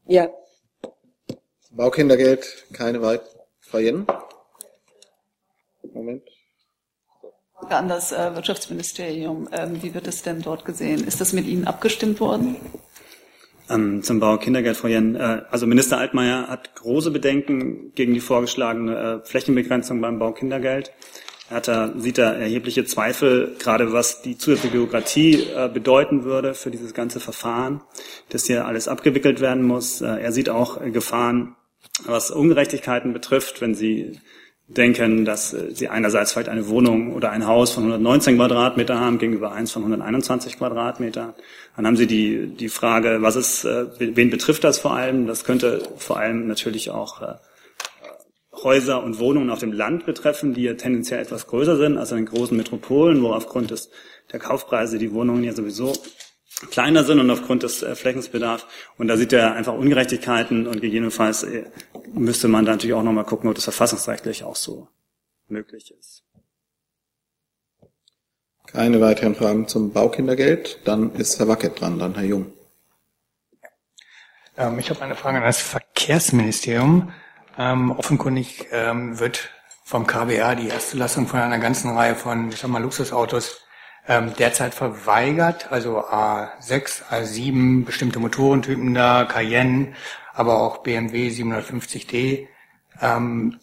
ja. 0.06 0.30
Baukindergeld, 1.70 2.66
keine 2.72 3.02
weit. 3.02 3.22
Frau 3.60 3.78
Jen? 3.78 4.06
Moment. 5.92 6.22
An 7.68 7.88
das 7.88 8.12
äh, 8.12 8.34
Wirtschaftsministerium. 8.34 9.48
Ähm, 9.52 9.82
wie 9.82 9.94
wird 9.94 10.06
es 10.06 10.22
denn 10.22 10.42
dort 10.42 10.64
gesehen? 10.64 11.06
Ist 11.06 11.20
das 11.20 11.32
mit 11.32 11.46
Ihnen 11.46 11.66
abgestimmt 11.66 12.18
worden? 12.20 12.56
Ähm, 13.72 14.02
zum 14.02 14.20
Bau 14.20 14.36
Kindergeld, 14.36 14.76
Frau 14.76 14.88
Jen. 14.88 15.16
Äh, 15.16 15.42
also 15.50 15.66
Minister 15.66 15.98
Altmaier 15.98 16.48
hat 16.48 16.74
große 16.74 17.10
Bedenken 17.10 17.92
gegen 17.94 18.12
die 18.12 18.20
vorgeschlagene 18.20 19.22
äh, 19.22 19.26
Flächenbegrenzung 19.26 20.00
beim 20.00 20.18
Bau 20.18 20.32
Kindergeld. 20.32 20.92
Er 21.48 21.56
hat 21.56 21.68
da, 21.68 21.92
sieht 21.96 22.18
da 22.18 22.32
erhebliche 22.32 22.84
Zweifel, 22.84 23.56
gerade 23.58 23.92
was 23.92 24.22
die 24.22 24.36
zusätzliche 24.38 24.74
Bürokratie 24.74 25.46
äh, 25.54 25.68
bedeuten 25.72 26.24
würde 26.24 26.54
für 26.54 26.70
dieses 26.70 26.94
ganze 26.94 27.20
Verfahren, 27.20 27.82
dass 28.28 28.46
hier 28.46 28.66
alles 28.66 28.88
abgewickelt 28.88 29.40
werden 29.40 29.62
muss. 29.62 30.00
Äh, 30.00 30.06
er 30.06 30.32
sieht 30.32 30.50
auch 30.50 30.80
Gefahren, 30.92 31.56
was 32.04 32.30
Ungerechtigkeiten 32.30 33.12
betrifft, 33.12 33.60
wenn 33.60 33.74
Sie 33.74 34.18
denken, 34.76 35.24
dass 35.24 35.52
äh, 35.52 35.70
Sie 35.74 35.88
einerseits 35.88 36.32
vielleicht 36.32 36.48
eine 36.48 36.68
Wohnung 36.68 37.14
oder 37.14 37.30
ein 37.30 37.46
Haus 37.46 37.72
von 37.72 37.84
119 37.84 38.36
Quadratmeter 38.36 38.98
haben 38.98 39.18
gegenüber 39.18 39.52
eins 39.52 39.72
von 39.72 39.82
121 39.82 40.58
Quadratmeter. 40.58 41.34
Dann 41.76 41.86
haben 41.86 41.96
Sie 41.96 42.06
die, 42.06 42.46
die 42.48 42.68
Frage, 42.68 43.18
was 43.20 43.36
ist, 43.36 43.64
äh, 43.64 43.86
wen 43.98 44.30
betrifft 44.30 44.64
das 44.64 44.78
vor 44.78 44.94
allem? 44.94 45.26
Das 45.26 45.44
könnte 45.44 45.82
vor 45.96 46.18
allem 46.18 46.46
natürlich 46.46 46.90
auch 46.90 47.22
äh, 47.22 47.34
Häuser 48.62 49.02
und 49.02 49.18
Wohnungen 49.18 49.50
auf 49.50 49.58
dem 49.58 49.72
Land 49.72 50.06
betreffen, 50.06 50.54
die 50.54 50.62
ja 50.62 50.74
tendenziell 50.74 51.20
etwas 51.20 51.46
größer 51.46 51.76
sind 51.76 51.98
als 51.98 52.10
in 52.10 52.18
den 52.18 52.26
großen 52.26 52.56
Metropolen, 52.56 53.22
wo 53.22 53.32
aufgrund 53.32 53.70
des, 53.70 53.90
der 54.32 54.38
Kaufpreise 54.38 54.98
die 54.98 55.12
Wohnungen 55.12 55.42
ja 55.42 55.52
sowieso 55.52 55.92
kleiner 56.70 57.04
sind 57.04 57.20
und 57.20 57.30
aufgrund 57.30 57.62
des 57.62 57.82
äh, 57.82 57.94
Flächensbedarfs. 57.94 58.66
Und 58.98 59.08
da 59.08 59.16
sieht 59.16 59.32
er 59.32 59.54
einfach 59.54 59.74
Ungerechtigkeiten 59.74 60.66
und 60.66 60.80
gegebenenfalls 60.80 61.42
äh, 61.42 61.64
müsste 62.12 62.48
man 62.48 62.64
da 62.64 62.72
natürlich 62.72 62.94
auch 62.94 63.02
nochmal 63.02 63.24
gucken, 63.24 63.48
ob 63.48 63.54
das 63.54 63.64
verfassungsrechtlich 63.64 64.44
auch 64.44 64.56
so 64.56 64.88
möglich 65.48 65.94
ist. 65.98 66.24
Keine 68.66 69.00
weiteren 69.00 69.34
Fragen 69.34 69.68
zum 69.68 69.92
Baukindergeld. 69.92 70.80
Dann 70.84 71.14
ist 71.14 71.38
Herr 71.38 71.48
Wackett 71.48 71.80
dran, 71.80 71.98
dann 71.98 72.14
Herr 72.14 72.24
Jung. 72.24 72.52
Ähm, 74.56 74.78
ich 74.78 74.90
habe 74.90 75.02
eine 75.02 75.14
Frage 75.14 75.38
an 75.38 75.44
das 75.44 75.60
Verkehrsministerium. 75.60 77.12
Ähm, 77.58 77.90
offenkundig 77.90 78.66
ähm, 78.70 79.18
wird 79.18 79.50
vom 79.84 80.06
KBA 80.06 80.54
die 80.54 80.68
erste 80.68 80.96
Lassung 80.96 81.26
von 81.26 81.40
einer 81.40 81.58
ganzen 81.58 81.94
Reihe 81.94 82.14
von, 82.14 82.48
ich 82.48 82.56
sag 82.56 82.70
mal, 82.70 82.82
Luxusautos 82.82 83.61
ähm, 84.08 84.32
derzeit 84.38 84.74
verweigert. 84.74 85.70
Also 85.70 86.00
A6, 86.00 87.04
A7, 87.10 87.84
bestimmte 87.84 88.18
Motorentypen 88.18 88.94
da, 88.94 89.24
Cayenne, 89.24 89.94
aber 90.34 90.60
auch 90.60 90.78
BMW 90.78 91.28
750D. 91.28 92.46
Ähm, 93.00 93.58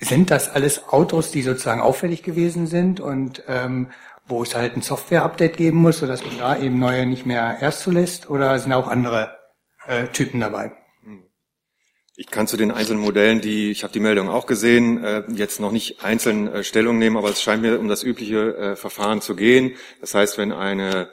sind 0.00 0.30
das 0.30 0.50
alles 0.50 0.88
Autos, 0.88 1.30
die 1.30 1.42
sozusagen 1.42 1.80
auffällig 1.80 2.22
gewesen 2.22 2.66
sind 2.66 3.00
und 3.00 3.42
ähm, 3.48 3.88
wo 4.26 4.42
es 4.42 4.54
halt 4.54 4.76
ein 4.76 4.82
Software-Update 4.82 5.56
geben 5.56 5.78
muss, 5.78 5.98
sodass 5.98 6.24
man 6.24 6.38
da 6.38 6.56
eben 6.56 6.78
neue 6.78 7.06
nicht 7.06 7.26
mehr 7.26 7.58
erst 7.60 7.80
zulässt? 7.80 8.30
Oder 8.30 8.58
sind 8.58 8.72
auch 8.72 8.88
andere 8.88 9.36
äh, 9.86 10.06
Typen 10.08 10.40
dabei? 10.40 10.72
Ich 12.16 12.28
kann 12.28 12.46
zu 12.46 12.56
den 12.56 12.70
einzelnen 12.70 13.02
Modellen, 13.02 13.40
die 13.40 13.72
ich 13.72 13.82
habe 13.82 13.92
die 13.92 13.98
Meldung 13.98 14.28
auch 14.28 14.46
gesehen, 14.46 15.02
äh, 15.02 15.24
jetzt 15.34 15.58
noch 15.58 15.72
nicht 15.72 16.04
einzeln 16.04 16.46
äh, 16.46 16.62
Stellung 16.62 16.96
nehmen, 16.96 17.16
aber 17.16 17.28
es 17.30 17.42
scheint 17.42 17.60
mir 17.60 17.80
um 17.80 17.88
das 17.88 18.04
übliche 18.04 18.56
äh, 18.56 18.76
Verfahren 18.76 19.20
zu 19.20 19.34
gehen. 19.34 19.74
Das 20.00 20.14
heißt, 20.14 20.38
wenn 20.38 20.52
eine 20.52 21.08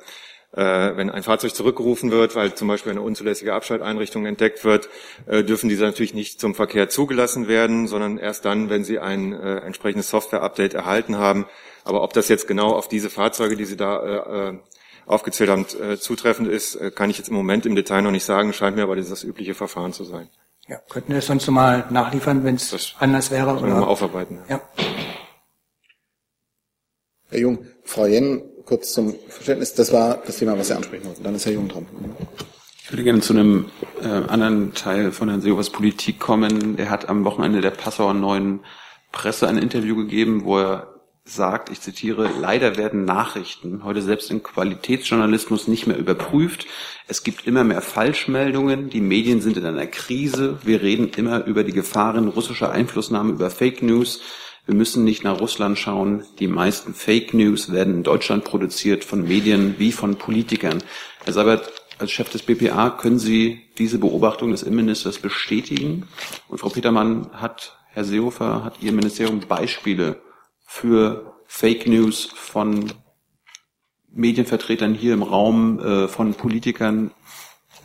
äh, 0.51 0.61
wenn 0.61 1.09
ein 1.09 1.23
Fahrzeug 1.23 1.55
zurückgerufen 1.55 2.11
wird, 2.11 2.35
weil 2.35 2.53
zum 2.53 2.67
Beispiel 2.67 2.91
eine 2.91 3.01
unzulässige 3.01 3.55
Abschalteinrichtung 3.55 4.27
entdeckt 4.27 4.63
wird, 4.63 4.89
äh, 5.25 5.43
dürfen 5.43 5.69
diese 5.69 5.85
natürlich 5.85 6.13
nicht 6.13 6.39
zum 6.39 6.53
Verkehr 6.53 6.87
zugelassen 6.87 7.47
werden, 7.47 7.87
sondern 7.87 8.19
erst 8.19 8.45
dann, 8.45 8.69
wenn 8.69 8.83
sie 8.83 8.99
ein 8.99 9.33
entsprechendes 9.33 10.09
Software-Update 10.09 10.75
erhalten 10.75 11.17
haben. 11.17 11.47
Aber 11.83 12.03
ob 12.03 12.13
das 12.13 12.27
jetzt 12.27 12.47
genau 12.47 12.73
auf 12.73 12.87
diese 12.87 13.09
Fahrzeuge, 13.09 13.55
die 13.55 13.65
Sie 13.65 13.77
da 13.77 14.53
aufgezählt 15.05 15.49
haben, 15.49 15.65
zutreffend 15.99 16.47
ist, 16.47 16.77
kann 16.95 17.09
ich 17.09 17.17
jetzt 17.17 17.29
im 17.29 17.35
Moment 17.35 17.65
im 17.65 17.75
Detail 17.75 18.01
noch 18.01 18.11
nicht 18.11 18.25
sagen. 18.25 18.53
Scheint 18.53 18.75
mir 18.75 18.83
aber 18.83 18.95
das 18.95 19.23
übliche 19.23 19.55
Verfahren 19.55 19.93
zu 19.93 20.03
sein. 20.03 20.29
Ja, 20.71 20.77
könnten 20.87 21.09
wir 21.09 21.17
das 21.17 21.25
sonst 21.25 21.49
mal 21.49 21.83
nachliefern, 21.89 22.45
wenn 22.45 22.55
es 22.55 22.95
anders 22.97 23.29
wäre? 23.29 23.57
Oder? 23.57 23.67
Mal 23.67 23.83
aufarbeiten. 23.83 24.39
Ja. 24.47 24.61
Herr 27.27 27.39
Jung, 27.39 27.65
Frau 27.83 28.05
Jen, 28.05 28.41
kurz 28.63 28.93
zum 28.93 29.13
Verständnis, 29.27 29.73
das 29.73 29.91
war 29.91 30.21
das 30.25 30.37
Thema, 30.37 30.57
was 30.57 30.69
Sie 30.69 30.73
ansprechen 30.73 31.07
wollten. 31.07 31.23
Dann 31.23 31.35
ist 31.35 31.45
Herr 31.45 31.51
Jung 31.51 31.67
dran. 31.67 31.85
Ich 32.85 32.89
würde 32.89 33.03
gerne 33.03 33.19
zu 33.19 33.33
einem 33.33 33.69
äh, 34.01 34.07
anderen 34.07 34.73
Teil 34.73 35.11
von 35.11 35.27
Herrn 35.27 35.41
Seehovers 35.41 35.71
Politik 35.71 36.21
kommen. 36.21 36.77
Er 36.77 36.89
hat 36.89 37.09
am 37.09 37.25
Wochenende 37.25 37.59
der 37.59 37.71
Passauer 37.71 38.13
Neuen 38.13 38.61
Presse 39.11 39.49
ein 39.49 39.57
Interview 39.57 39.97
gegeben, 39.97 40.45
wo 40.45 40.57
er 40.57 41.00
sagt, 41.33 41.69
ich 41.69 41.81
zitiere, 41.81 42.29
leider 42.39 42.77
werden 42.77 43.05
Nachrichten 43.05 43.83
heute 43.83 44.01
selbst 44.01 44.31
im 44.31 44.43
Qualitätsjournalismus 44.43 45.67
nicht 45.67 45.87
mehr 45.87 45.97
überprüft. 45.97 46.65
Es 47.07 47.23
gibt 47.23 47.47
immer 47.47 47.63
mehr 47.63 47.81
Falschmeldungen. 47.81 48.89
Die 48.89 49.01
Medien 49.01 49.41
sind 49.41 49.57
in 49.57 49.65
einer 49.65 49.87
Krise. 49.87 50.59
Wir 50.63 50.81
reden 50.81 51.11
immer 51.15 51.45
über 51.45 51.63
die 51.63 51.71
Gefahren 51.71 52.27
russischer 52.27 52.71
Einflussnahme, 52.71 53.31
über 53.31 53.49
Fake 53.49 53.81
News. 53.81 54.21
Wir 54.65 54.75
müssen 54.75 55.03
nicht 55.03 55.23
nach 55.23 55.39
Russland 55.39 55.77
schauen. 55.79 56.23
Die 56.39 56.47
meisten 56.47 56.93
Fake 56.93 57.33
News 57.33 57.71
werden 57.71 57.95
in 57.95 58.03
Deutschland 58.03 58.43
produziert 58.43 59.03
von 59.03 59.27
Medien 59.27 59.75
wie 59.79 59.91
von 59.91 60.15
Politikern. 60.15 60.83
Herr 61.25 61.33
Seibert, 61.33 61.71
als 61.97 62.11
Chef 62.11 62.29
des 62.29 62.43
BPA 62.43 62.89
können 62.89 63.19
Sie 63.19 63.61
diese 63.77 63.99
Beobachtung 63.99 64.51
des 64.51 64.63
Innenministers 64.63 65.19
bestätigen? 65.19 66.07
Und 66.47 66.59
Frau 66.59 66.69
Petermann 66.69 67.29
hat, 67.33 67.77
Herr 67.89 68.03
Seehofer, 68.03 68.63
hat 68.63 68.81
Ihr 68.81 68.91
Ministerium 68.91 69.39
Beispiele 69.39 70.19
für 70.71 71.35
Fake 71.47 71.85
News 71.85 72.29
von 72.33 72.93
Medienvertretern 74.09 74.93
hier 74.93 75.13
im 75.13 75.21
Raum, 75.21 75.79
äh, 75.79 76.07
von 76.07 76.33
Politikern 76.33 77.11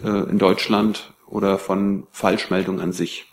äh, 0.04 0.30
in 0.30 0.38
Deutschland 0.38 1.12
oder 1.26 1.58
von 1.58 2.06
Falschmeldungen 2.12 2.80
an 2.80 2.92
sich? 2.92 3.26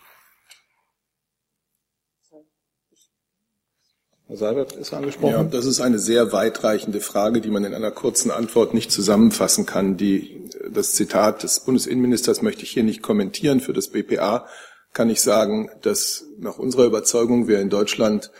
Herr 4.26 4.36
Seibert 4.36 4.72
ist 4.72 4.92
angesprochen. 4.92 5.32
Ja, 5.32 5.44
das 5.44 5.66
ist 5.66 5.80
eine 5.80 6.00
sehr 6.00 6.32
weitreichende 6.32 7.00
Frage, 7.00 7.40
die 7.40 7.50
man 7.50 7.64
in 7.64 7.74
einer 7.74 7.92
kurzen 7.92 8.32
Antwort 8.32 8.74
nicht 8.74 8.90
zusammenfassen 8.90 9.66
kann. 9.66 9.96
Die, 9.96 10.50
das 10.68 10.94
Zitat 10.94 11.44
des 11.44 11.60
Bundesinnenministers 11.60 12.42
möchte 12.42 12.64
ich 12.64 12.70
hier 12.70 12.82
nicht 12.82 13.02
kommentieren. 13.02 13.60
Für 13.60 13.72
das 13.72 13.88
BPA 13.88 14.48
kann 14.92 15.10
ich 15.10 15.20
sagen, 15.20 15.70
dass 15.82 16.24
nach 16.38 16.58
unserer 16.58 16.86
Überzeugung 16.86 17.46
wir 17.46 17.60
in 17.60 17.70
Deutschland 17.70 18.32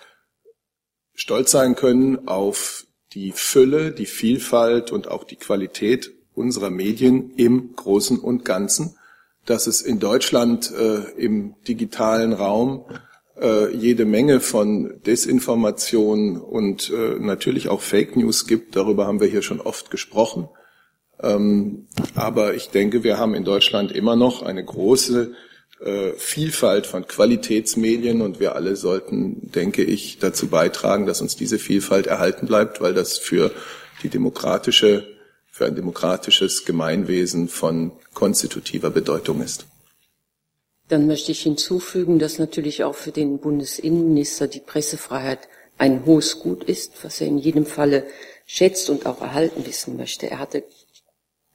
stolz 1.14 1.50
sein 1.50 1.74
können 1.74 2.28
auf 2.28 2.86
die 3.12 3.32
Fülle, 3.32 3.92
die 3.92 4.06
Vielfalt 4.06 4.90
und 4.90 5.08
auch 5.08 5.24
die 5.24 5.36
Qualität 5.36 6.10
unserer 6.34 6.70
Medien 6.70 7.30
im 7.36 7.74
Großen 7.76 8.18
und 8.18 8.44
Ganzen, 8.44 8.96
dass 9.46 9.66
es 9.66 9.82
in 9.82 10.00
Deutschland 10.00 10.72
äh, 10.72 11.10
im 11.16 11.54
digitalen 11.68 12.32
Raum 12.32 12.84
äh, 13.40 13.74
jede 13.74 14.04
Menge 14.04 14.40
von 14.40 15.00
Desinformation 15.06 16.36
und 16.38 16.90
äh, 16.90 17.18
natürlich 17.18 17.68
auch 17.68 17.80
Fake 17.80 18.16
News 18.16 18.46
gibt. 18.46 18.74
Darüber 18.74 19.06
haben 19.06 19.20
wir 19.20 19.28
hier 19.28 19.42
schon 19.42 19.60
oft 19.60 19.90
gesprochen. 19.90 20.48
Ähm, 21.20 21.86
aber 22.14 22.54
ich 22.54 22.70
denke, 22.70 23.04
wir 23.04 23.18
haben 23.18 23.34
in 23.34 23.44
Deutschland 23.44 23.92
immer 23.92 24.16
noch 24.16 24.42
eine 24.42 24.64
große 24.64 25.32
äh, 25.80 26.12
Vielfalt 26.16 26.86
von 26.86 27.06
Qualitätsmedien 27.06 28.22
und 28.22 28.40
wir 28.40 28.54
alle 28.54 28.76
sollten, 28.76 29.50
denke 29.52 29.82
ich, 29.82 30.18
dazu 30.18 30.48
beitragen, 30.48 31.06
dass 31.06 31.20
uns 31.20 31.36
diese 31.36 31.58
Vielfalt 31.58 32.06
erhalten 32.06 32.46
bleibt, 32.46 32.80
weil 32.80 32.94
das 32.94 33.18
für 33.18 33.50
die 34.02 34.08
demokratische, 34.08 35.06
für 35.50 35.66
ein 35.66 35.74
demokratisches 35.74 36.64
Gemeinwesen 36.64 37.48
von 37.48 37.92
konstitutiver 38.12 38.90
Bedeutung 38.90 39.42
ist. 39.42 39.66
Dann 40.88 41.06
möchte 41.06 41.32
ich 41.32 41.40
hinzufügen, 41.40 42.18
dass 42.18 42.38
natürlich 42.38 42.84
auch 42.84 42.94
für 42.94 43.10
den 43.10 43.38
Bundesinnenminister 43.38 44.46
die 44.48 44.60
Pressefreiheit 44.60 45.40
ein 45.78 46.04
hohes 46.04 46.38
Gut 46.40 46.64
ist, 46.64 47.02
was 47.02 47.20
er 47.20 47.26
in 47.26 47.38
jedem 47.38 47.66
Falle 47.66 48.06
schätzt 48.46 48.90
und 48.90 49.06
auch 49.06 49.20
erhalten 49.20 49.66
wissen 49.66 49.96
möchte. 49.96 50.30
Er 50.30 50.38
hatte 50.38 50.62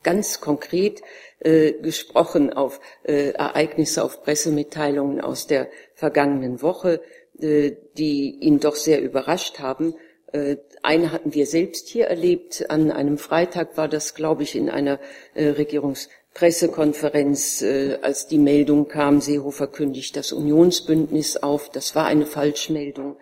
ganz 0.03 0.41
konkret 0.41 1.01
äh, 1.39 1.73
gesprochen 1.73 2.53
auf 2.53 2.79
äh, 3.03 3.31
Ereignisse, 3.31 4.03
auf 4.03 4.23
Pressemitteilungen 4.23 5.21
aus 5.21 5.47
der 5.47 5.67
vergangenen 5.93 6.61
Woche, 6.61 7.01
äh, 7.39 7.71
die 7.97 8.37
ihn 8.39 8.59
doch 8.59 8.75
sehr 8.75 9.01
überrascht 9.01 9.59
haben. 9.59 9.95
Äh, 10.31 10.57
eine 10.83 11.11
hatten 11.11 11.33
wir 11.33 11.45
selbst 11.45 11.87
hier 11.87 12.07
erlebt. 12.07 12.69
An 12.69 12.91
einem 12.91 13.17
Freitag 13.17 13.77
war 13.77 13.87
das, 13.87 14.15
glaube 14.15 14.43
ich, 14.43 14.55
in 14.55 14.69
einer 14.69 14.99
äh, 15.33 15.47
Regierungspressekonferenz, 15.47 17.61
äh, 17.61 17.99
als 18.01 18.27
die 18.27 18.37
Meldung 18.37 18.87
kam, 18.87 19.21
Seehofer 19.21 19.67
kündigt 19.67 20.15
das 20.15 20.31
Unionsbündnis 20.31 21.37
auf. 21.37 21.69
Das 21.69 21.95
war 21.95 22.05
eine 22.05 22.25
Falschmeldung. 22.25 23.17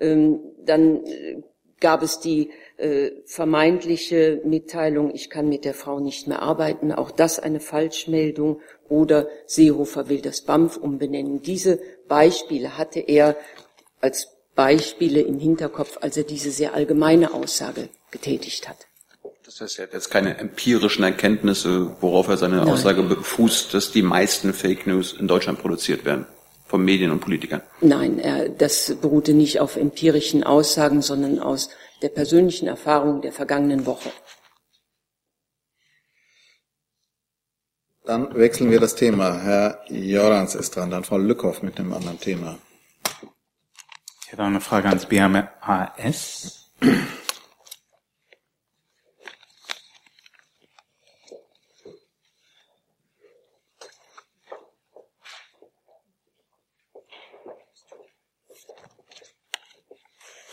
Ähm, 0.00 0.40
dann 0.64 1.04
gab 1.80 2.02
es 2.02 2.20
die 2.20 2.50
äh, 2.78 3.10
vermeintliche 3.26 4.40
Mitteilung, 4.44 5.12
ich 5.14 5.30
kann 5.30 5.48
mit 5.48 5.64
der 5.64 5.74
Frau 5.74 6.00
nicht 6.00 6.28
mehr 6.28 6.42
arbeiten, 6.42 6.92
auch 6.92 7.10
das 7.10 7.38
eine 7.38 7.60
Falschmeldung 7.60 8.60
oder 8.88 9.26
Seehofer 9.46 10.08
will 10.08 10.20
das 10.20 10.40
BAMF 10.42 10.76
umbenennen. 10.76 11.42
Diese 11.42 11.80
Beispiele 12.06 12.78
hatte 12.78 13.00
er 13.00 13.36
als 14.00 14.28
Beispiele 14.54 15.20
im 15.20 15.38
Hinterkopf, 15.38 15.98
als 16.00 16.16
er 16.16 16.24
diese 16.24 16.50
sehr 16.50 16.74
allgemeine 16.74 17.34
Aussage 17.34 17.88
getätigt 18.10 18.68
hat. 18.68 18.76
Das 19.44 19.60
heißt, 19.60 19.78
er 19.78 19.86
hat 19.86 19.94
jetzt 19.94 20.10
keine 20.10 20.38
empirischen 20.38 21.04
Erkenntnisse, 21.04 21.96
worauf 22.00 22.28
er 22.28 22.36
seine 22.36 22.56
Nein. 22.56 22.68
Aussage 22.68 23.02
befußt, 23.02 23.72
dass 23.72 23.92
die 23.92 24.02
meisten 24.02 24.52
Fake 24.52 24.86
News 24.86 25.14
in 25.18 25.26
Deutschland 25.26 25.60
produziert 25.60 26.04
werden 26.04 26.26
von 26.66 26.84
Medien 26.84 27.10
und 27.10 27.20
Politikern. 27.20 27.62
Nein, 27.80 28.18
er, 28.18 28.48
das 28.50 28.94
beruhte 29.00 29.32
nicht 29.32 29.58
auf 29.60 29.76
empirischen 29.76 30.44
Aussagen, 30.44 31.02
sondern 31.02 31.38
aus 31.38 31.70
der 32.02 32.08
persönlichen 32.10 32.68
Erfahrung 32.68 33.20
der 33.22 33.32
vergangenen 33.32 33.86
Woche. 33.86 34.10
Dann 38.04 38.34
wechseln 38.34 38.70
wir 38.70 38.80
das 38.80 38.94
Thema. 38.94 39.38
Herr 39.38 39.84
Jorans 39.88 40.54
ist 40.54 40.74
dran, 40.76 40.90
dann 40.90 41.04
Frau 41.04 41.18
Lückhoff 41.18 41.62
mit 41.62 41.78
einem 41.78 41.92
anderen 41.92 42.18
Thema. 42.18 42.58
Ich 44.24 44.32
hätte 44.32 44.42
eine 44.42 44.60
Frage 44.60 44.88
ans 44.88 45.06
BMAS. 45.06 46.70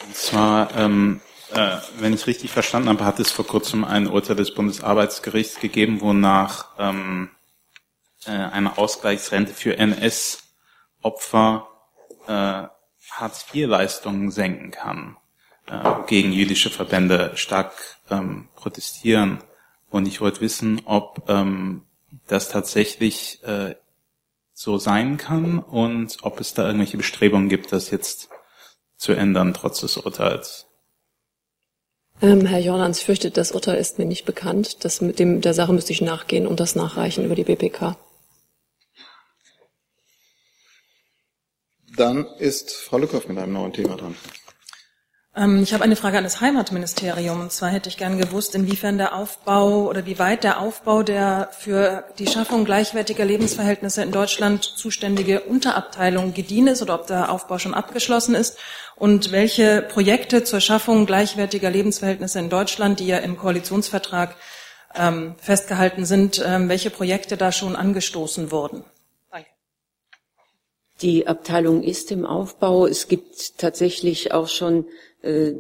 Und 0.06 0.16
zwar 0.16 0.76
ähm, 0.76 1.22
äh, 1.56 1.78
wenn 2.00 2.14
ich 2.14 2.28
richtig 2.28 2.52
verstanden 2.52 2.90
habe, 2.90 3.06
hat 3.06 3.20
es 3.20 3.32
vor 3.32 3.48
kurzem 3.48 3.84
ein 3.84 4.08
Urteil 4.08 4.36
des 4.36 4.54
Bundesarbeitsgerichts 4.54 5.60
gegeben, 5.60 6.02
wonach 6.02 6.68
ähm, 6.78 7.30
äh, 8.26 8.32
eine 8.32 8.78
Ausgleichsrente 8.78 9.54
für 9.54 9.78
NS-Opfer 9.78 11.68
äh, 12.28 12.64
Hartz-IV-Leistungen 13.12 14.32
senken 14.32 14.72
kann, 14.72 15.18
äh, 15.68 15.94
gegen 16.08 16.32
jüdische 16.32 16.70
Verbände 16.70 17.32
stark 17.36 17.74
ähm, 18.10 18.50
protestieren. 18.56 19.40
Und 19.90 20.08
ich 20.08 20.20
wollte 20.20 20.42
wissen, 20.42 20.82
ob 20.86 21.30
ähm, 21.30 21.84
das 22.28 22.50
tatsächlich 22.50 23.42
äh, 23.44 23.76
so 24.54 24.78
sein 24.78 25.18
kann 25.18 25.60
und 25.60 26.18
ob 26.24 26.40
es 26.40 26.54
da 26.54 26.66
irgendwelche 26.66 26.98
Bestrebungen 26.98 27.50
gibt, 27.50 27.72
das 27.72 27.92
jetzt 27.92 28.30
zu 28.98 29.14
ändern, 29.14 29.54
trotz 29.54 29.82
des 29.82 29.98
Urteils. 29.98 30.68
Ähm, 32.22 32.46
Herr 32.46 32.60
Jornans 32.60 33.02
fürchtet, 33.02 33.38
das 33.38 33.52
Urteil 33.52 33.78
ist 33.78 34.00
mir 34.00 34.06
nicht 34.06 34.26
bekannt. 34.26 34.84
Das 34.86 35.02
mit 35.02 35.20
dem, 35.20 35.42
der 35.42 35.54
Sache 35.54 35.74
müsste 35.74 35.92
ich 35.92 36.02
nachgehen 36.02 36.48
und 36.48 36.60
das 36.60 36.76
nachreichen 36.76 37.26
über 37.26 37.36
die 37.36 37.44
BPK. 37.44 37.98
Dann 41.98 42.26
ist 42.40 42.74
Frau 42.74 42.98
Lückhoff 42.98 43.28
mit 43.28 43.38
einem 43.38 43.54
neuen 43.54 43.74
Thema 43.74 43.96
dran. 43.96 44.16
Ähm, 45.36 45.64
ich 45.64 45.74
habe 45.74 45.84
eine 45.84 45.96
Frage 45.96 46.18
an 46.18 46.24
das 46.24 46.42
Heimatministerium. 46.42 47.42
Und 47.42 47.52
zwar 47.52 47.70
hätte 47.70 47.90
ich 47.90 47.98
gern 47.98 48.18
gewusst, 48.18 48.56
inwiefern 48.56 48.98
der 48.98 49.16
Aufbau 49.16 49.88
oder 49.88 50.06
wie 50.06 50.20
weit 50.20 50.44
der 50.44 50.62
Aufbau 50.62 51.04
der 51.04 51.50
für 51.52 52.06
die 52.20 52.28
Schaffung 52.28 52.66
gleichwertiger 52.66 53.26
Lebensverhältnisse 53.26 54.02
in 54.02 54.12
Deutschland 54.12 54.64
zuständige 54.64 55.42
Unterabteilung 55.42 56.34
gediehen 56.34 56.68
ist 56.68 56.82
oder 56.82 56.96
ob 56.96 57.08
der 57.08 57.32
Aufbau 57.32 57.58
schon 57.58 57.74
abgeschlossen 57.74 58.36
ist 58.36 58.58
und 58.96 59.32
welche 59.32 59.82
Projekte 59.82 60.44
zur 60.44 60.62
Schaffung 60.62 61.06
gleichwertiger 61.06 61.70
Lebensverhältnisse 61.70 62.40
in 62.40 62.50
Deutschland, 62.50 63.00
die 63.00 63.08
ja 63.08 63.18
im 63.18 63.38
Koalitionsvertrag 63.38 64.36
ähm, 64.96 65.36
festgehalten 65.38 66.06
sind, 66.06 66.42
ähm, 66.46 66.70
welche 66.70 66.90
Projekte 66.90 67.36
da 67.36 67.52
schon 67.52 67.76
angestoßen 67.76 68.52
wurden. 68.52 68.86
Die 71.02 71.28
Abteilung 71.28 71.84
ist 71.84 72.10
im 72.12 72.26
Aufbau. 72.26 72.88
Es 72.88 73.10
gibt 73.10 73.58
tatsächlich 73.58 74.32
auch 74.32 74.48
schon 74.48 74.86
äh, 75.26 75.56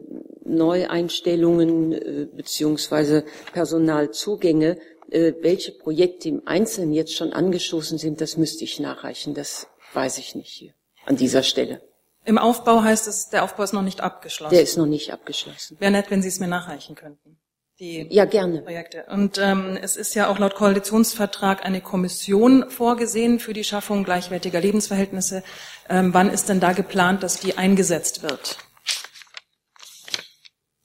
Neueinstellungen 0.45 1.91
äh, 1.91 2.27
beziehungsweise 2.31 3.25
Personalzugänge. 3.53 4.77
Äh, 5.09 5.33
welche 5.41 5.71
Projekte 5.71 6.29
im 6.29 6.43
Einzelnen 6.45 6.93
jetzt 6.93 7.13
schon 7.13 7.33
angestoßen 7.33 7.97
sind, 7.97 8.21
das 8.21 8.37
müsste 8.37 8.63
ich 8.63 8.79
nachreichen. 8.79 9.33
Das 9.33 9.67
weiß 9.93 10.17
ich 10.17 10.35
nicht 10.35 10.49
hier 10.49 10.73
an 11.05 11.15
dieser 11.15 11.43
Stelle. 11.43 11.81
Im 12.25 12.39
Aufbau 12.39 12.81
heißt 12.81 13.07
es, 13.07 13.29
der 13.29 13.43
Aufbau 13.43 13.63
ist 13.63 13.73
noch 13.73 13.83
nicht 13.83 14.01
abgeschlossen. 14.01 14.53
Der 14.53 14.63
ist 14.63 14.77
noch 14.77 14.87
nicht 14.87 15.13
abgeschlossen. 15.13 15.77
Wäre 15.79 15.91
nett, 15.91 16.09
wenn 16.09 16.23
Sie 16.23 16.27
es 16.27 16.39
mir 16.39 16.47
nachreichen 16.47 16.95
könnten. 16.95 17.37
Die 17.79 18.07
ja, 18.09 18.23
gerne. 18.23 18.61
Projekte. 18.61 19.05
Und 19.11 19.37
ähm, 19.37 19.77
es 19.81 19.97
ist 19.97 20.15
ja 20.15 20.29
auch 20.29 20.39
laut 20.39 20.55
Koalitionsvertrag 20.55 21.65
eine 21.65 21.81
Kommission 21.81 22.69
vorgesehen 22.69 23.39
für 23.39 23.53
die 23.53 23.65
Schaffung 23.65 24.05
gleichwertiger 24.05 24.61
Lebensverhältnisse. 24.61 25.43
Ähm, 25.89 26.13
wann 26.13 26.29
ist 26.29 26.47
denn 26.47 26.61
da 26.61 26.71
geplant, 26.71 27.21
dass 27.21 27.39
die 27.39 27.57
eingesetzt 27.57 28.23
wird? 28.23 28.57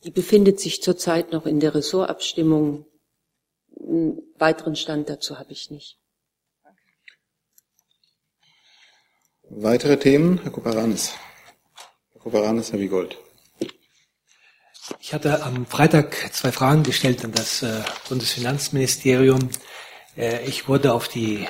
Die 0.05 0.11
befindet 0.11 0.59
sich 0.61 0.83
zurzeit 0.83 1.33
noch 1.33 1.47
in 1.47 1.61
der 1.61 1.75
Ressortabstimmung. 1.75 2.87
Einen 3.79 4.23
weiteren 4.39 4.77
Stand 4.77 5.09
dazu 5.09 5.39
habe 5.39 5.53
ich 5.53 5.71
nicht. 5.71 5.99
Weitere 9.51 9.99
Themen, 9.99 10.41
Herr 10.43 10.53
Koperanis. 10.53 11.15
Herr 12.13 12.21
Koperanis, 12.21 12.73
Herr 12.73 12.79
Wiegold. 12.79 13.19
Ich 15.01 15.13
hatte 15.13 15.43
am 15.43 15.67
Freitag 15.67 16.33
zwei 16.33 16.53
Fragen 16.53 16.83
gestellt 16.83 17.25
an 17.25 17.33
das 17.33 17.63
äh, 17.63 17.83
Bundesfinanzministerium. 18.09 19.51
Äh, 20.17 20.45
ich 20.47 20.69
wurde 20.69 20.95
auf, 20.95 21.09
die, 21.09 21.47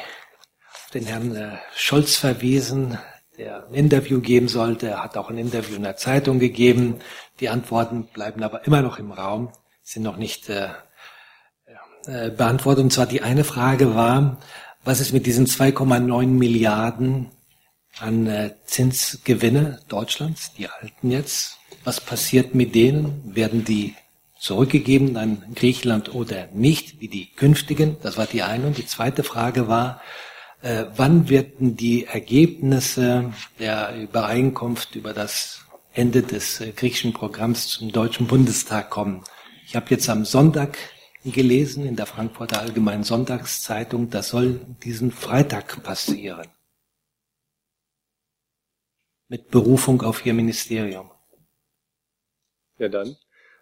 auf 0.72 0.90
den 0.92 1.07
Herrn 1.07 1.36
äh, 1.36 1.59
Scholz 1.76 2.16
verwiesen, 2.16 2.98
der 3.41 3.66
ein 3.66 3.74
Interview 3.74 4.20
geben 4.20 4.49
sollte. 4.49 4.88
Er 4.88 5.03
hat 5.03 5.16
auch 5.16 5.30
ein 5.30 5.38
Interview 5.38 5.76
in 5.76 5.82
der 5.82 5.97
Zeitung 5.97 6.38
gegeben. 6.38 6.97
Die 7.41 7.49
Antworten 7.49 8.05
bleiben 8.05 8.43
aber 8.43 8.66
immer 8.66 8.82
noch 8.82 8.99
im 8.99 9.12
Raum, 9.12 9.51
sind 9.82 10.03
noch 10.03 10.18
nicht 10.18 10.51
äh, 10.51 10.68
äh, 12.07 12.30
beantwortet. 12.30 12.84
Und 12.84 12.93
zwar 12.93 13.07
die 13.07 13.22
eine 13.22 13.45
Frage 13.45 13.95
war, 13.95 14.38
was 14.84 15.01
ist 15.01 15.14
mit 15.14 15.24
diesen 15.24 15.47
2,9 15.47 16.26
Milliarden 16.26 17.30
an 17.99 18.26
äh, 18.26 18.51
Zinsgewinne 18.66 19.80
Deutschlands, 19.88 20.53
die 20.53 20.68
alten 20.68 21.11
jetzt? 21.11 21.57
Was 21.82 21.99
passiert 21.99 22.55
mit 22.55 22.74
denen? 22.74 23.34
Werden 23.34 23.64
die 23.64 23.95
zurückgegeben 24.38 25.16
an 25.16 25.45
Griechenland 25.55 26.14
oder 26.14 26.49
nicht, 26.53 27.01
wie 27.01 27.09
die 27.09 27.32
künftigen? 27.32 27.97
Das 28.03 28.18
war 28.18 28.26
die 28.26 28.43
eine. 28.43 28.66
Und 28.66 28.76
die 28.76 28.86
zweite 28.86 29.22
Frage 29.22 29.66
war, 29.66 30.03
äh, 30.63 30.85
wann 30.97 31.29
werden 31.29 31.77
die 31.77 32.05
Ergebnisse 32.05 33.33
der 33.59 33.97
Übereinkunft 34.01 34.95
über 34.95 35.13
das 35.13 35.65
Ende 35.93 36.23
des 36.23 36.61
äh, 36.61 36.73
griechischen 36.73 37.13
Programms 37.13 37.69
zum 37.69 37.93
Deutschen 37.93 38.27
Bundestag 38.27 38.91
kommen. 38.91 39.25
Ich 39.67 39.77
habe 39.77 39.87
jetzt 39.91 40.09
am 40.09 40.25
Sonntag 40.25 40.79
gelesen 41.25 41.87
in 41.87 41.97
der 41.97 42.07
Frankfurter 42.07 42.61
Allgemeinen 42.61 43.05
Sonntagszeitung, 43.05 44.11
das 44.11 44.29
soll 44.29 44.61
diesen 44.83 45.11
Freitag 45.11 45.83
passieren. 45.83 46.47
Mit 49.29 49.51
Berufung 49.51 50.03
auf 50.03 50.25
Ihr 50.27 50.35
Ministerium. 50.35 51.11
Ja, 52.79 52.89
dann. 52.89 53.17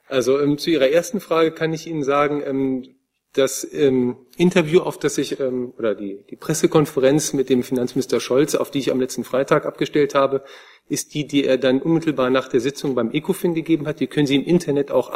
Also 0.07 0.41
ähm, 0.41 0.57
zu 0.57 0.71
Ihrer 0.71 0.89
ersten 0.89 1.21
Frage 1.21 1.53
kann 1.53 1.73
ich 1.73 1.87
Ihnen 1.87 2.05
sagen, 2.05 2.43
ähm, 2.45 2.98
das 3.33 3.67
ähm, 3.73 4.17
Interview, 4.37 4.81
auf 4.81 4.99
das 4.99 5.19
ich, 5.19 5.39
ähm, 5.39 5.73
oder 5.79 5.95
die, 5.95 6.25
die 6.31 6.37
Pressekonferenz 6.37 7.33
mit 7.33 7.51
dem 7.51 7.63
Finanzminister 7.63 8.21
Scholz, 8.21 8.55
auf 8.55 8.71
die 8.71 8.79
ich 8.79 8.91
am 8.91 9.01
letzten 9.01 9.25
Freitag 9.25 9.67
abgestellt 9.67 10.15
habe, 10.15 10.45
ist 10.89 11.15
die, 11.15 11.27
die 11.27 11.45
er 11.45 11.59
dann 11.59 11.83
unmittelbar 11.83 12.31
nach 12.31 12.49
der 12.49 12.61
Sitzung 12.61 12.95
beim 12.95 13.11
ECOFIN 13.13 13.55
gegeben 13.55 13.87
hat. 13.87 14.01
Die 14.01 14.07
können 14.07 14.27
Sie 14.27 14.37
im 14.37 14.45
Internet 14.45 14.91
auch 14.91 15.11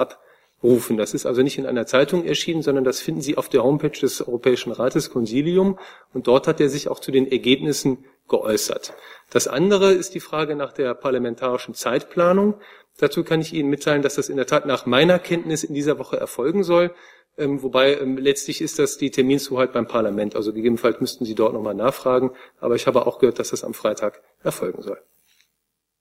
abrufen. 0.62 0.96
Das 0.96 1.12
ist 1.14 1.26
also 1.26 1.42
nicht 1.42 1.58
in 1.58 1.66
einer 1.66 1.86
Zeitung 1.86 2.24
erschienen, 2.24 2.62
sondern 2.62 2.84
das 2.84 3.00
finden 3.00 3.20
Sie 3.20 3.36
auf 3.36 3.48
der 3.48 3.64
Homepage 3.64 3.98
des 3.98 4.26
Europäischen 4.26 4.72
Rates, 4.72 5.10
Consilium. 5.10 5.78
Und 6.14 6.26
dort 6.26 6.46
hat 6.46 6.60
er 6.60 6.68
sich 6.68 6.88
auch 6.88 7.00
zu 7.00 7.10
den 7.10 7.30
Ergebnissen 7.30 8.04
geäußert. 8.28 8.94
Das 9.30 9.48
andere 9.48 9.92
ist 9.92 10.14
die 10.14 10.20
Frage 10.20 10.54
nach 10.56 10.72
der 10.72 10.94
parlamentarischen 10.94 11.74
Zeitplanung. 11.74 12.54
Dazu 12.98 13.24
kann 13.24 13.40
ich 13.40 13.52
Ihnen 13.52 13.70
mitteilen, 13.70 14.02
dass 14.02 14.14
das 14.14 14.28
in 14.28 14.36
der 14.36 14.46
Tat 14.46 14.66
nach 14.66 14.86
meiner 14.86 15.18
Kenntnis 15.18 15.64
in 15.64 15.74
dieser 15.74 15.98
Woche 15.98 16.18
erfolgen 16.18 16.62
soll. 16.62 16.94
Ähm, 17.38 17.62
wobei 17.62 17.96
ähm, 17.96 18.18
letztlich 18.18 18.60
ist 18.60 18.78
das 18.78 18.98
die 18.98 19.10
Terminshoheit 19.10 19.72
beim 19.72 19.88
Parlament. 19.88 20.36
Also 20.36 20.52
gegebenenfalls 20.52 21.00
müssten 21.00 21.24
Sie 21.24 21.34
dort 21.34 21.54
nochmal 21.54 21.74
nachfragen. 21.74 22.30
Aber 22.60 22.76
ich 22.76 22.86
habe 22.86 23.06
auch 23.06 23.18
gehört, 23.18 23.38
dass 23.38 23.50
das 23.50 23.64
am 23.64 23.74
Freitag 23.74 24.22
erfolgen 24.42 24.82
soll. 24.82 24.98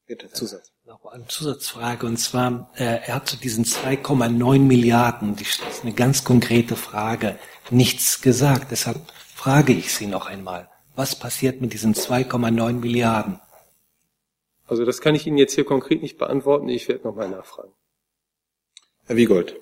Bitte, 0.06 0.30
Zusatz. 0.30 0.74
Noch 1.04 1.14
eine 1.14 1.28
Zusatzfrage. 1.28 2.06
Und 2.06 2.18
zwar, 2.18 2.70
äh, 2.76 3.00
er 3.06 3.16
hat 3.16 3.28
zu 3.28 3.38
diesen 3.38 3.66
2,9 3.66 4.60
Milliarden, 4.60 5.36
das 5.36 5.60
ist 5.60 5.84
eine 5.84 5.94
ganz 5.94 6.24
konkrete 6.24 6.76
Frage, 6.76 7.40
nichts 7.70 8.22
gesagt. 8.22 8.72
Deshalb 8.72 9.00
frage 9.36 9.74
ich 9.74 9.94
Sie 9.94 10.06
noch 10.06 10.28
einmal. 10.28 10.70
Was 10.96 11.18
passiert 11.18 11.62
mit 11.62 11.74
diesen 11.74 11.96
2,9 11.96 12.74
Milliarden? 12.74 13.40
Also 14.68 14.86
das 14.86 15.02
kann 15.02 15.16
ich 15.16 15.26
Ihnen 15.26 15.38
jetzt 15.38 15.56
hier 15.56 15.66
konkret 15.66 16.02
nicht 16.02 16.18
beantworten. 16.18 16.70
Ich 16.70 16.88
werde 16.88 17.04
nochmal 17.04 17.30
nachfragen. 17.30 17.72
Herr 19.06 19.16
Wiegold. 19.16 19.60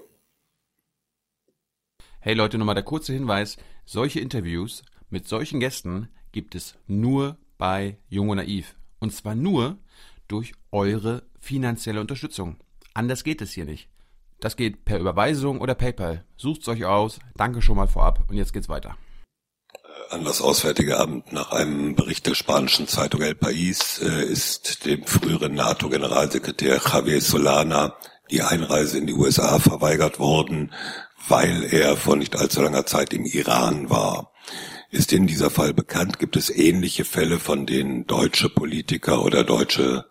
Hey 2.19 2.33
Leute, 2.33 2.57
nochmal 2.57 2.75
der 2.75 2.83
kurze 2.83 3.13
Hinweis. 3.13 3.55
Solche 3.85 4.19
Interviews 4.19 4.83
mit 5.09 5.27
solchen 5.27 5.61
Gästen 5.61 6.09
gibt 6.33 6.53
es 6.53 6.75
nur 6.85 7.37
bei 7.57 7.97
Jung 8.09 8.29
und 8.29 8.37
Naiv. 8.37 8.75
Und 8.99 9.13
zwar 9.13 9.35
nur 9.35 9.77
durch 10.29 10.53
eure 10.71 11.23
finanzielle 11.39 11.99
Unterstützung. 11.99 12.55
Anders 12.93 13.25
geht 13.25 13.41
es 13.41 13.51
hier 13.51 13.65
nicht. 13.65 13.89
Das 14.39 14.55
geht 14.55 14.85
per 14.85 14.99
Überweisung 14.99 15.59
oder 15.59 15.75
PayPal. 15.75 16.23
Sucht's 16.37 16.67
euch 16.69 16.85
aus. 16.85 17.19
Danke 17.35 17.61
schon 17.61 17.75
mal 17.75 17.87
vorab. 17.87 18.23
Und 18.29 18.37
jetzt 18.37 18.53
geht's 18.53 18.69
weiter. 18.69 18.95
An 20.11 20.23
das 20.23 20.41
Auswärtige 20.41 20.97
Amt 20.97 21.33
nach 21.33 21.51
einem 21.51 21.95
Bericht 21.95 22.25
der 22.25 22.35
spanischen 22.35 22.87
Zeitung 22.87 23.21
El 23.21 23.33
País 23.33 24.01
äh, 24.01 24.23
ist 24.23 24.85
dem 24.85 25.05
früheren 25.05 25.53
NATO-Generalsekretär 25.53 26.79
Javier 26.83 27.21
Solana 27.21 27.95
die 28.31 28.41
Einreise 28.41 28.97
in 28.97 29.07
die 29.07 29.13
USA 29.13 29.59
verweigert 29.59 30.19
worden, 30.19 30.71
weil 31.27 31.63
er 31.71 31.97
vor 31.97 32.15
nicht 32.15 32.35
allzu 32.35 32.61
langer 32.61 32.85
Zeit 32.85 33.13
im 33.13 33.25
Iran 33.25 33.89
war. 33.89 34.31
Ist 34.89 35.11
Ihnen 35.11 35.27
dieser 35.27 35.51
Fall 35.51 35.73
bekannt? 35.73 36.17
Gibt 36.17 36.35
es 36.35 36.49
ähnliche 36.49 37.05
Fälle, 37.05 37.39
von 37.39 37.65
denen 37.65 38.07
deutsche 38.07 38.49
Politiker 38.49 39.23
oder 39.23 39.43
deutsche 39.43 40.05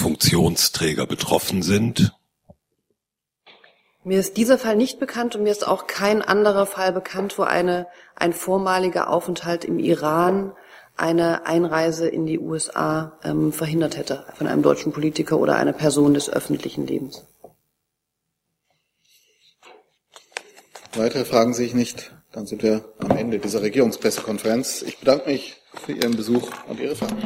Funktionsträger 0.00 1.06
betroffen 1.06 1.62
sind? 1.62 2.12
Mir 4.02 4.18
ist 4.18 4.38
dieser 4.38 4.56
Fall 4.56 4.76
nicht 4.76 4.98
bekannt 4.98 5.36
und 5.36 5.42
mir 5.42 5.52
ist 5.52 5.68
auch 5.68 5.86
kein 5.86 6.22
anderer 6.22 6.64
Fall 6.64 6.92
bekannt, 6.92 7.36
wo 7.36 7.42
eine, 7.42 7.86
ein 8.16 8.32
vormaliger 8.32 9.10
Aufenthalt 9.10 9.64
im 9.66 9.78
Iran 9.78 10.52
eine 10.96 11.46
Einreise 11.46 12.08
in 12.08 12.24
die 12.24 12.38
USA 12.38 13.18
ähm, 13.22 13.52
verhindert 13.52 13.98
hätte 13.98 14.24
von 14.34 14.46
einem 14.46 14.62
deutschen 14.62 14.92
Politiker 14.92 15.38
oder 15.38 15.56
einer 15.56 15.74
Person 15.74 16.14
des 16.14 16.30
öffentlichen 16.30 16.86
Lebens. 16.86 17.26
Weitere 20.94 21.26
Fragen 21.26 21.52
sehe 21.52 21.66
ich 21.66 21.74
nicht. 21.74 22.12
Dann 22.32 22.46
sind 22.46 22.62
wir 22.62 22.84
am 22.98 23.16
Ende 23.16 23.38
dieser 23.38 23.60
Regierungspressekonferenz. 23.60 24.82
Ich 24.82 24.98
bedanke 24.98 25.28
mich 25.28 25.56
für 25.74 25.92
Ihren 25.92 26.16
Besuch 26.16 26.50
und 26.68 26.80
Ihre 26.80 26.96
Fragen. 26.96 27.18